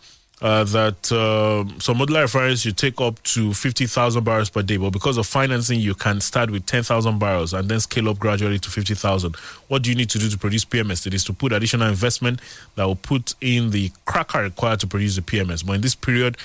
uh, 0.42 0.64
that 0.64 1.12
um 1.12 1.78
some 1.80 1.98
modular 1.98 2.22
refineries 2.22 2.62
should 2.62 2.76
take 2.76 3.00
up 3.00 3.22
to 3.22 3.54
50,000 3.54 4.24
barrels 4.24 4.50
per 4.50 4.60
day, 4.60 4.76
but 4.76 4.90
because 4.90 5.16
of 5.16 5.26
financing, 5.26 5.78
you 5.78 5.94
can 5.94 6.20
start 6.20 6.50
with 6.50 6.66
10,000 6.66 7.18
barrels 7.18 7.54
and 7.54 7.68
then 7.68 7.78
scale 7.78 8.08
up 8.08 8.18
gradually 8.18 8.58
to 8.58 8.68
50,000. 8.68 9.36
What 9.68 9.82
do 9.82 9.90
you 9.90 9.96
need 9.96 10.10
to 10.10 10.18
do 10.18 10.28
to 10.28 10.36
produce 10.36 10.64
PMS? 10.64 11.06
It 11.06 11.14
is 11.14 11.22
to 11.24 11.32
put 11.32 11.52
additional 11.52 11.88
investment 11.88 12.40
that 12.74 12.84
will 12.84 12.96
put 12.96 13.36
in 13.40 13.70
the 13.70 13.92
cracker 14.04 14.42
required 14.42 14.80
to 14.80 14.88
produce 14.88 15.14
the 15.14 15.22
PMS. 15.22 15.64
But 15.64 15.74
in 15.74 15.80
this 15.80 15.94
period, 15.94 16.36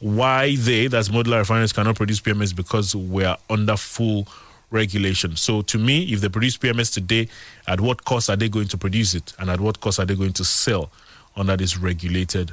why 0.00 0.56
they, 0.56 0.86
that's 0.86 1.10
modular 1.10 1.38
refineries, 1.38 1.72
cannot 1.72 1.96
produce 1.96 2.20
PMS 2.20 2.56
because 2.56 2.96
we 2.96 3.24
are 3.24 3.38
under 3.48 3.76
full 3.76 4.26
regulation. 4.70 5.36
So 5.36 5.62
to 5.62 5.78
me, 5.78 6.04
if 6.12 6.20
they 6.20 6.28
produce 6.28 6.56
PMS 6.56 6.92
today, 6.92 7.28
at 7.66 7.80
what 7.80 8.04
cost 8.04 8.30
are 8.30 8.36
they 8.36 8.48
going 8.48 8.68
to 8.68 8.78
produce 8.78 9.14
it, 9.14 9.32
and 9.38 9.50
at 9.50 9.60
what 9.60 9.80
cost 9.80 9.98
are 9.98 10.06
they 10.06 10.14
going 10.14 10.32
to 10.34 10.44
sell 10.44 10.90
under 11.36 11.56
this 11.56 11.76
regulated 11.76 12.52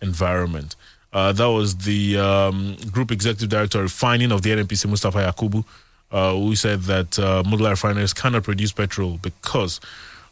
environment? 0.00 0.74
Uh, 1.12 1.32
that 1.32 1.46
was 1.46 1.76
the 1.78 2.18
um, 2.18 2.76
group 2.90 3.10
executive 3.10 3.48
director 3.48 3.82
refining 3.82 4.32
of 4.32 4.42
the 4.42 4.50
NNPC, 4.50 4.88
Mustafa 4.88 5.18
Yakubu, 5.18 5.64
uh, 6.12 6.32
who 6.34 6.54
said 6.56 6.82
that 6.82 7.18
uh, 7.18 7.42
modular 7.42 7.70
refineries 7.70 8.12
cannot 8.12 8.42
produce 8.42 8.72
petrol 8.72 9.18
because 9.18 9.80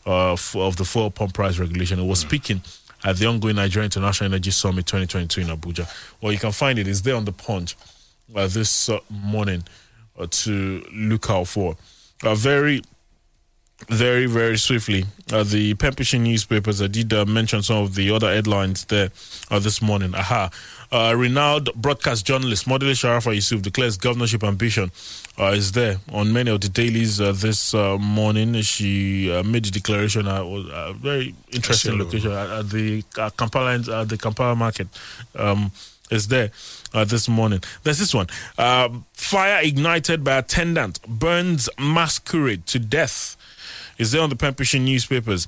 of, 0.07 0.55
of 0.57 0.77
the 0.77 0.85
fuel 0.85 1.11
pump 1.11 1.35
price 1.35 1.59
regulation. 1.59 1.99
It 1.99 2.05
was 2.05 2.21
speaking 2.21 2.63
at 3.05 3.17
the 3.17 3.27
ongoing 3.27 3.57
Nigeria 3.57 3.85
International 3.85 4.33
Energy 4.33 4.51
Summit 4.51 4.87
2022 4.87 5.43
in 5.43 5.47
Abuja. 5.49 5.87
Well, 6.21 6.33
you 6.33 6.39
can 6.39 6.53
find 6.53 6.79
it. 6.79 6.89
It's 6.89 7.03
there 7.03 7.17
on 7.17 7.25
the 7.27 7.33
punch 7.33 7.77
uh, 8.35 8.47
this 8.47 8.89
uh, 8.89 8.99
morning 9.11 9.63
uh, 10.19 10.27
to 10.31 10.85
look 10.93 11.29
out 11.31 11.49
for. 11.49 11.77
A 12.23 12.35
very, 12.35 12.83
very, 13.89 14.27
very 14.27 14.57
swiftly, 14.57 15.05
uh, 15.33 15.43
the 15.43 15.75
Pembrokeshire 15.75 16.21
newspapers, 16.21 16.81
I 16.81 16.87
did 16.87 17.13
uh, 17.13 17.25
mention 17.25 17.63
some 17.63 17.79
of 17.79 17.95
the 17.95 18.11
other 18.11 18.33
headlines 18.33 18.85
there 18.87 19.11
uh, 19.51 19.59
this 19.59 19.83
morning. 19.83 20.15
Aha. 20.15 20.51
Uh, 20.93 21.13
renowned 21.17 21.71
broadcast 21.75 22.25
journalist 22.25 22.67
Modele 22.67 22.93
Sharafa 22.93 23.35
Yusuf 23.35 23.63
declares 23.63 23.97
governorship 23.97 24.45
ambition 24.45 24.93
uh, 25.39 25.47
is 25.47 25.73
there 25.73 25.97
on 26.13 26.33
many 26.33 26.51
of 26.51 26.61
the 26.61 26.69
dailies 26.69 27.21
uh, 27.21 27.33
this 27.33 27.75
uh, 27.75 27.99
morning. 27.99 28.55
She 28.63 29.33
uh, 29.33 29.43
made 29.43 29.65
the 29.65 29.73
declaration 29.73 30.29
at 30.29 30.41
a 30.43 30.95
very 30.97 31.35
interesting 31.51 31.99
location 31.99 32.31
at, 32.31 32.49
at 32.51 32.71
the 32.71 33.03
uh, 33.19 33.31
Kampala 33.31 33.75
at 33.75 34.09
the 34.09 34.17
Kampala 34.17 34.55
market. 34.55 34.87
Um, 35.35 35.73
is 36.11 36.29
there 36.29 36.51
uh, 36.93 37.05
this 37.05 37.29
morning? 37.29 37.61
There's 37.83 37.99
this 37.99 38.15
one. 38.15 38.29
Um, 38.57 39.07
fire 39.15 39.61
ignited 39.63 40.23
by 40.23 40.37
attendant 40.39 41.01
burns 41.09 41.69
masquerade 41.79 42.67
to 42.67 42.79
death. 42.79 43.37
Is 43.99 44.13
there 44.13 44.23
on 44.23 44.31
the 44.31 44.37
Pembrokeshire 44.37 44.81
newspapers 44.81 45.47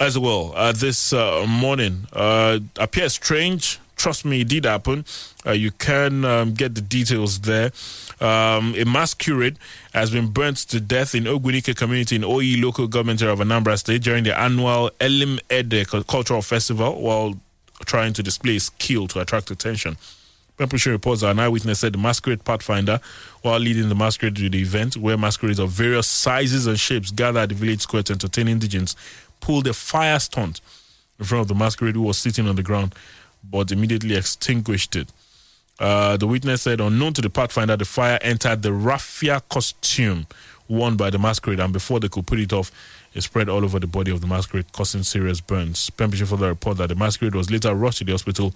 as 0.00 0.18
well 0.18 0.52
uh, 0.54 0.72
this 0.72 1.12
uh, 1.12 1.44
morning? 1.48 2.06
Uh, 2.12 2.60
appears 2.76 3.14
strange. 3.14 3.78
Trust 3.96 4.24
me, 4.24 4.42
it 4.42 4.48
did 4.48 4.64
happen. 4.64 5.04
Uh, 5.44 5.50
you 5.52 5.72
can 5.72 6.24
um, 6.24 6.54
get 6.54 6.76
the 6.76 6.80
details 6.80 7.40
there. 7.40 7.72
Um, 8.20 8.74
a 8.76 8.84
masquerade 8.84 9.58
has 9.92 10.10
been 10.10 10.28
burnt 10.28 10.58
to 10.68 10.80
death 10.80 11.16
in 11.16 11.24
Ogbunike 11.24 11.74
community 11.76 12.14
in 12.14 12.22
Oyi 12.22 12.62
local 12.62 12.86
government 12.86 13.20
area 13.22 13.32
of 13.32 13.40
Anambra 13.40 13.76
State 13.76 14.02
during 14.02 14.22
the 14.22 14.38
annual 14.38 14.90
Elim 15.00 15.40
Ede 15.50 15.86
cultural 16.06 16.42
festival 16.42 17.00
while 17.00 17.34
trying 17.86 18.12
to 18.12 18.22
display 18.22 18.58
skill 18.60 19.08
to 19.08 19.20
attract 19.20 19.50
attention. 19.50 19.96
Pembrokeshire 20.58 20.92
reports 20.92 21.20
that 21.20 21.30
an 21.30 21.38
eyewitness 21.38 21.78
said 21.78 21.92
the 21.92 21.98
masquerade 21.98 22.44
pathfinder, 22.44 23.00
while 23.42 23.58
leading 23.58 23.88
the 23.88 23.94
masquerade 23.94 24.36
to 24.36 24.48
the 24.48 24.60
event, 24.60 24.96
where 24.96 25.16
masquerades 25.16 25.60
of 25.60 25.70
various 25.70 26.08
sizes 26.08 26.66
and 26.66 26.78
shapes 26.78 27.12
gathered 27.12 27.40
at 27.40 27.48
the 27.50 27.54
village 27.54 27.82
square 27.82 28.02
to 28.02 28.12
entertain 28.12 28.48
indigents, 28.48 28.96
pulled 29.40 29.68
a 29.68 29.72
fire 29.72 30.18
stunt 30.18 30.60
in 31.18 31.24
front 31.24 31.42
of 31.42 31.48
the 31.48 31.54
masquerade 31.54 31.94
who 31.94 32.02
was 32.02 32.18
sitting 32.18 32.48
on 32.48 32.56
the 32.56 32.62
ground, 32.62 32.94
but 33.48 33.70
immediately 33.70 34.16
extinguished 34.16 34.96
it. 34.96 35.08
Uh, 35.78 36.16
the 36.16 36.26
witness 36.26 36.62
said, 36.62 36.80
unknown 36.80 37.12
to 37.12 37.22
the 37.22 37.30
pathfinder, 37.30 37.76
the 37.76 37.84
fire 37.84 38.18
entered 38.20 38.62
the 38.62 38.72
raffia 38.72 39.40
costume 39.48 40.26
worn 40.66 40.96
by 40.96 41.08
the 41.08 41.18
masquerade, 41.18 41.60
and 41.60 41.72
before 41.72 42.00
they 42.00 42.08
could 42.08 42.26
put 42.26 42.40
it 42.40 42.52
off, 42.52 42.72
it 43.14 43.22
spread 43.22 43.48
all 43.48 43.64
over 43.64 43.78
the 43.78 43.86
body 43.86 44.10
of 44.10 44.20
the 44.20 44.26
masquerade, 44.26 44.70
causing 44.72 45.02
serious 45.02 45.40
burns. 45.40 45.88
Pembrokeshire 45.90 46.26
further 46.26 46.48
report 46.48 46.76
that 46.78 46.88
the 46.88 46.94
masquerade 46.94 47.34
was 47.34 47.50
later 47.50 47.74
rushed 47.74 47.98
to 47.98 48.04
the 48.04 48.12
hospital, 48.12 48.52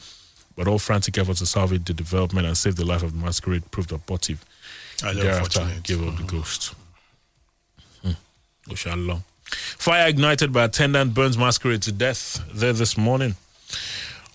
but 0.56 0.68
all 0.68 0.78
frantic 0.78 1.18
efforts 1.18 1.38
to 1.40 1.46
salvage 1.46 1.84
the 1.84 1.94
development 1.94 2.46
and 2.46 2.56
save 2.56 2.76
the 2.76 2.84
life 2.84 3.02
of 3.02 3.12
the 3.12 3.24
masquerade 3.24 3.70
proved 3.70 3.92
abortive. 3.92 4.44
Highly 5.00 5.22
Thereafter, 5.22 5.68
gave 5.82 6.06
up 6.06 6.16
the 6.16 6.24
ghost. 6.24 6.74
Hmm. 8.02 8.12
Oshalom. 8.68 9.22
Fire 9.46 10.08
ignited 10.08 10.52
by 10.52 10.64
attendant 10.64 11.14
burns 11.14 11.36
masquerade 11.36 11.82
to 11.82 11.92
death 11.92 12.40
there 12.54 12.72
this 12.72 12.96
morning 12.96 13.34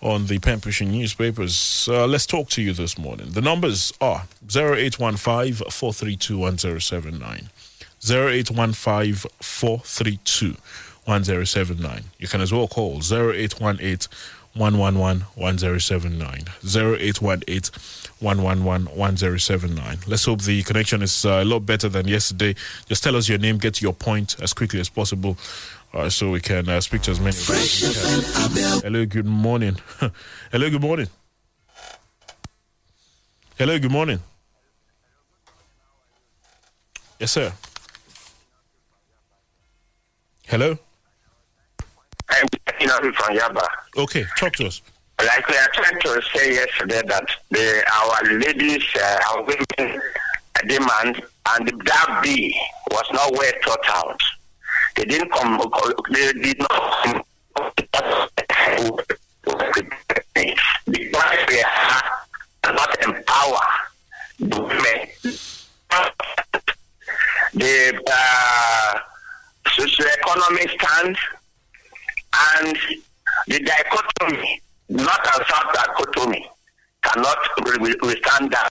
on 0.01 0.28
the 0.28 0.39
Pembrokeshire 0.39 0.88
newspapers. 0.88 1.88
Uh, 1.91 2.05
let's 2.05 2.26
talk 2.26 2.49
to 2.49 2.61
you 2.61 2.74
this 2.74 2.97
morning. 2.97 3.32
The 3.32 3.41
numbers 3.41 3.93
are 3.99 4.26
0815 4.43 5.53
432 5.72 6.38
1079. 6.38 7.49
0815 8.05 9.30
432 9.41 10.55
1079. 11.05 12.03
You 12.20 12.28
can 12.28 12.41
as 12.41 12.53
well 12.53 12.68
call 12.68 12.97
0818 12.97 14.09
111 14.58 15.22
1079. 15.36 16.45
0818 16.66 17.72
111 18.20 18.95
1079. 18.95 19.97
Let's 20.08 20.26
hope 20.26 20.41
the 20.41 20.64
connection 20.64 21.01
is 21.01 21.26
uh, 21.26 21.41
a 21.41 21.45
lot 21.45 21.66
better 21.66 21.89
than 21.89 22.08
yesterday. 22.08 22.55
Just 22.88 23.03
tell 23.03 23.16
us 23.16 23.30
your 23.30 23.38
name, 23.38 23.58
get 23.58 23.82
your 23.82 23.93
point 23.93 24.36
as 24.41 24.53
quickly 24.53 24.80
as 24.80 24.89
possible. 24.89 25.38
Uh, 25.93 26.10
so 26.10 26.32
we 26.32 26.41
can 26.41 26.68
uh, 26.68 26.82
speak 26.82 27.01
to 27.03 27.12
as 27.12 27.20
many 27.20 27.30
as 27.30 27.49
we 27.49 28.62
can. 28.62 28.82
Hello, 28.82 29.05
good 29.05 29.26
morning. 29.26 29.78
Hello, 30.51 30.70
good 30.70 30.82
morning. 30.82 31.08
Hello, 33.58 33.80
good 33.80 33.91
morning. 33.91 34.20
Yes, 37.20 37.32
sir. 37.32 37.53
Hello. 40.47 40.78
I'm 42.82 43.13
from 43.13 43.36
Yaba. 43.36 43.65
Okay, 43.97 44.25
talk 44.38 44.53
to 44.53 44.67
us. 44.67 44.82
like 45.19 45.47
we 45.47 45.55
are 45.57 45.69
trying 45.73 45.99
to 46.01 46.21
say 46.36 46.53
yesterday 46.53 47.01
that 47.07 47.25
the 47.49 47.84
our 47.91 48.38
ladies, 48.38 48.84
uh, 48.95 49.19
our 49.32 49.43
women 49.43 50.01
demand 50.67 51.21
and 51.49 51.67
that 51.86 52.19
B 52.23 52.55
was 52.91 53.05
not 53.13 53.32
well 53.32 53.51
thought 53.63 53.89
out. 53.89 54.21
They 54.95 55.05
didn't 55.05 55.32
come. 55.32 55.59
They 56.11 56.34
did 56.34 56.59
not. 56.59 57.25
Because 60.86 61.38
they 61.47 61.63
are 61.63 62.73
not 62.73 63.03
empower 63.03 63.65
the 64.39 64.61
women. 64.61 65.07
The 67.53 68.01
uh, 68.11 68.99
socioeconomic 69.67 70.69
stand 70.82 71.17
and 72.34 72.78
the 73.47 73.59
dichotomy, 73.59 74.61
not 74.89 75.19
and 75.36 75.45
south 75.47 75.73
dichotomy, 75.73 76.49
cannot 77.03 77.38
withstand 78.01 78.51
that. 78.51 78.69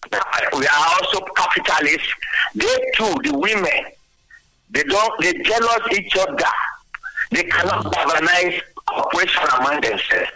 We 0.52 0.66
are 0.66 0.86
also 0.94 1.20
capitalists. 1.34 2.12
They 2.54 2.90
too, 2.94 3.14
the 3.22 3.38
women, 3.38 3.92
they 4.70 4.82
don't, 4.82 5.22
they 5.22 5.32
jealous 5.42 5.80
each 5.92 6.16
other. 6.16 6.44
They 7.30 7.44
cannot 7.44 7.92
galvanize 7.92 8.61
cooperation 8.86 9.42
among 9.59 9.80
themselves. 9.80 10.30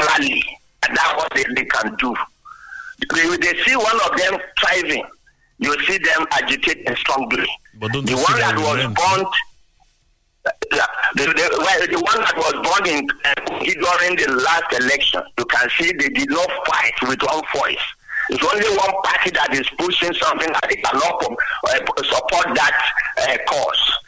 Rally, 0.00 0.42
and 0.86 0.96
that's 0.96 1.14
what 1.16 1.32
they, 1.34 1.44
they 1.54 1.64
can 1.64 1.94
do. 1.96 2.14
They, 3.14 3.36
they 3.36 3.62
see 3.62 3.76
one 3.76 4.00
of 4.10 4.16
them 4.16 4.40
thriving, 4.58 5.04
you 5.58 5.80
see 5.84 5.98
them 5.98 6.26
agitating 6.32 6.96
strongly. 6.96 7.46
But 7.80 7.92
don't 7.92 8.06
the 8.06 8.14
one 8.14 8.38
that 8.38 8.56
was 8.56 8.76
relent? 8.76 9.28
Yeah, 10.72 10.86
the, 11.14 11.24
the, 11.24 11.46
well, 11.58 11.80
the 11.86 12.00
one 12.00 12.20
that 12.20 12.36
was 12.36 12.54
born 12.64 12.84
in 12.88 13.08
uh, 13.24 13.34
during 13.58 14.16
the 14.16 14.42
last 14.44 14.68
election, 14.80 15.22
you 15.38 15.44
can 15.44 15.68
see 15.78 15.92
they 15.92 16.08
did 16.08 16.30
not 16.30 16.50
fight 16.66 16.94
with 17.08 17.20
one 17.22 17.42
voice. 17.54 17.86
It's 18.30 18.44
only 18.44 18.68
one 18.76 18.92
party 19.04 19.30
that 19.30 19.54
is 19.54 19.68
pushing 19.78 20.12
something 20.12 20.52
that 20.52 20.66
they 20.68 20.76
cannot 20.76 21.22
uh, 21.24 21.78
support 22.04 22.54
that 22.54 22.76
uh, 23.24 23.36
cause. 23.48 23.98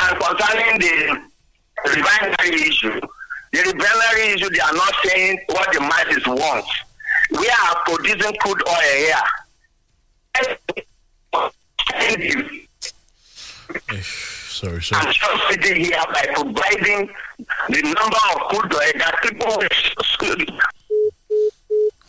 And 0.00 0.20
concerning 0.20 0.78
the 0.78 1.20
refinery 1.90 2.62
issue, 2.62 3.00
the 3.52 3.58
refinery 3.58 4.34
issue, 4.34 4.50
they 4.50 4.60
are 4.60 4.72
not 4.72 4.94
saying 5.04 5.38
what 5.48 5.72
the 5.72 5.80
masses 5.80 6.26
want. 6.26 6.66
We 7.30 7.48
are 7.48 7.76
producing 7.84 8.36
crude 8.38 8.62
oil 8.68 8.94
here. 8.94 9.24
Sorry, 14.56 14.82
sorry. 14.82 15.06
and 15.06 15.14
subsidy 15.14 15.84
here 15.84 16.00
by 16.14 16.22
providing 16.34 17.10
the 17.68 17.82
number 17.82 18.16
of 18.32 18.48
crude 18.48 18.72
oil 18.72 18.92
that 18.96 19.18
people 19.22 19.52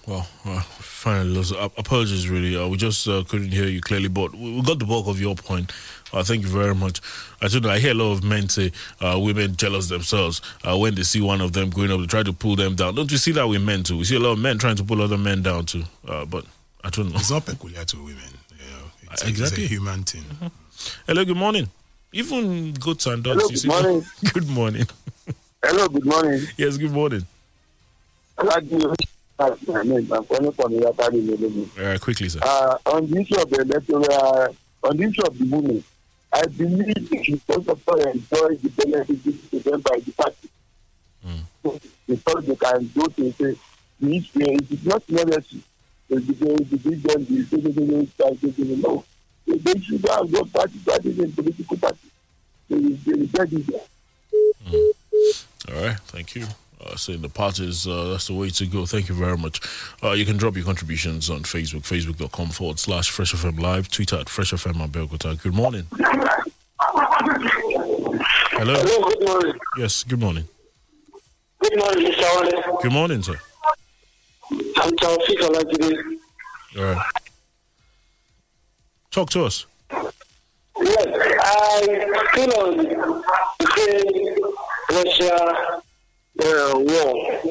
Well, 0.08 0.26
uh, 0.46 0.62
finally, 0.62 1.30
Liz, 1.32 1.52
apologies, 1.52 2.30
really. 2.30 2.56
Uh, 2.56 2.70
we 2.70 2.78
just 2.78 3.06
uh, 3.06 3.26
couldn't 3.28 3.52
hear 3.52 3.66
you 3.68 3.82
clearly, 3.82 4.08
but 4.08 4.34
we, 4.34 4.54
we 4.56 4.62
got 4.62 4.80
the 4.80 4.86
bulk 4.86 5.08
of 5.08 5.20
your 5.20 5.36
point. 5.36 5.74
Uh, 6.14 6.24
thank 6.24 6.44
you 6.44 6.48
very 6.48 6.74
much. 6.74 7.02
I 7.42 7.50
don't 7.50 7.64
know. 7.64 7.70
I 7.70 7.80
hear 7.80 7.92
a 7.92 7.96
lot 7.96 8.14
of 8.14 8.24
men 8.24 8.48
say 8.48 8.72
uh, 9.02 9.20
women 9.22 9.58
jealous 9.58 9.90
themselves 9.90 10.42
uh, 10.64 10.78
when 10.78 10.96
they 10.96 11.04
see 11.04 11.20
one 11.20 11.42
of 11.42 11.52
them 11.52 11.70
going 11.70 11.92
up 11.92 12.00
to 12.00 12.08
try 12.08 12.24
to 12.24 12.32
pull 12.32 12.56
them 12.56 12.76
down. 12.76 12.96
Don't 12.96 13.12
we 13.12 13.18
see 13.18 13.34
that 13.34 13.46
with 13.46 13.62
men 13.62 13.84
too? 13.84 13.98
We 13.98 14.06
see 14.06 14.16
a 14.16 14.20
lot 14.20 14.32
of 14.32 14.40
men 14.40 14.58
trying 14.58 14.78
to 14.78 14.86
pull 14.86 15.02
other 15.02 15.18
men 15.18 15.42
down 15.42 15.66
too. 15.66 15.84
Uh, 16.08 16.24
but 16.24 16.46
I 16.86 16.90
don't 16.92 17.10
know. 17.10 17.18
It's 17.18 17.30
not 17.30 17.46
peculiar 17.46 17.84
to 17.84 17.98
women. 17.98 18.16
You 18.52 18.72
know, 18.72 18.86
it's, 19.12 19.24
a- 19.26 19.28
Exactly. 19.28 19.64
it's 19.66 19.72
a 19.74 19.76
human 19.76 20.04
thing. 20.04 20.24
Hello, 21.08 21.26
good 21.26 21.36
morning. 21.36 21.70
Even 22.14 22.74
goats 22.74 23.06
and 23.06 23.24
dogs. 23.24 23.38
Hello, 23.42 23.48
you 23.50 23.52
good 23.52 23.60
see- 23.60 23.68
morning. 23.84 24.06
good 24.34 24.48
morning. 24.50 24.88
Hello, 25.64 25.88
good 25.88 26.06
morning. 26.06 26.42
Yes, 26.58 26.78
good 26.78 26.92
morning. 26.92 27.26
My 28.42 28.60
name. 29.84 30.12
I'm 30.14 30.24
calling 30.26 30.52
from 30.52 30.72
Iyatari 30.74 31.22
Melemi. 31.28 31.68
Uh, 31.96 32.00
quickly, 32.00 32.30
sir. 32.30 32.40
Uh, 32.42 32.78
on 32.88 33.08
the 33.10 33.20
issue 33.22 33.40
of 33.42 33.50
the 33.50 33.62
electoral, 33.62 34.56
on 34.84 34.98
the 34.98 35.04
issue 35.04 35.24
of 35.24 35.38
the 35.38 35.46
women, 35.46 35.84
I 36.32 36.46
believe 36.48 37.10
should 37.24 37.42
first 37.44 37.68
of 37.68 37.82
enjoy 38.14 38.56
the 38.56 38.70
benefits 38.70 39.24
given 39.24 39.40
to 39.52 39.60
them 39.70 39.82
by 39.82 40.00
the 40.00 40.12
party. 40.14 40.50
So, 41.64 41.80
Before 42.08 42.42
they 42.42 42.56
can 42.56 42.92
go 42.96 43.06
to 43.08 43.32
say, 43.34 43.56
it 44.56 44.72
is 44.72 44.86
not 44.86 45.08
necessary 45.10 45.64
to 46.10 46.20
give 46.22 46.40
them 46.40 46.58
to 46.58 46.78
give 46.78 47.04
them 47.04 47.26
the 47.26 47.44
citizen 47.50 47.88
the 48.68 48.76
no. 48.78 49.04
They 49.48 49.80
should 49.80 50.02
go 50.02 50.20
and 50.20 50.54
party 50.54 50.80
parties 50.86 51.20
and 51.20 51.34
political 51.36 51.78
parties. 51.78 52.12
They 52.70 52.76
will 52.76 52.98
they 53.06 53.14
will 53.14 53.28
get 53.28 53.54
it. 53.54 54.96
All 55.70 55.82
right, 55.84 56.00
thank 56.08 56.36
you. 56.36 56.46
Uh, 56.80 56.96
saying 56.96 57.22
the 57.22 57.30
parties, 57.30 57.88
uh, 57.88 58.10
that's 58.10 58.28
the 58.28 58.34
way 58.34 58.50
to 58.50 58.66
go. 58.68 58.86
Thank 58.86 59.10
you 59.10 59.16
very 59.16 59.38
much. 59.38 59.60
Uh, 60.04 60.12
you 60.12 60.26
can 60.26 60.38
drop 60.38 60.56
your 60.56 60.64
contributions 60.66 61.30
on 61.30 61.40
Facebook, 61.44 61.82
facebook.com 61.82 62.50
forward 62.50 62.78
slash 62.78 63.10
Fresh 63.10 63.34
FM 63.34 63.60
Live, 63.60 63.90
Twitter 63.90 64.18
at 64.18 64.30
Fresh 64.30 64.52
FM 64.52 64.86
Abeokuta. 64.88 65.42
Good 65.42 65.56
morning. 65.56 65.88
Hello. 68.52 68.76
Hello, 68.76 69.10
good 69.10 69.24
morning. 69.26 69.54
Yes, 69.78 70.04
good 70.04 70.20
morning. 70.20 70.48
Good 71.62 71.78
morning, 71.80 72.12
Mr. 72.12 72.24
Ole. 72.38 72.80
Good 72.82 72.92
morning, 72.92 73.24
sir. 73.24 73.40
I'm 74.52 74.96
Taufik 74.96 75.40
Olajide. 75.40 76.18
All 76.78 76.84
right. 76.84 77.12
Talk 79.18 79.32
to 79.32 79.46
us. 79.46 79.66
Yes, 79.90 81.08
I 81.42 82.28
feel 82.36 82.54
on 82.54 82.78
Russia 84.92 85.82
uh, 86.44 86.74
war. 86.76 87.42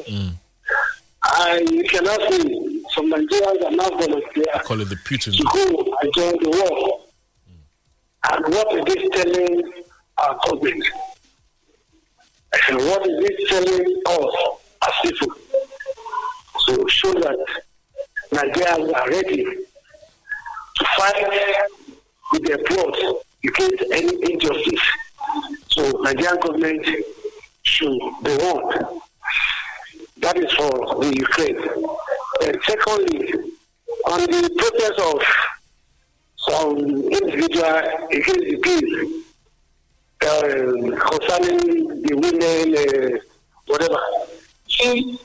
I 1.25 1.65
you 1.69 1.83
cannot 1.83 2.21
see 2.31 2.85
some 2.95 3.11
Nigerians 3.11 3.65
are 3.65 3.71
not 3.71 3.91
volunteer 3.99 4.45
I 4.55 4.59
call 4.59 4.79
it 4.79 4.87
the 4.87 4.95
Putin. 4.95 5.35
to 5.35 5.43
go 5.43 5.93
and 6.01 6.13
join 6.15 6.41
the 6.41 6.49
war. 6.57 7.01
And 8.31 8.45
what 8.45 8.73
is 8.73 8.85
this 8.85 9.09
telling 9.11 9.61
our 10.19 10.39
government? 10.45 10.85
And 12.69 12.77
what 12.77 13.05
is 13.05 13.27
this 13.27 13.49
telling 13.49 14.03
us 14.07 14.35
as 14.87 14.93
people? 15.03 15.35
So 16.59 16.87
show 16.87 17.13
that 17.15 17.37
Nigerians 18.31 18.93
are 18.95 19.09
ready 19.09 19.43
to 19.43 19.65
fight 20.97 21.67
with 22.31 22.43
their 22.43 22.57
blood 22.57 22.95
against 23.43 23.83
any 23.91 24.31
injustice. 24.31 24.81
So 25.69 25.91
Nigerian 26.01 26.37
government 26.39 26.85
should 27.63 27.99
be 28.23 28.35
warned. 28.41 28.85
That 30.17 30.37
is 30.37 30.51
for 30.53 31.01
the 31.03 31.13
Ukraine. 31.15 31.59
And 32.43 32.57
secondly, 32.65 33.33
on 34.07 34.21
the 34.21 34.49
protest 34.57 34.99
of 34.99 35.21
some 36.49 36.77
individual 36.77 38.07
against 38.11 38.45
the 38.49 38.57
peace 38.63 39.23
uh, 40.25 41.09
concerning 41.09 42.01
the 42.01 42.13
women, 42.15 42.65
uh, 42.77 43.19
whatever. 43.67 43.99
See, 44.67 45.19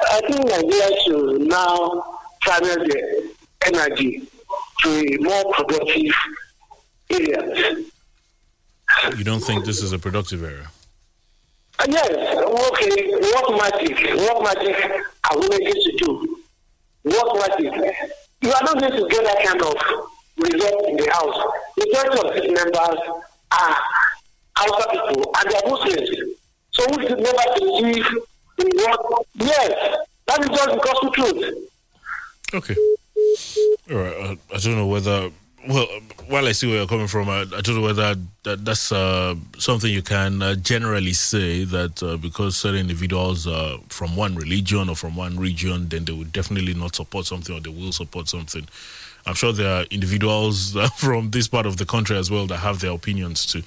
I 0.00 0.20
think 0.26 0.44
Nigeria 0.46 0.90
should 1.04 1.40
now 1.48 2.02
channel 2.42 2.86
their 2.88 3.22
energy 3.66 4.28
to 4.82 4.88
a 4.88 5.16
more 5.20 5.52
productive 5.52 6.12
areas. 7.10 7.86
You 9.16 9.24
don't 9.24 9.40
think 9.40 9.64
this 9.64 9.82
is 9.82 9.92
a 9.92 9.98
productive 9.98 10.42
area? 10.42 10.70
Uh, 11.78 11.86
yes, 11.88 12.10
okay, 12.10 13.10
what 13.18 13.56
magic, 13.56 13.96
what 14.16 14.42
magic 14.42 14.76
are 15.30 15.38
women 15.38 15.60
going 15.60 15.72
to 15.72 15.96
do? 15.98 16.36
What 17.02 17.48
magic? 17.48 17.72
You 18.42 18.52
are 18.52 18.62
not 18.62 18.78
going 18.78 18.92
to 18.92 19.08
get 19.08 19.24
that 19.24 19.44
kind 19.46 19.62
of 19.62 19.74
result 20.38 20.88
in 20.88 20.96
the 20.96 21.10
house. 21.12 21.52
The 21.76 21.86
majority 21.86 22.28
of 22.28 22.34
these 22.34 22.52
members 22.52 22.98
are 23.52 23.76
Hausa 24.56 24.88
people 24.90 25.32
and 25.38 25.50
they 25.50 25.56
are 25.56 25.70
Muslims. 25.70 26.10
So 26.72 26.84
we 26.96 27.06
should 27.06 27.18
never 27.18 27.44
believe 27.56 28.06
in 28.58 28.68
what, 28.74 29.26
yes, 29.34 29.96
that 30.26 30.40
is 30.42 30.48
just 30.48 30.70
the 30.70 30.76
gospel 30.76 31.10
truth. 31.12 31.68
Okay. 32.54 32.76
Right. 33.90 34.14
Uh, 34.16 34.36
I 34.54 34.58
don't 34.58 34.76
know 34.76 34.86
whether. 34.86 35.30
Well, 35.68 35.86
while 36.28 36.46
I 36.46 36.52
see 36.52 36.68
where 36.68 36.76
you're 36.76 36.86
coming 36.86 37.08
from, 37.08 37.28
I, 37.28 37.40
I 37.40 37.60
don't 37.60 37.74
know 37.74 37.82
whether 37.82 38.14
that, 38.44 38.64
that's 38.64 38.92
uh, 38.92 39.34
something 39.58 39.92
you 39.92 40.00
can 40.00 40.40
uh, 40.40 40.54
generally 40.54 41.12
say 41.12 41.64
that 41.64 42.02
uh, 42.02 42.16
because 42.16 42.56
certain 42.56 42.80
individuals 42.80 43.46
are 43.46 43.76
from 43.88 44.16
one 44.16 44.36
religion 44.36 44.88
or 44.88 44.96
from 44.96 45.16
one 45.16 45.38
region, 45.38 45.88
then 45.88 46.06
they 46.06 46.12
would 46.12 46.32
definitely 46.32 46.72
not 46.72 46.94
support 46.94 47.26
something 47.26 47.54
or 47.54 47.60
they 47.60 47.68
will 47.68 47.92
support 47.92 48.28
something. 48.28 48.66
I'm 49.26 49.34
sure 49.34 49.52
there 49.52 49.82
are 49.82 49.84
individuals 49.90 50.78
from 50.96 51.30
this 51.30 51.48
part 51.48 51.66
of 51.66 51.76
the 51.76 51.84
country 51.84 52.16
as 52.16 52.30
well 52.30 52.46
that 52.46 52.58
have 52.58 52.80
their 52.80 52.92
opinions 52.92 53.44
to, 53.46 53.58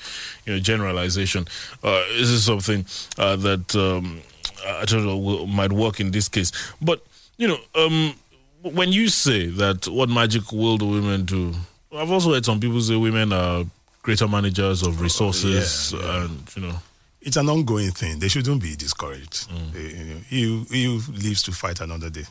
you 0.45 0.53
know, 0.53 0.59
generalization. 0.59 1.45
Uh, 1.84 2.03
this 2.17 2.30
is 2.30 2.43
something 2.43 2.86
uh, 3.19 3.36
that 3.36 3.76
um, 3.76 4.21
I 4.65 4.86
don't 4.86 5.05
know 5.05 5.45
might 5.45 5.74
work 5.74 5.99
in 5.99 6.09
this 6.09 6.28
case, 6.28 6.51
but 6.82 7.03
you 7.38 7.47
know, 7.47 7.57
um, 7.76 8.15
when 8.64 8.91
you 8.91 9.07
say 9.09 9.47
that, 9.47 9.88
what 9.88 10.09
magic 10.09 10.51
will 10.51 10.78
the 10.78 10.86
women 10.86 11.26
do? 11.26 11.53
I've 11.95 12.11
also 12.11 12.34
heard 12.34 12.45
some 12.45 12.59
people 12.59 12.82
say 12.82 12.95
women 12.95 13.32
are 13.34 13.66
greater 14.01 14.28
managers 14.28 14.82
of 14.86 14.99
resources, 15.01 15.93
and 15.93 16.39
you 16.55 16.61
know. 16.64 16.76
it's 17.22 17.38
an 17.38 17.49
ongoing 17.49 17.91
thing. 17.91 18.20
They 18.20 18.28
shouldn't 18.28 18.61
be 18.61 18.76
discouraged. 18.76 19.47
They- 19.74 19.80
you 19.82 20.05
know, 20.05 20.20
he, 20.28 20.64
he 20.72 20.88
lives 21.28 21.43
to 21.43 21.51
fight 21.51 21.82
another 21.82 22.09
day. 22.09 22.26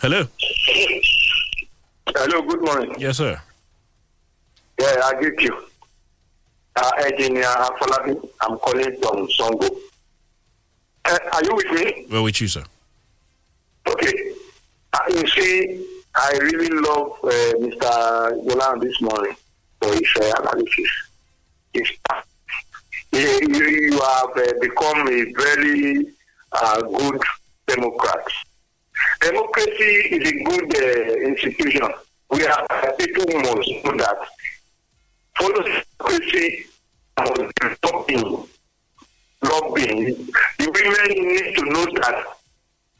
Hello. 0.00 0.26
Hello, 2.16 2.42
good 2.42 2.62
morning. 2.62 2.94
Yes, 2.98 3.16
sir. 3.18 3.40
Yeah, 4.80 5.00
I 5.04 5.20
get 5.20 5.40
you. 5.40 5.56
Uh, 6.76 6.90
Engineer 7.04 7.44
Afolabi, 7.44 8.28
I'm 8.40 8.58
calling 8.58 8.96
from 9.00 9.28
Songo. 9.28 9.68
Uh, 11.04 11.18
are 11.32 11.44
you 11.44 11.54
with 11.54 11.70
me? 11.72 12.06
Well, 12.10 12.24
with 12.24 12.40
you, 12.40 12.48
sir. 12.48 12.64
Okay. 13.88 14.33
Uh, 14.94 14.98
you 15.08 15.26
see, 15.26 15.84
I 16.14 16.38
really 16.40 16.68
love 16.68 17.18
uh, 17.24 17.28
Mr. 17.58 18.46
Golan 18.46 18.78
this 18.78 19.00
morning 19.00 19.34
for 19.80 19.92
his 19.92 20.08
uh, 20.20 20.32
analysis. 20.40 20.90
His, 21.72 21.90
you, 23.10 23.66
you 23.66 23.92
have 23.98 24.36
uh, 24.36 24.52
become 24.60 25.08
a 25.08 25.32
very 25.32 26.06
uh, 26.52 26.80
good 26.82 27.20
Democrat. 27.66 28.24
Democracy 29.20 29.92
is 30.14 30.30
a 30.30 30.44
good 30.44 30.76
uh, 30.76 31.28
institution. 31.28 31.88
We 32.30 32.46
are 32.46 32.66
people 32.96 33.24
must 33.40 33.84
know 33.84 33.96
that. 33.96 34.18
Follow 35.36 35.64
democracy 35.64 36.66
be 37.16 37.76
lobbying. 37.82 38.46
Lobbying. 39.42 40.28
The 40.58 40.70
women 40.70 41.26
need 41.34 41.56
to 41.56 41.64
know 41.64 41.84
that 42.00 42.24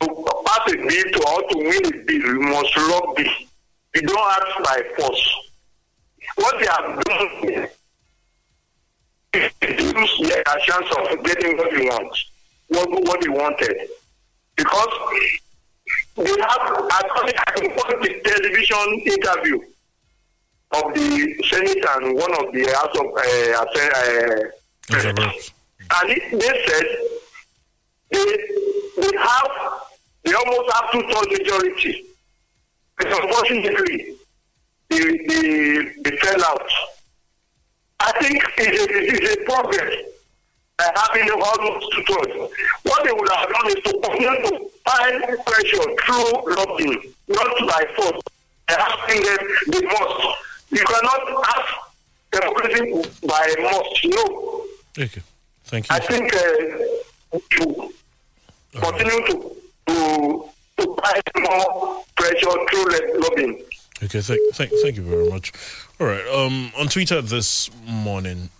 to 0.00 0.42
pass 0.46 0.72
a 0.72 0.76
bill 0.76 1.08
to 1.12 1.20
or 1.28 1.42
to 1.50 1.58
win 1.58 1.86
a 1.86 2.04
bill, 2.04 2.26
you 2.34 2.40
must 2.40 2.76
lobby. 2.76 3.48
You 3.94 4.02
don't 4.02 4.32
act 4.32 4.64
by 4.64 4.82
force. 4.96 5.50
What 6.36 6.58
they 6.58 6.66
have 6.66 7.02
done 7.04 7.68
is 9.34 9.94
use 9.94 10.28
their 10.28 10.42
chance 10.66 10.88
of 10.96 11.24
getting 11.24 11.56
what 11.56 11.70
they 11.70 11.84
want, 11.84 12.16
what, 12.68 12.90
what 12.90 13.20
they 13.20 13.28
wanted. 13.28 13.88
Because 14.56 14.88
they 16.16 16.22
have, 16.22 16.70
according 16.70 17.34
to 17.34 17.96
the 18.02 18.20
television 18.24 18.86
interview 19.04 19.58
of 20.72 20.94
the 20.94 21.42
Senate 21.50 21.84
and 21.90 22.16
one 22.16 22.32
of 22.34 22.52
the 22.52 22.64
House 22.72 22.96
of 22.98 23.06
uh, 23.06 23.20
uh, 23.60 24.50
and 26.00 26.10
it, 26.10 26.22
they 26.30 26.54
said 26.66 26.86
they, 28.10 29.02
they 29.02 29.16
have 29.18 29.50
they 30.24 30.32
almost 30.32 30.72
have 30.72 30.90
two 30.92 31.02
thirds 31.02 31.38
majority. 31.38 32.04
But 32.96 33.06
unfortunately, 33.22 34.14
they, 34.88 34.98
they, 34.98 35.92
they 36.02 36.16
fell 36.18 36.44
out. 36.44 36.70
I 38.00 38.12
think 38.20 38.42
it's 38.58 38.80
a, 38.80 38.86
it's 38.90 39.40
a 39.40 39.44
progress 39.44 39.94
by 40.78 40.90
having 40.96 41.30
almost 41.30 41.92
two 41.92 42.02
thirds. 42.04 42.52
What 42.82 43.04
they 43.04 43.12
would 43.12 43.28
have 43.32 43.48
done 43.48 43.66
is 43.68 43.74
to 43.74 44.00
continue 44.02 44.50
to 44.50 44.70
find 44.84 45.22
pressure 45.46 45.86
through 46.04 46.54
lobbying, 46.54 47.12
not 47.28 47.68
by 47.68 47.84
force. 47.96 48.20
And 48.68 48.78
asking 48.78 49.22
them 49.22 49.38
they 49.68 49.82
must. 49.82 50.38
You 50.70 50.84
cannot 50.84 51.44
ask 51.54 51.72
democracy 52.32 53.10
by 53.26 53.54
must. 53.60 54.04
No. 54.04 54.64
Okay. 54.98 55.22
Thank 55.64 55.88
you. 55.88 55.96
I 55.96 55.98
think 56.00 56.34
uh, 56.34 57.38
to 57.50 57.92
continue 58.80 59.26
to 59.26 59.56
to 59.86 60.48
to 60.76 61.40
more 61.40 62.04
pressure 62.16 62.50
through 62.70 63.20
lobbying. 63.20 63.62
Okay, 64.02 64.20
thank, 64.20 64.40
thank, 64.54 64.70
thank 64.82 64.96
you 64.96 65.02
very 65.02 65.28
much. 65.30 65.52
All 66.00 66.06
right. 66.06 66.26
Um, 66.28 66.72
on 66.78 66.88
Twitter 66.88 67.22
this 67.22 67.70
morning, 67.86 68.50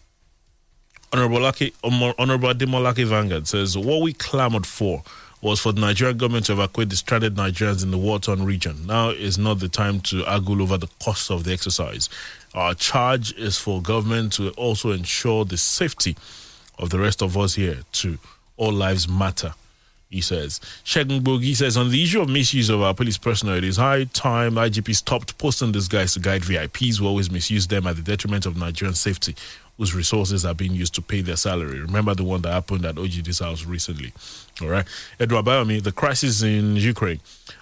Honorable 1.13 1.39
Laki, 1.39 1.73
Homo- 1.83 2.15
Honorable 2.19 2.49
Ademolake 2.53 3.05
Vanguard 3.05 3.47
says 3.49 3.77
what 3.77 4.01
we 4.01 4.13
clamored 4.13 4.67
for 4.67 5.03
was 5.43 5.61
for 5.61 5.73
the 5.73 5.81
Nigerian 5.81 6.17
government 6.17 6.47
to 6.47 6.53
evacuate 6.53 6.89
the 6.89 6.97
stranded 6.97 7.35
Nigerians 7.35 7.83
in 7.83 7.91
the 7.91 7.99
war-torn 7.99 8.45
region. 8.45 8.87
Now 8.87 9.11
is 9.11 9.37
not 9.37 9.59
the 9.59 9.69
time 9.69 10.01
to 10.03 10.25
argue 10.25 10.63
over 10.63 10.79
the 10.79 10.89
cost 11.03 11.31
of 11.31 11.45
the 11.45 11.53
exercise. 11.53 12.09
Our 12.55 12.75
charge 12.75 13.35
is 13.35 13.59
for 13.59 13.83
government 13.83 14.33
to 14.35 14.51
also 14.53 14.93
ensure 14.93 15.45
the 15.45 15.59
safety 15.59 16.17
of 16.79 16.89
the 16.91 16.99
rest 16.99 17.23
of 17.23 17.37
us 17.37 17.55
here 17.55 17.81
too. 17.93 18.19
All 18.57 18.73
lives 18.73 19.07
matter 19.09 19.55
he 20.15 20.21
says. 20.21 20.61
Shegun 20.85 21.21
Bogi 21.21 21.55
says, 21.57 21.77
on 21.77 21.91
the 21.91 22.03
issue 22.03 22.21
of 22.23 22.29
misuse 22.29 22.71
of 22.71 22.81
our 22.81 22.95
police 22.95 23.19
personnel, 23.19 23.57
it 23.57 23.65
is 23.65 23.77
high 23.77 24.05
time 24.05 24.55
IGP 24.55 24.95
stopped 24.95 25.37
posting 25.39 25.73
these 25.73 25.89
guys 25.89 26.15
to 26.15 26.21
guide 26.21 26.43
VIPs 26.43 26.99
who 26.99 27.07
always 27.07 27.31
misuse 27.31 27.67
them 27.67 27.87
at 27.87 27.97
the 27.97 28.03
detriment 28.03 28.47
of 28.47 28.57
Nigerian 28.57 28.95
safety, 28.95 29.35
whose 29.77 29.93
resources 29.95 30.45
are 30.45 30.55
being 30.55 30.73
used 30.73 30.95
to 30.95 31.03
pay 31.03 31.21
their 31.21 31.37
salary. 31.37 31.81
Remember 31.81 32.15
the 32.15 32.23
one 32.23 32.43
that 32.43 32.53
happened 32.53 32.85
at 32.85 32.95
OGD's 32.95 33.41
house 33.41 33.65
recently. 33.65 34.13
All 34.63 34.69
right. 34.69 34.87
Edward 35.19 35.45
Bayomi, 35.47 35.83
the 35.83 35.91
crisis 35.91 36.43
in 36.43 36.77
Ukraine, 36.77 37.19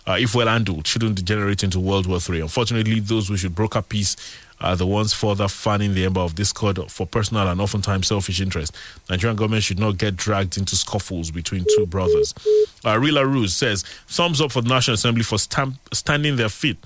uh, 0.06 0.18
if 0.20 0.34
well 0.34 0.48
handled, 0.48 0.86
shouldn't 0.86 1.14
degenerate 1.14 1.64
into 1.64 1.80
World 1.80 2.06
War 2.06 2.18
III. 2.28 2.42
Unfortunately, 2.42 3.00
those 3.00 3.28
who 3.28 3.38
should 3.38 3.54
broker 3.54 3.80
peace 3.80 4.16
are 4.62 4.76
the 4.76 4.86
ones 4.86 5.12
further 5.12 5.48
fanning 5.48 5.94
the 5.94 6.04
ember 6.04 6.20
of 6.20 6.34
discord 6.34 6.78
for 6.90 7.06
personal 7.06 7.48
and 7.48 7.60
oftentimes 7.60 8.08
selfish 8.08 8.40
interest. 8.40 8.74
Nigerian 9.10 9.36
government 9.36 9.62
should 9.62 9.78
not 9.78 9.98
get 9.98 10.16
dragged 10.16 10.56
into 10.56 10.76
scuffles 10.76 11.30
between 11.30 11.64
two 11.76 11.86
brothers. 11.86 12.34
Uh, 12.84 12.94
Rila 12.94 13.24
Ruse 13.24 13.54
says, 13.54 13.82
thumbs 14.08 14.40
up 14.40 14.52
for 14.52 14.60
the 14.60 14.68
National 14.68 14.94
Assembly 14.94 15.22
for 15.22 15.38
stamp- 15.38 15.76
standing 15.92 16.36
their 16.36 16.48
feet 16.48 16.78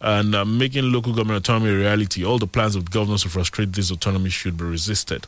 and 0.00 0.34
uh, 0.34 0.44
making 0.44 0.92
local 0.92 1.14
government 1.14 1.38
autonomy 1.38 1.70
a 1.70 1.76
reality. 1.76 2.24
All 2.24 2.38
the 2.38 2.46
plans 2.46 2.74
of 2.74 2.90
governors 2.90 3.22
to 3.22 3.28
frustrate 3.28 3.72
this 3.72 3.90
autonomy 3.90 4.30
should 4.30 4.56
be 4.56 4.64
resisted. 4.64 5.26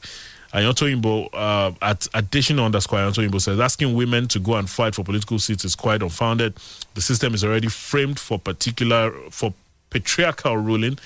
Ayanto 0.53 0.87
Imbo, 0.89 1.29
uh, 1.33 1.73
at 1.83 2.07
additional 2.15 2.65
underscore 2.65 3.01
Ayanto 3.01 3.29
Imbo 3.29 3.41
says, 3.41 3.59
asking 3.59 3.95
women 3.95 4.29
to 4.29 4.39
go 4.39 4.55
and 4.55 4.71
fight 4.71 4.95
for 4.95 5.03
political 5.05 5.39
seats 5.39 5.65
is 5.65 5.75
quite 5.75 6.03
unfounded. 6.03 6.55
The 6.95 7.01
system 7.01 7.35
is 7.35 7.45
already 7.45 7.69
framed 7.69 8.21
for 8.21 8.39
particular, 8.39 9.13
for 9.31 9.53
patriarchal 9.91 10.57
ruling. 10.57 10.99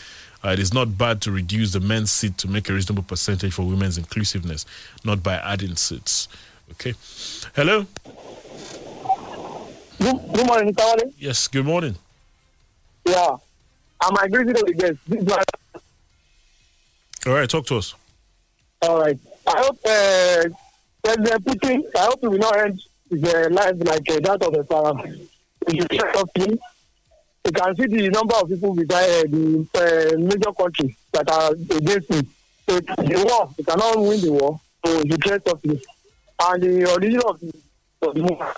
Uh, 0.45 0.51
it 0.51 0.59
is 0.59 0.73
not 0.73 0.97
bad 0.97 1.21
to 1.23 1.33
reduce 1.33 1.73
the 1.73 1.81
men's 1.81 2.13
seat 2.13 2.39
to 2.39 2.49
make 2.49 2.69
a 2.69 2.73
reasonable 2.73 3.03
percentage 3.03 3.53
for 3.53 3.65
women's 3.65 3.99
inclusiveness, 3.99 4.65
not 5.05 5.23
by 5.23 5.35
adding 5.35 5.75
seats. 5.75 6.29
Okay. 6.73 6.95
Hello. 7.57 7.87
Good, 9.99 10.17
good 10.33 10.47
morning, 10.47 10.75
Mr. 10.75 11.13
Yes. 11.19 11.49
Good 11.49 11.65
morning. 11.65 11.97
Yeah. 13.05 13.37
I'm 14.01 14.15
agreeing 14.17 14.47
with 14.47 14.65
the 14.65 14.75
guest. 14.75 14.99
This 15.09 15.29
All 17.27 17.33
right. 17.33 17.51
Talk 17.51 17.67
to 17.67 17.79
us. 17.79 17.95
all 18.83 19.01
right. 19.01 19.19
I 19.47 19.59
hope 19.59 19.79
uh, 19.85 20.45
President 21.03 21.45
Putin, 21.45 21.83
I 21.97 22.05
hope 22.05 22.21
he 22.21 22.29
will 22.29 22.39
not 22.39 22.57
end 22.59 22.81
his 23.11 23.23
life 23.23 23.75
like 23.79 24.09
uh, 24.11 24.21
that 24.21 24.43
of 24.43 24.53
the 24.53 24.65
Sarah. 24.69 24.95
You 27.45 27.53
can 27.53 27.77
see 27.77 27.87
the 27.87 28.09
number 28.11 28.35
of 28.35 28.49
people 28.49 28.75
beside 28.75 29.05
uh, 29.05 29.23
the 29.31 30.15
uh, 30.15 30.19
major 30.19 30.53
countries 30.53 30.95
that 31.13 31.31
are 31.31 31.53
against 31.53 32.11
him. 32.11 32.27
So 32.69 32.81
the 32.81 33.25
war, 33.27 33.51
he 33.57 33.65
cannot 33.65 33.99
win 33.99 34.21
the 34.21 34.33
war. 34.33 34.61
So 34.85 35.03
he 35.03 35.17
tread 35.17 35.43
softly. 35.47 35.81
And 36.41 36.63
the 36.63 36.91
origin 36.93 37.21
of 37.27 37.41
the, 37.41 37.53
of 38.03 38.17
movement 38.17 38.57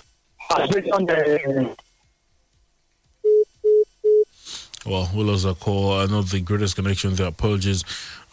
is 0.59 0.75
based 0.75 0.91
on 0.91 1.05
the 1.05 1.75
Well, 4.85 5.09
we'll 5.13 5.27
lose 5.27 5.45
a 5.45 5.53
call. 5.53 5.99
I 5.99 6.07
know 6.07 6.23
the 6.23 6.41
greatest 6.41 6.75
connection 6.75 7.15
there. 7.15 7.27
Apologies. 7.27 7.83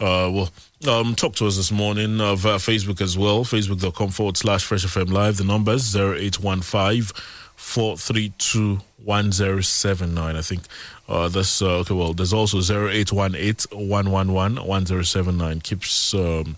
Uh, 0.00 0.30
well, 0.32 0.50
um, 0.88 1.14
talk 1.14 1.34
to 1.36 1.46
us 1.46 1.56
this 1.56 1.70
morning 1.70 2.20
uh, 2.20 2.34
via 2.34 2.56
Facebook 2.56 3.00
as 3.00 3.18
well. 3.18 3.44
Facebook.com 3.44 4.10
forward 4.10 4.36
slash 4.36 4.64
Fresh 4.64 4.86
FM 4.86 5.12
Live. 5.12 5.36
The 5.36 5.44
numbers 5.44 5.94
0815 5.94 7.10
432 7.58 8.78
1079. 9.04 10.36
I 10.36 10.40
think 10.40 10.62
uh, 11.08 11.28
that's 11.28 11.60
uh, 11.60 11.78
okay. 11.78 11.92
Well, 11.92 12.14
there's 12.14 12.32
also 12.32 12.58
0818 12.58 13.78
111 13.88 14.64
1079. 14.64 15.60
Keeps 15.60 16.14
um, 16.14 16.56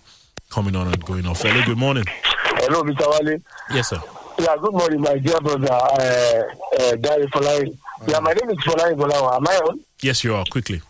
coming 0.49 0.75
on 0.75 0.87
and 0.87 1.03
going 1.03 1.25
off. 1.25 1.41
Hello, 1.41 1.65
good 1.65 1.77
morning. 1.77 2.05
Hello, 2.07 2.83
Mr. 2.83 3.25
Wale. 3.25 3.39
Yes, 3.73 3.89
sir. 3.89 4.01
Yeah, 4.39 4.55
good 4.61 4.73
morning, 4.73 5.01
my 5.01 5.17
dear 5.17 5.39
brother, 5.39 5.71
uh, 5.71 6.43
uh, 6.79 6.95
Folai. 7.33 7.77
Yeah, 8.07 8.19
my 8.19 8.33
name 8.33 8.49
is 8.51 8.57
Folai 8.59 8.93
Bolawa. 8.93 9.35
Am 9.37 9.47
I 9.47 9.55
on? 9.67 9.79
Yes, 10.01 10.23
you 10.23 10.35
are. 10.35 10.45
Quickly. 10.49 10.81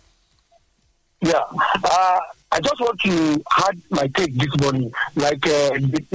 Yeah. 1.22 1.41
Uh, 1.84 2.20
I 2.51 2.59
just 2.59 2.80
want 2.82 2.99
to 3.01 3.41
add 3.66 3.82
my 3.89 4.07
take 4.07 4.36
this 4.36 4.57
morning, 4.62 4.91
like 5.16 5.45
uh, 5.47 5.70
the 5.80 6.05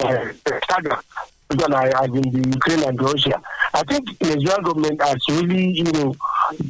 uh, 0.00 0.32
I 1.62 1.86
had 2.00 2.10
in 2.10 2.22
the 2.22 2.48
Ukraine 2.48 2.82
and 2.84 3.00
Russia. 3.00 3.40
I 3.72 3.82
think 3.84 4.18
the 4.18 4.36
Israel 4.36 4.62
government 4.62 5.02
has 5.02 5.16
really, 5.28 5.70
you 5.72 5.84
know, 5.84 6.14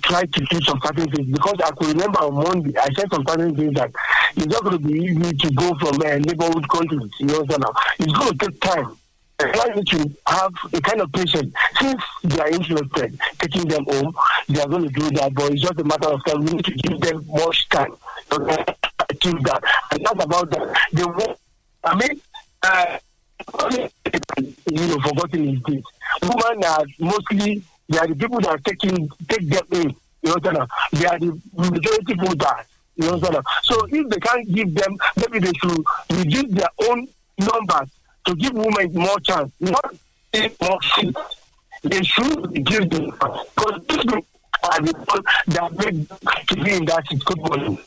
tried 0.02 0.32
to 0.32 0.40
do 0.44 0.60
some 0.62 0.80
certain 0.84 1.10
things 1.10 1.28
because 1.28 1.56
I 1.64 1.70
could 1.72 1.88
remember 1.88 2.18
on 2.20 2.34
Monday 2.34 2.78
I 2.78 2.88
said 2.94 3.10
some 3.12 3.24
certain 3.26 3.54
things 3.56 3.74
that 3.74 3.90
it's 4.36 4.46
not 4.46 4.64
going 4.64 4.78
to 4.78 4.88
be 4.88 4.94
easy 5.00 5.32
to 5.32 5.50
go 5.54 5.74
from 5.78 6.00
uh, 6.00 6.16
neighborhood 6.18 6.68
countries. 6.68 7.10
You 7.18 7.26
know, 7.26 7.44
so 7.48 7.56
now 7.56 7.72
it's 7.98 8.12
going 8.12 8.38
to 8.38 8.46
take 8.46 8.60
time. 8.60 8.96
Why 9.38 9.74
need 9.74 9.86
to 9.88 10.16
have 10.28 10.52
a 10.72 10.80
kind 10.80 11.00
of 11.00 11.12
patience? 11.12 11.52
Since 11.80 12.02
they 12.22 12.40
are 12.40 12.48
interested, 12.48 13.18
taking 13.38 13.66
them 13.68 13.84
home, 13.84 14.14
they 14.48 14.60
are 14.60 14.68
going 14.68 14.84
to 14.84 14.88
do 14.90 15.10
that. 15.16 15.34
But 15.34 15.52
it's 15.52 15.62
just 15.62 15.80
a 15.80 15.84
matter 15.84 16.08
of 16.08 16.24
time. 16.24 16.44
We 16.44 16.52
need 16.52 16.64
to 16.64 16.72
give 16.72 17.00
them 17.00 17.24
more 17.26 17.52
time 17.70 17.94
to 18.30 18.76
achieve 19.10 19.42
that. 19.44 19.62
And 19.90 20.02
not 20.02 20.22
about 20.22 20.50
that. 20.50 20.78
They 20.92 21.04
want, 21.04 21.38
I 21.82 21.94
mean, 21.96 22.20
uh, 22.62 22.98
know, 24.96 25.02
forgotten 25.02 25.46
his 25.48 25.62
date. 25.62 25.84
Women 26.22 26.64
are 26.64 26.84
mostly 26.98 27.62
they 27.88 27.98
are 27.98 28.06
the 28.06 28.14
people 28.14 28.40
that 28.40 28.48
are 28.48 28.58
taking 28.58 29.08
take 29.28 29.48
them 29.48 29.66
in. 29.72 29.94
You 30.22 30.32
understand? 30.32 30.68
They 30.92 31.06
are 31.06 31.18
the 31.18 31.38
majority 31.54 32.14
voters. 32.14 32.66
You 32.96 33.10
understand? 33.10 33.44
So 33.62 33.86
if 33.90 34.08
they 34.08 34.20
can't 34.20 34.52
give 34.52 34.74
them, 34.74 34.96
maybe 35.16 35.38
they 35.40 35.52
should 35.62 35.84
reduce 36.10 36.50
their 36.52 36.70
own 36.88 37.08
numbers 37.38 37.88
to 38.26 38.34
give 38.36 38.52
women 38.54 38.94
more 38.94 39.20
chance, 39.20 39.52
not 39.60 39.94
more 40.62 40.78
seats. 40.96 41.20
They 41.82 42.02
should 42.02 42.64
give 42.64 42.88
them 42.88 43.10
because 43.10 43.84
these 43.86 43.98
people 43.98 44.26
are 44.62 44.80
the 44.80 44.92
ones 45.06 45.24
that 45.48 45.72
make 45.72 46.46
to 46.48 46.56
be 46.64 46.72
in 46.72 46.84
that 46.86 47.06
seat. 47.08 47.22
Good 47.24 47.38
morning. 47.38 47.78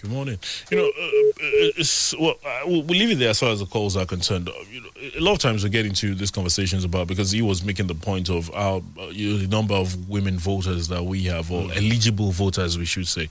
Good 0.00 0.10
morning. 0.10 0.38
You 0.70 0.76
know, 0.76 0.84
uh, 0.84 1.80
uh, 1.80 1.84
well, 2.20 2.34
uh, 2.44 2.60
we'll 2.66 2.82
leave 2.84 3.10
it 3.10 3.18
there 3.18 3.30
as 3.30 3.40
far 3.40 3.50
as 3.50 3.60
the 3.60 3.66
calls 3.66 3.96
are 3.96 4.06
concerned. 4.06 4.48
Uh, 4.48 4.52
You 4.70 4.80
know, 4.82 4.88
a 5.16 5.20
lot 5.20 5.32
of 5.32 5.38
times 5.38 5.64
we 5.64 5.70
get 5.70 5.86
into 5.86 6.14
these 6.14 6.30
conversations 6.30 6.84
about 6.84 7.06
because 7.08 7.30
he 7.30 7.42
was 7.42 7.64
making 7.64 7.86
the 7.86 7.94
point 7.94 8.28
of 8.28 8.50
our 8.54 8.82
uh, 8.98 9.06
you 9.10 9.32
know, 9.32 9.38
the 9.38 9.48
number 9.48 9.74
of 9.74 10.08
women 10.08 10.38
voters 10.38 10.88
that 10.88 11.04
we 11.04 11.24
have, 11.24 11.50
or 11.50 11.70
eligible 11.74 12.30
voters, 12.32 12.78
we 12.78 12.84
should 12.84 13.08
say. 13.08 13.28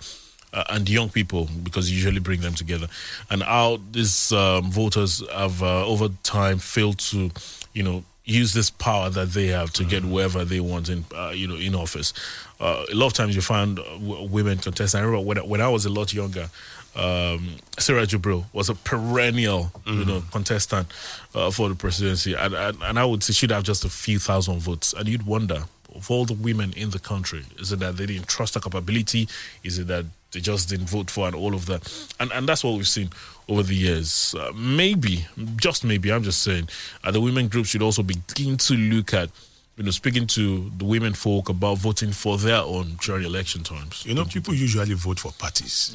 Uh, 0.53 0.63
and 0.69 0.89
young 0.89 1.09
people, 1.09 1.49
because 1.63 1.91
you 1.91 1.97
usually 1.97 2.19
bring 2.19 2.39
them 2.39 2.53
together, 2.53 2.88
and 3.29 3.43
how 3.43 3.77
these 3.91 4.31
um, 4.31 4.71
voters 4.71 5.21
have 5.33 5.61
uh, 5.61 5.86
over 5.86 6.07
time 6.23 6.57
failed 6.59 6.97
to, 6.97 7.29
you 7.73 7.83
know, 7.83 8.03
use 8.26 8.53
this 8.53 8.69
power 8.71 9.09
that 9.11 9.30
they 9.34 9.47
have 9.47 9.71
to 9.73 9.84
get 9.84 10.03
wherever 10.03 10.43
they 10.43 10.59
want 10.59 10.89
in, 10.89 11.05
uh, 11.15 11.30
you 11.30 11.47
know, 11.47 11.55
in 11.55 11.76
office. 11.76 12.11
Uh, 12.59 12.84
a 12.91 12.95
lot 12.95 13.07
of 13.07 13.13
times 13.13 13.36
you 13.36 13.41
find 13.41 13.80
uh, 13.80 13.84
w- 13.84 14.28
women 14.28 14.57
contest. 14.57 14.95
I 14.95 14.99
remember 14.99 15.26
when, 15.26 15.38
I- 15.38 15.43
when 15.43 15.61
I 15.61 15.67
was 15.69 15.86
a 15.86 15.89
lot 15.89 16.13
younger, 16.13 16.49
um, 16.95 17.57
Sarah 17.78 18.05
Jibril 18.07 18.45
was 18.53 18.69
a 18.69 18.76
perennial, 18.76 19.71
you 19.86 20.05
know, 20.05 20.23
contestant 20.32 20.88
uh, 21.36 21.51
for 21.51 21.67
the 21.69 21.76
presidency, 21.76 22.34
and, 22.34 22.53
and 22.53 22.78
and 22.82 22.97
I 22.97 23.03
would 23.05 23.21
say 23.21 23.34
she'd 23.34 23.51
have 23.51 23.63
just 23.63 23.84
a 23.84 23.89
few 23.89 24.17
thousand 24.17 24.59
votes, 24.59 24.93
and 24.93 25.07
you'd 25.07 25.26
wonder 25.26 25.65
of 25.93 26.09
all 26.09 26.26
the 26.26 26.34
women 26.34 26.73
in 26.73 26.89
the 26.91 26.99
country, 26.99 27.43
is 27.59 27.71
it 27.71 27.80
that 27.80 27.97
they 27.97 28.05
didn't 28.05 28.28
trust 28.28 28.53
her 28.55 28.59
capability? 28.61 29.28
Is 29.63 29.78
it 29.80 29.88
that 29.88 30.05
they 30.36 30.41
just 30.41 30.69
didn't 30.69 30.88
vote 30.88 31.09
for 31.09 31.25
and 31.25 31.36
all 31.36 31.55
of 31.55 31.65
that? 31.65 31.81
And 32.19 32.31
and 32.31 32.47
that's 32.47 32.63
what 32.63 32.75
we've 32.75 32.88
seen 32.88 33.09
over 33.49 33.63
the 33.63 33.75
years. 33.75 34.36
Uh, 34.38 34.51
maybe, 34.55 35.25
just 35.57 35.83
maybe, 35.83 36.11
I'm 36.11 36.23
just 36.23 36.43
saying, 36.43 36.69
uh, 37.03 37.09
the 37.11 37.21
women 37.21 37.47
groups 37.47 37.69
should 37.69 37.81
also 37.81 38.03
begin 38.03 38.57
to 38.57 38.73
look 38.75 39.13
at. 39.13 39.29
You 39.77 39.83
know, 39.83 39.91
speaking 39.91 40.25
to 40.27 40.71
the 40.77 40.86
women 40.86 41.13
folk 41.13 41.49
about 41.49 41.79
voting 41.79 42.13
for 42.13 42.38
their 42.38 42.61
own 42.61 42.95
during 43.01 43.25
election 43.25 43.61
times. 43.61 44.05
You 44.05 44.13
know, 44.13 44.23
people 44.23 44.53
usually 44.53 44.93
vote 44.93 45.19
for 45.19 45.33
parties. 45.33 45.93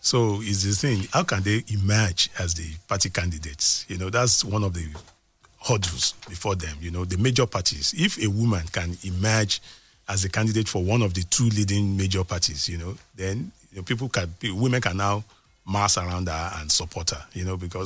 So 0.00 0.42
is 0.42 0.62
the 0.62 0.72
thing, 0.72 1.08
how 1.14 1.22
can 1.22 1.42
they 1.42 1.64
emerge 1.68 2.28
as 2.38 2.52
the 2.52 2.66
party 2.86 3.08
candidates? 3.08 3.86
You 3.88 3.96
know, 3.96 4.10
that's 4.10 4.44
one 4.44 4.62
of 4.62 4.74
the 4.74 4.86
hurdles 5.66 6.12
before 6.28 6.54
them, 6.54 6.76
you 6.82 6.90
know, 6.90 7.06
the 7.06 7.16
major 7.16 7.46
parties. 7.46 7.94
If 7.96 8.22
a 8.22 8.28
woman 8.28 8.66
can 8.70 8.98
emerge 9.02 9.62
as 10.06 10.26
a 10.26 10.28
candidate 10.28 10.68
for 10.68 10.84
one 10.84 11.00
of 11.00 11.14
the 11.14 11.22
two 11.22 11.48
leading 11.48 11.96
major 11.96 12.22
parties, 12.24 12.68
you 12.68 12.76
know, 12.76 12.94
then 13.14 13.50
people 13.82 14.08
can, 14.08 14.32
women 14.42 14.80
can 14.80 14.96
now 14.96 15.24
mass 15.66 15.96
around 15.96 16.28
her 16.28 16.52
and 16.56 16.70
support 16.70 17.10
her, 17.10 17.24
you 17.32 17.44
know, 17.44 17.56
because 17.56 17.82